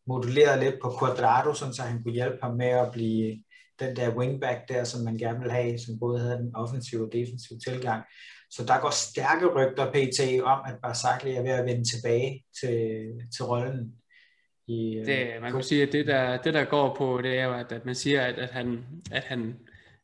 [0.06, 3.44] moduleret lidt på Quadrado, så han kunne hjælpe ham med at blive
[3.80, 7.12] den der wingback der, som man gerne vil have, som både havde den offensive og
[7.12, 8.02] defensive tilgang.
[8.50, 10.42] Så der går stærke rygter pt.
[10.42, 13.06] om, at Barzagli er ved at vende tilbage til,
[13.36, 13.92] til rollen.
[14.68, 17.44] I, øh, det, man kan sige, at det der, det der går på, det er
[17.44, 19.56] jo, at, at man siger, at, at han, at han,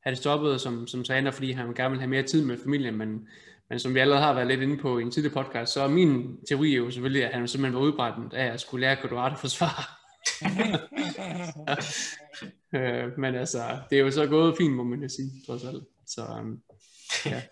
[0.03, 3.29] han stoppede som, som træner, fordi han gerne vil have mere tid med familien, men,
[3.71, 5.89] men som vi allerede har været lidt inde på i en tidligere podcast, så er
[5.89, 10.04] min teori jo selvfølgelig, at han simpelthen var udbrændt af at skulle lære Quadrado forsvare.
[12.75, 15.85] øh, men altså, det er jo så gået fint, må man jo sige, trods alt.
[16.07, 16.63] Så um,
[17.27, 17.43] ja.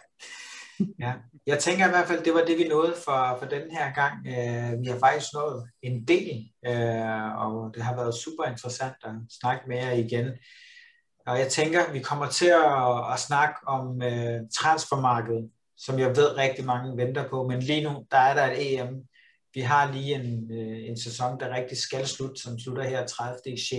[1.07, 1.15] ja.
[1.47, 4.27] Jeg tænker i hvert fald, det var det, vi nåede for, for den her gang.
[4.27, 9.12] Øh, vi har faktisk nået en del, øh, og det har været super interessant at
[9.40, 10.31] snakke med jer igen.
[11.27, 16.36] Og jeg tænker, vi kommer til at, at snakke om øh, transfermarkedet, som jeg ved
[16.36, 19.05] rigtig mange venter på, men lige nu, der er der et EM
[19.55, 23.39] vi har lige en, øh, en sæson, der rigtig skal slutte, som slutter her 30.
[23.57, 23.79] 6.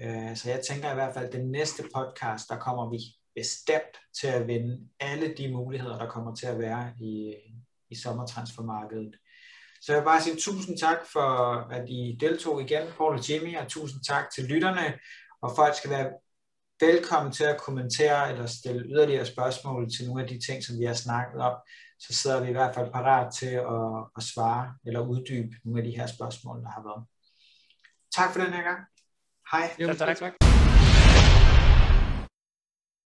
[0.00, 2.98] Øh, så jeg tænker i hvert fald, at den næste podcast, der kommer vi
[3.34, 7.34] bestemt til at vinde alle de muligheder, der kommer til at være i,
[7.90, 9.14] i sommertransfermarkedet.
[9.80, 11.30] Så jeg vil bare sige tusind tak for,
[11.70, 14.98] at I deltog igen, Paul og Jimmy, og tusind tak til lytterne,
[15.42, 16.10] og folk skal være
[16.80, 20.84] velkommen til at kommentere eller stille yderligere spørgsmål til nogle af de ting, som vi
[20.84, 21.56] har snakket om
[21.98, 25.84] så sidder vi i hvert fald parat til at, at svare eller uddybe nogle af
[25.84, 27.04] de her spørgsmål, der har været.
[28.16, 28.80] Tak for den her gang.
[29.52, 29.70] Hej.
[29.78, 30.16] Jo, tak.
[30.16, 30.57] tak.